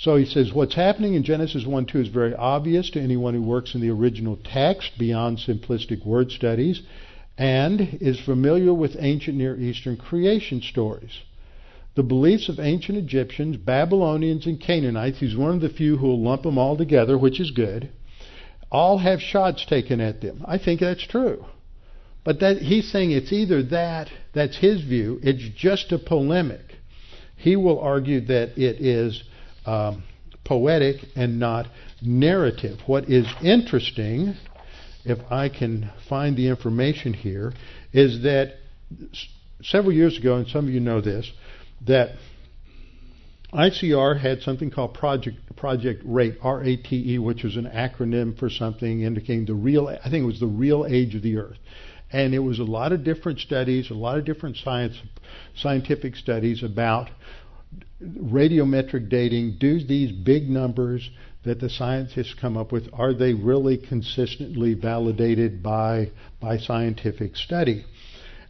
So 0.03 0.17
he 0.17 0.25
says 0.25 0.51
what's 0.51 0.75
happening 0.75 1.13
in 1.13 1.23
Genesis 1.23 1.65
1 1.65 1.85
2 1.85 2.01
is 2.01 2.07
very 2.09 2.35
obvious 2.35 2.89
to 2.89 2.99
anyone 2.99 3.33
who 3.33 3.41
works 3.41 3.73
in 3.73 3.79
the 3.79 3.89
original 3.89 4.37
text 4.43 4.97
beyond 4.99 5.37
simplistic 5.37 6.05
word 6.05 6.29
studies 6.29 6.81
and 7.37 7.79
is 8.01 8.19
familiar 8.19 8.73
with 8.73 8.97
ancient 8.99 9.37
Near 9.37 9.57
Eastern 9.57 9.95
creation 9.95 10.61
stories. 10.61 11.21
The 11.95 12.03
beliefs 12.03 12.49
of 12.49 12.59
ancient 12.59 12.97
Egyptians, 12.97 13.55
Babylonians, 13.55 14.45
and 14.45 14.59
Canaanites, 14.59 15.19
he's 15.19 15.37
one 15.37 15.55
of 15.55 15.61
the 15.61 15.69
few 15.69 15.95
who 15.95 16.07
will 16.07 16.21
lump 16.21 16.43
them 16.43 16.57
all 16.57 16.75
together, 16.75 17.17
which 17.17 17.39
is 17.39 17.51
good, 17.51 17.89
all 18.69 18.97
have 18.97 19.21
shots 19.21 19.65
taken 19.65 20.01
at 20.01 20.19
them. 20.19 20.43
I 20.45 20.57
think 20.57 20.81
that's 20.81 21.07
true. 21.07 21.45
But 22.25 22.41
that, 22.41 22.57
he's 22.57 22.91
saying 22.91 23.11
it's 23.11 23.31
either 23.31 23.63
that, 23.63 24.09
that's 24.33 24.57
his 24.57 24.81
view, 24.81 25.21
it's 25.23 25.47
just 25.55 25.93
a 25.93 25.97
polemic. 25.97 26.75
He 27.37 27.55
will 27.55 27.79
argue 27.79 28.19
that 28.19 28.57
it 28.57 28.81
is 28.81 29.23
um, 29.65 30.03
poetic 30.43 30.97
and 31.15 31.39
not 31.39 31.67
narrative. 32.01 32.79
What 32.85 33.09
is 33.09 33.25
interesting, 33.43 34.35
if 35.05 35.19
I 35.31 35.49
can 35.49 35.91
find 36.09 36.35
the 36.35 36.47
information 36.47 37.13
here, 37.13 37.53
is 37.91 38.23
that 38.23 38.55
several 39.61 39.93
years 39.93 40.17
ago, 40.17 40.35
and 40.35 40.47
some 40.47 40.67
of 40.67 40.73
you 40.73 40.79
know 40.79 41.01
this, 41.01 41.31
that 41.85 42.15
ICR 43.53 44.19
had 44.19 44.41
something 44.41 44.71
called 44.71 44.95
Project 44.95 45.37
Project 45.55 46.01
Rate, 46.05 46.37
R-A-T-E, 46.41 47.19
which 47.19 47.43
was 47.43 47.55
an 47.55 47.65
acronym 47.65 48.37
for 48.37 48.49
something 48.49 49.01
indicating 49.01 49.45
the 49.45 49.53
real. 49.53 49.87
I 49.87 50.09
think 50.09 50.23
it 50.23 50.25
was 50.25 50.39
the 50.39 50.47
real 50.47 50.85
age 50.87 51.15
of 51.15 51.21
the 51.21 51.37
Earth, 51.37 51.57
and 52.11 52.33
it 52.33 52.39
was 52.39 52.59
a 52.59 52.63
lot 52.63 52.91
of 52.91 53.03
different 53.03 53.39
studies, 53.39 53.91
a 53.91 53.93
lot 53.93 54.17
of 54.17 54.25
different 54.25 54.57
science, 54.57 54.99
scientific 55.55 56.15
studies 56.15 56.63
about 56.63 57.09
radiometric 58.03 59.09
dating. 59.09 59.57
Do 59.59 59.83
these 59.83 60.11
big 60.11 60.49
numbers 60.49 61.09
that 61.43 61.59
the 61.59 61.69
scientists 61.69 62.33
come 62.39 62.57
up 62.57 62.71
with 62.71 62.89
are 62.93 63.13
they 63.13 63.33
really 63.33 63.77
consistently 63.77 64.73
validated 64.73 65.61
by 65.63 66.11
by 66.39 66.57
scientific 66.57 67.35
study? 67.35 67.85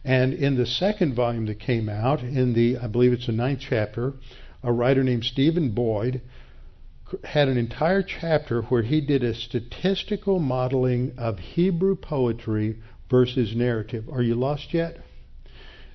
And 0.04 0.34
in 0.34 0.56
the 0.56 0.66
second 0.66 1.14
volume 1.14 1.46
that 1.46 1.60
came 1.60 1.88
out, 1.88 2.20
in 2.20 2.52
the, 2.52 2.76
I 2.76 2.88
believe 2.88 3.12
it's 3.12 3.26
the 3.26 3.32
ninth 3.32 3.60
chapter, 3.60 4.12
a 4.62 4.70
writer 4.70 5.02
named 5.02 5.24
Steven 5.24 5.70
Boyd 5.70 6.20
had 7.22 7.48
an 7.48 7.56
entire 7.56 8.02
chapter 8.02 8.62
where 8.62 8.82
he 8.82 9.00
did 9.00 9.22
a 9.22 9.34
statistical 9.34 10.38
modeling 10.38 11.14
of 11.16 11.38
Hebrew 11.38 11.96
poetry 11.96 12.82
versus 13.10 13.54
narrative. 13.54 14.08
Are 14.10 14.22
you 14.22 14.34
lost 14.34 14.74
yet? 14.74 14.98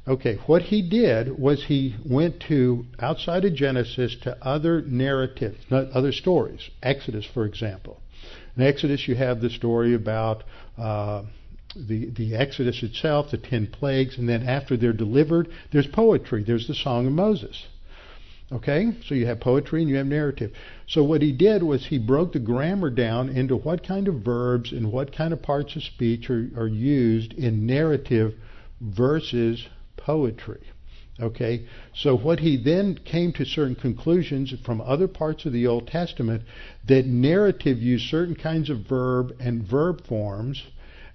Okay, 0.10 0.40
what 0.48 0.64
he 0.64 0.82
did 0.82 1.38
was 1.38 1.66
he 1.66 1.96
went 2.04 2.40
to 2.48 2.88
outside 3.00 3.46
of 3.46 3.54
Genesis 3.54 4.16
to 4.24 4.36
other 4.44 4.82
narratives, 4.82 5.60
other 5.72 6.12
stories. 6.12 6.68
Exodus, 6.82 7.28
for 7.32 7.46
example. 7.46 8.02
In 8.58 8.64
Exodus, 8.64 9.08
you 9.08 9.14
have 9.14 9.40
the 9.40 9.52
story 9.52 9.94
about 9.94 10.44
uh, 10.80 11.26
the, 11.76 12.10
the 12.10 12.36
Exodus 12.36 12.82
itself, 12.82 13.30
the 13.30 13.38
ten 13.38 13.68
plagues, 13.68 14.18
and 14.18 14.28
then 14.28 14.42
after 14.42 14.76
they're 14.76 14.94
delivered, 14.94 15.50
there's 15.72 15.86
poetry. 15.86 16.44
There's 16.44 16.68
the 16.68 16.74
Song 16.74 17.06
of 17.06 17.14
Moses. 17.14 17.68
Okay? 18.52 18.88
So 19.06 19.14
you 19.14 19.28
have 19.28 19.40
poetry 19.40 19.82
and 19.82 19.90
you 19.92 19.98
have 19.98 20.08
narrative. 20.08 20.54
So 20.88 21.04
what 21.04 21.22
he 21.22 21.32
did 21.32 21.62
was 21.62 21.86
he 21.86 22.00
broke 22.00 22.34
the 22.34 22.40
grammar 22.40 22.90
down 22.90 23.30
into 23.30 23.56
what 23.56 23.86
kind 23.86 24.08
of 24.08 24.22
verbs 24.22 24.72
and 24.72 24.92
what 24.92 25.16
kind 25.16 25.34
of 25.34 25.44
parts 25.44 25.76
of 25.76 25.84
speech 25.84 26.32
are, 26.32 26.50
are 26.58 26.68
used 26.68 27.34
in 27.34 27.68
narrative 27.68 28.34
versus 28.82 29.68
poetry. 30.10 30.64
Okay? 31.22 31.68
So 31.94 32.18
what 32.18 32.40
he 32.40 32.58
then 32.58 33.00
came 33.06 33.32
to 33.34 33.46
certain 33.46 33.76
conclusions 33.76 34.52
from 34.66 34.82
other 34.82 35.08
parts 35.08 35.46
of 35.46 35.54
the 35.54 35.68
Old 35.68 35.88
Testament 35.88 36.42
that 36.88 37.06
narrative 37.06 37.78
used 37.78 38.10
certain 38.10 38.36
kinds 38.36 38.72
of 38.72 38.88
verb 38.88 39.36
and 39.40 39.62
verb 39.62 40.08
forms 40.08 40.64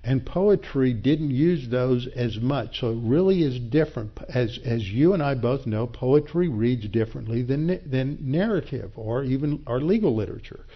and 0.05 0.25
poetry 0.25 0.93
didn't 0.93 1.31
use 1.31 1.69
those 1.71 2.07
as 2.15 2.39
much. 2.39 2.79
So 2.81 2.91
it 2.91 2.99
really 3.01 3.43
is 3.43 3.59
different. 3.59 4.13
As 4.29 4.61
as 4.65 4.89
you 4.89 5.13
and 5.15 5.23
I 5.23 5.35
both 5.35 5.67
know, 5.67 5.87
poetry 5.89 6.47
reads 6.49 6.87
differently 6.89 7.43
than 7.43 7.81
than 7.91 8.19
narrative 8.21 8.93
or 8.95 9.25
even 9.25 9.65
our 9.67 9.81
legal 9.81 10.15
literature. 10.15 10.67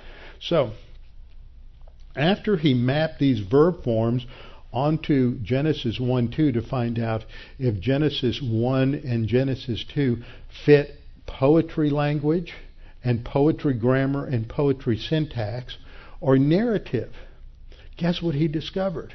So 0.41 0.73
after 2.17 2.57
he 2.57 2.75
mapped 2.75 3.21
these 3.21 3.41
verb 3.41 3.85
forms 3.85 4.27
onto 4.73 5.39
Genesis 5.41 5.99
1 5.99 6.29
2 6.31 6.53
to 6.53 6.63
find 6.63 6.99
out 6.99 7.25
if 7.59 7.81
Genesis 7.81 8.41
1 8.43 8.95
and 8.95 9.27
Genesis 9.27 9.85
2 9.95 10.23
fit 10.65 11.01
poetry 11.27 11.91
language 11.91 12.55
and 13.03 13.25
poetry 13.25 13.75
grammar 13.75 14.25
and 14.25 14.49
poetry 14.49 14.97
syntax 14.97 15.77
or 16.21 16.37
narrative 16.37 17.13
Guess 17.99 18.23
what 18.23 18.37
he 18.37 18.49
discovered? 18.49 19.13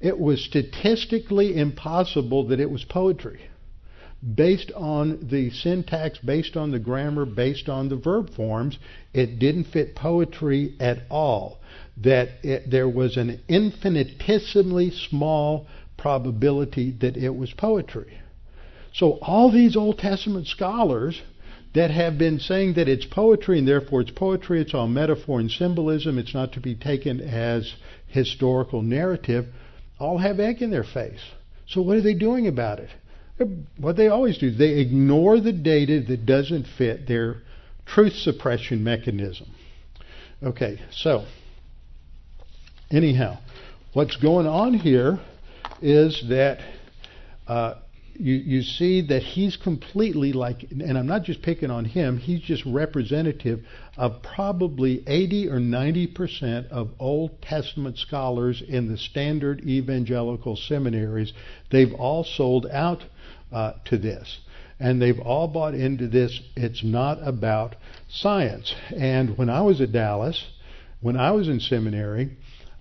It 0.00 0.18
was 0.18 0.42
statistically 0.42 1.56
impossible 1.56 2.48
that 2.48 2.58
it 2.58 2.70
was 2.70 2.82
poetry 2.84 3.42
based 4.34 4.72
on 4.72 5.28
the 5.28 5.50
syntax, 5.50 6.18
based 6.18 6.56
on 6.56 6.70
the 6.70 6.78
grammar, 6.78 7.26
based 7.26 7.68
on 7.68 7.90
the 7.90 7.96
verb 7.96 8.30
forms. 8.34 8.78
It 9.12 9.38
didn't 9.38 9.64
fit 9.64 9.94
poetry 9.94 10.74
at 10.80 11.02
all. 11.10 11.60
That 11.96 12.28
it, 12.42 12.70
there 12.70 12.88
was 12.88 13.16
an 13.16 13.40
infinitesimally 13.48 14.90
small 14.90 15.66
probability 15.96 16.90
that 17.00 17.16
it 17.16 17.34
was 17.34 17.52
poetry. 17.52 18.18
So 18.92 19.18
all 19.22 19.50
these 19.50 19.76
Old 19.76 19.98
Testament 19.98 20.46
scholars 20.46 21.20
that 21.74 21.90
have 21.90 22.16
been 22.16 22.38
saying 22.38 22.74
that 22.74 22.88
it's 22.88 23.04
poetry 23.04 23.58
and 23.58 23.66
therefore 23.66 24.00
it's 24.00 24.10
poetry, 24.10 24.60
it's 24.60 24.74
all 24.74 24.86
metaphor 24.86 25.40
and 25.40 25.50
symbolism, 25.50 26.18
it's 26.18 26.34
not 26.34 26.52
to 26.52 26.60
be 26.60 26.74
taken 26.74 27.20
as 27.20 27.74
historical 28.06 28.80
narrative, 28.82 29.46
all 29.98 30.18
have 30.18 30.38
egg 30.38 30.62
in 30.62 30.70
their 30.70 30.84
face. 30.84 31.20
So 31.66 31.82
what 31.82 31.96
are 31.96 32.02
they 32.02 32.14
doing 32.14 32.46
about 32.46 32.78
it? 32.78 32.90
What 33.78 33.96
they 33.96 34.06
always 34.06 34.38
do, 34.38 34.52
they 34.52 34.78
ignore 34.78 35.40
the 35.40 35.52
data 35.52 36.00
that 36.08 36.24
doesn't 36.24 36.66
fit 36.78 37.08
their 37.08 37.42
truth 37.84 38.12
suppression 38.12 38.84
mechanism. 38.84 39.48
Okay, 40.42 40.80
so 40.92 41.24
anyhow, 42.90 43.38
what's 43.92 44.16
going 44.16 44.46
on 44.46 44.74
here 44.74 45.18
is 45.82 46.24
that 46.28 46.58
uh, 47.46 47.74
you, 48.14 48.34
you 48.34 48.62
see 48.62 49.06
that 49.08 49.22
he's 49.22 49.56
completely 49.56 50.32
like, 50.32 50.66
and 50.70 50.96
I'm 50.96 51.06
not 51.06 51.24
just 51.24 51.42
picking 51.42 51.70
on 51.70 51.84
him, 51.84 52.16
he's 52.18 52.40
just 52.40 52.64
representative 52.64 53.64
of 53.96 54.22
probably 54.22 55.02
80 55.06 55.48
or 55.48 55.60
90 55.60 56.06
percent 56.08 56.66
of 56.68 56.90
Old 56.98 57.42
Testament 57.42 57.98
scholars 57.98 58.62
in 58.66 58.88
the 58.88 58.96
standard 58.96 59.60
evangelical 59.62 60.56
seminaries. 60.56 61.32
They've 61.70 61.92
all 61.92 62.24
sold 62.24 62.66
out 62.66 63.02
uh, 63.52 63.72
to 63.86 63.98
this. 63.98 64.38
And 64.80 65.00
they've 65.00 65.20
all 65.20 65.46
bought 65.46 65.74
into 65.74 66.08
this. 66.08 66.40
It's 66.56 66.82
not 66.82 67.18
about 67.26 67.76
science. 68.08 68.74
And 68.94 69.38
when 69.38 69.48
I 69.48 69.62
was 69.62 69.80
at 69.80 69.92
Dallas, 69.92 70.44
when 71.00 71.16
I 71.16 71.30
was 71.30 71.48
in 71.48 71.60
seminary, 71.60 72.36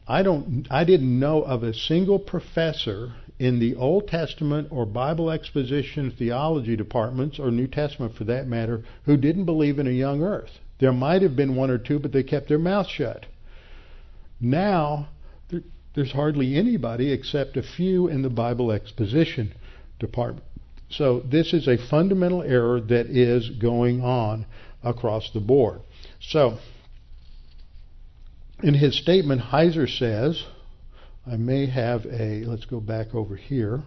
I 0.08 0.22
don't 0.24 0.68
I 0.70 0.84
didn't 0.84 1.20
know 1.20 1.44
of 1.44 1.64
a 1.64 1.74
single 1.74 2.20
professor 2.20 3.14
in 3.40 3.60
the 3.60 3.76
Old 3.76 4.08
Testament 4.08 4.68
or 4.72 4.86
Bible 4.86 5.32
exposition 5.32 6.12
theology 6.12 6.76
departments, 6.76 7.40
or 7.40 7.52
New 7.52 7.68
Testament 7.68 8.16
for 8.16 8.24
that 8.26 8.48
matter, 8.48 8.84
who 9.06 9.18
didn't 9.18 9.46
believe 9.46 9.80
in 9.80 9.88
a 9.88 9.92
young 9.92 10.22
earth. 10.22 10.60
There 10.80 10.94
might 10.94 11.22
have 11.22 11.36
been 11.36 11.56
one 11.56 11.70
or 11.70 11.78
two, 11.78 12.00
but 12.00 12.12
they 12.12 12.24
kept 12.24 12.48
their 12.48 12.60
mouth 12.60 12.88
shut. 12.88 13.26
Now, 14.40 15.10
there, 15.50 15.62
there's 15.96 16.12
hardly 16.12 16.56
anybody 16.56 17.12
except 17.12 17.58
a 17.58 17.64
few 17.64 18.08
in 18.08 18.22
the 18.22 18.30
Bible 18.30 18.72
exposition 18.72 19.54
department. 20.00 20.46
So, 20.90 21.22
this 21.22 21.54
is 21.54 21.68
a 21.68 21.78
fundamental 21.78 22.44
error 22.44 22.80
that 22.82 23.08
is 23.08 23.50
going 23.50 24.02
on 24.02 24.46
across 24.84 25.32
the 25.32 25.40
board. 25.40 25.82
So, 26.20 26.60
in 28.62 28.74
his 28.74 28.98
statement, 28.98 29.42
Heiser 29.42 29.90
says, 29.90 30.44
I 31.26 31.38
may 31.38 31.66
have 31.68 32.06
a, 32.06 32.44
let's 32.46 32.66
go 32.66 32.80
back 32.80 33.16
over 33.16 33.36
here. 33.36 33.84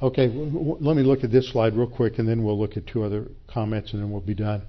Okay, 0.00 0.26
w- 0.26 0.76
let 0.80 0.96
me 0.96 1.02
look 1.02 1.24
at 1.24 1.32
this 1.32 1.50
slide 1.50 1.74
real 1.74 1.86
quick 1.88 2.18
and 2.18 2.28
then 2.28 2.44
we'll 2.44 2.58
look 2.58 2.76
at 2.76 2.86
two 2.86 3.02
other 3.02 3.28
comments 3.48 3.92
and 3.92 4.02
then 4.02 4.10
we'll 4.10 4.20
be 4.20 4.34
done. 4.34 4.62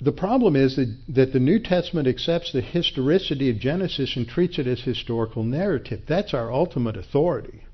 The 0.00 0.12
problem 0.12 0.56
is 0.56 0.76
that, 0.76 0.94
that 1.08 1.32
the 1.32 1.40
New 1.40 1.58
Testament 1.58 2.06
accepts 2.06 2.52
the 2.52 2.60
historicity 2.60 3.50
of 3.50 3.58
Genesis 3.58 4.14
and 4.16 4.28
treats 4.28 4.58
it 4.58 4.66
as 4.66 4.80
historical 4.80 5.42
narrative. 5.42 6.02
That's 6.06 6.34
our 6.34 6.52
ultimate 6.52 6.96
authority. 6.96 7.64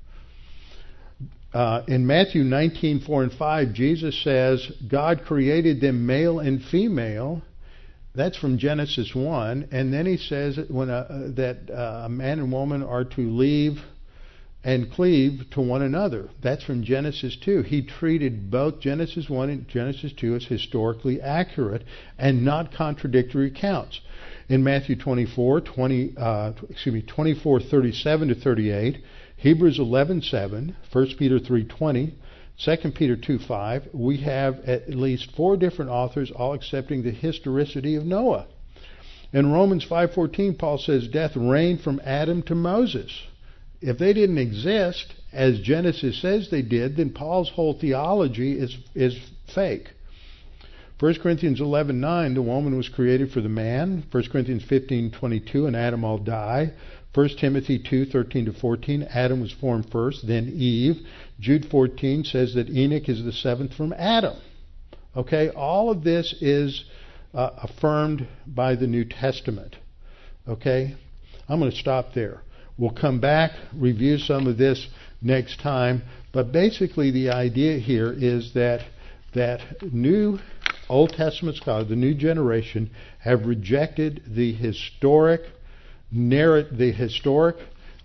Uh, 1.53 1.83
in 1.87 2.07
Matthew 2.07 2.43
19, 2.43 3.01
4 3.01 3.23
and 3.23 3.31
5, 3.31 3.73
Jesus 3.73 4.23
says, 4.23 4.71
God 4.87 5.23
created 5.23 5.81
them 5.81 6.05
male 6.05 6.39
and 6.39 6.63
female. 6.63 7.43
That's 8.15 8.37
from 8.37 8.57
Genesis 8.57 9.13
1. 9.13 9.69
And 9.71 9.93
then 9.93 10.05
he 10.07 10.17
says 10.17 10.59
when 10.69 10.89
a, 10.89 10.93
uh, 10.93 11.07
that 11.35 11.69
uh, 11.69 12.05
a 12.05 12.09
man 12.09 12.39
and 12.39 12.51
woman 12.51 12.81
are 12.81 13.03
to 13.03 13.21
leave 13.21 13.79
and 14.63 14.91
cleave 14.91 15.43
to 15.51 15.61
one 15.61 15.81
another. 15.81 16.29
That's 16.41 16.63
from 16.63 16.83
Genesis 16.83 17.37
2. 17.43 17.63
He 17.63 17.85
treated 17.85 18.49
both 18.49 18.79
Genesis 18.79 19.29
1 19.29 19.49
and 19.49 19.67
Genesis 19.67 20.13
2 20.13 20.35
as 20.35 20.45
historically 20.45 21.21
accurate 21.21 21.83
and 22.17 22.45
not 22.45 22.73
contradictory 22.73 23.47
accounts. 23.47 23.99
In 24.49 24.63
Matthew 24.63 24.95
24, 24.95 25.61
20, 25.61 26.13
uh, 26.17 26.51
excuse 26.69 26.93
me, 26.93 27.01
24, 27.01 27.59
37 27.61 28.27
to 28.29 28.35
38, 28.35 29.03
Hebrews 29.37 29.79
11:7, 29.79 30.73
1 30.91 31.15
Peter 31.17 31.39
3:20, 31.39 32.11
2 32.57 32.91
Peter 32.91 33.17
2:5, 33.17 33.93
we 33.93 34.17
have 34.17 34.59
at 34.65 34.89
least 34.89 35.31
four 35.31 35.57
different 35.57 35.91
authors 35.91 36.31
all 36.31 36.53
accepting 36.53 37.03
the 37.03 37.11
historicity 37.11 37.95
of 37.95 38.05
Noah. 38.05 38.45
In 39.33 39.51
Romans 39.51 39.83
5:14, 39.83 40.57
Paul 40.57 40.77
says 40.77 41.07
death 41.07 41.35
reigned 41.35 41.81
from 41.81 41.99
Adam 42.05 42.43
to 42.43 42.55
Moses. 42.55 43.11
If 43.81 43.97
they 43.97 44.13
didn't 44.13 44.37
exist 44.37 45.13
as 45.33 45.59
Genesis 45.59 46.21
says 46.21 46.49
they 46.49 46.61
did, 46.61 46.95
then 46.95 47.09
Paul's 47.09 47.49
whole 47.49 47.73
theology 47.73 48.57
is 48.57 48.77
is 48.93 49.17
fake. 49.47 49.89
1 50.99 51.15
Corinthians 51.15 51.59
11:9, 51.59 52.35
the 52.35 52.41
woman 52.41 52.77
was 52.77 52.87
created 52.87 53.31
for 53.31 53.41
the 53.41 53.49
man. 53.49 54.03
1 54.11 54.29
Corinthians 54.29 54.63
15:22, 54.63 55.65
and 55.65 55.75
Adam 55.75 56.05
all 56.05 56.19
die. 56.19 56.71
1 57.13 57.29
Timothy 57.37 57.77
2:13 57.77 58.45
to 58.45 58.53
14, 58.53 59.03
Adam 59.03 59.39
was 59.39 59.51
formed 59.51 59.89
first, 59.91 60.25
then 60.25 60.51
Eve. 60.55 61.05
Jude 61.39 61.65
14 61.65 62.23
says 62.23 62.55
that 62.55 62.69
Enoch 62.69 63.07
is 63.07 63.23
the 63.23 63.31
seventh 63.31 63.73
from 63.73 63.93
Adam. 63.93 64.35
Okay, 65.15 65.49
all 65.49 65.91
of 65.91 66.03
this 66.03 66.33
is 66.41 66.85
uh, 67.33 67.51
affirmed 67.61 68.27
by 68.47 68.75
the 68.75 68.87
New 68.87 69.05
Testament. 69.05 69.75
Okay, 70.47 70.95
I'm 71.47 71.59
going 71.59 71.71
to 71.71 71.77
stop 71.77 72.13
there. 72.13 72.41
We'll 72.77 72.89
come 72.89 73.19
back, 73.19 73.51
review 73.75 74.17
some 74.17 74.47
of 74.47 74.57
this 74.57 74.87
next 75.21 75.59
time, 75.59 76.01
but 76.31 76.51
basically 76.51 77.11
the 77.11 77.29
idea 77.29 77.77
here 77.77 78.11
is 78.11 78.53
that 78.55 78.81
that 79.35 79.61
new 79.93 80.39
Old 80.89 81.11
Testament 81.11 81.57
scholars, 81.57 81.89
the 81.89 81.95
new 81.95 82.15
generation, 82.15 82.89
have 83.19 83.45
rejected 83.45 84.23
the 84.27 84.53
historic 84.53 85.41
narrate 86.13 86.77
the 86.77 86.91
historic 86.91 87.57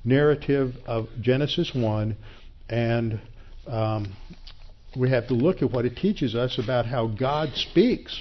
narrative 0.04 0.74
of 0.86 1.08
Genesis 1.20 1.72
1, 1.74 2.16
and 2.68 3.20
um, 3.66 4.16
we 4.96 5.10
have 5.10 5.28
to 5.28 5.34
look 5.34 5.62
at 5.62 5.70
what 5.70 5.84
it 5.84 5.96
teaches 5.96 6.34
us 6.34 6.58
about 6.58 6.86
how 6.86 7.06
God 7.06 7.50
speaks. 7.54 8.20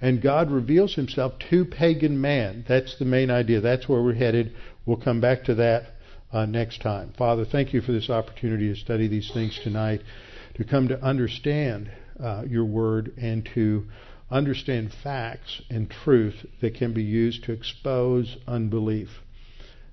And 0.00 0.20
God 0.20 0.50
reveals 0.50 0.94
himself 0.94 1.32
to 1.50 1.64
pagan 1.64 2.20
man. 2.20 2.64
That's 2.68 2.98
the 2.98 3.06
main 3.06 3.30
idea. 3.30 3.60
That's 3.60 3.88
where 3.88 4.02
we're 4.02 4.14
headed. 4.14 4.54
We'll 4.84 4.98
come 4.98 5.20
back 5.20 5.44
to 5.44 5.54
that 5.54 5.84
uh, 6.32 6.44
next 6.44 6.82
time. 6.82 7.14
Father, 7.16 7.44
thank 7.44 7.72
you 7.72 7.80
for 7.80 7.92
this 7.92 8.10
opportunity 8.10 8.68
to 8.68 8.78
study 8.78 9.08
these 9.08 9.30
things 9.32 9.58
tonight, 9.64 10.02
to 10.56 10.64
come 10.64 10.88
to 10.88 11.02
understand 11.02 11.90
uh, 12.22 12.42
your 12.46 12.66
word, 12.66 13.12
and 13.16 13.48
to 13.54 13.86
understand 14.30 14.92
facts 14.92 15.62
and 15.70 15.90
truth 15.90 16.46
that 16.60 16.74
can 16.74 16.92
be 16.92 17.02
used 17.02 17.44
to 17.44 17.52
expose 17.52 18.36
unbelief. 18.46 19.20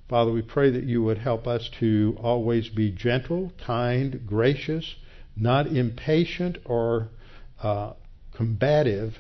Father, 0.09 0.31
we 0.31 0.41
pray 0.41 0.69
that 0.69 0.83
you 0.83 1.01
would 1.03 1.17
help 1.19 1.47
us 1.47 1.69
to 1.79 2.17
always 2.21 2.69
be 2.69 2.91
gentle, 2.91 3.51
kind, 3.65 4.25
gracious, 4.25 4.95
not 5.35 5.67
impatient 5.67 6.57
or 6.65 7.09
uh, 7.61 7.93
combative 8.35 9.17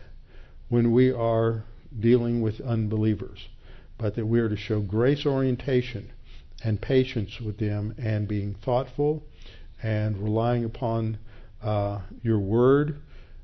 when 0.69 0.91
we 0.91 1.11
are 1.11 1.63
dealing 1.99 2.41
with 2.41 2.59
unbelievers, 2.61 3.47
but 3.97 4.15
that 4.15 4.25
we 4.25 4.39
are 4.39 4.49
to 4.49 4.57
show 4.57 4.81
grace 4.81 5.25
orientation 5.25 6.11
and 6.63 6.81
patience 6.81 7.39
with 7.39 7.57
them 7.57 7.93
and 7.97 8.27
being 8.27 8.55
thoughtful 8.63 9.23
and 9.81 10.17
relying 10.17 10.63
upon 10.63 11.17
uh, 11.61 11.99
your 12.21 12.39
word 12.39 12.99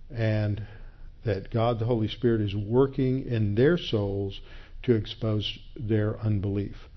and 0.10 0.66
that 1.24 1.52
God 1.52 1.80
the 1.80 1.86
Holy 1.86 2.08
Spirit 2.08 2.42
is 2.42 2.56
working 2.56 3.26
in 3.26 3.56
their 3.56 3.78
souls 3.78 4.40
to 4.84 4.94
expose 4.94 5.60
their 5.76 6.20
unbelief. 6.20 6.88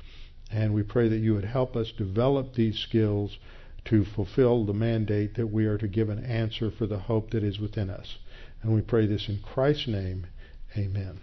And 0.51 0.75
we 0.75 0.83
pray 0.83 1.09
that 1.09 1.19
you 1.19 1.35
would 1.35 1.45
help 1.45 1.77
us 1.77 1.93
develop 1.93 2.55
these 2.55 2.79
skills 2.79 3.39
to 3.87 4.05
fulfill 4.05 4.65
the 4.65 4.75
mandate 4.75 5.35
that 5.35 5.49
we 5.49 5.67
are 5.67 5.79
to 5.79 5.89
give 5.89 6.09
an 6.09 6.25
answer 6.25 6.71
for 6.71 6.87
the 6.87 6.99
hope 6.99 7.31
that 7.31 7.43
is 7.43 7.59
within 7.59 7.91
us. 7.91 8.19
And 8.63 8.73
we 8.73 8.81
pray 8.81 9.07
this 9.07 9.29
in 9.29 9.41
Christ's 9.41 9.89
name. 9.89 10.27
Amen. 10.77 11.19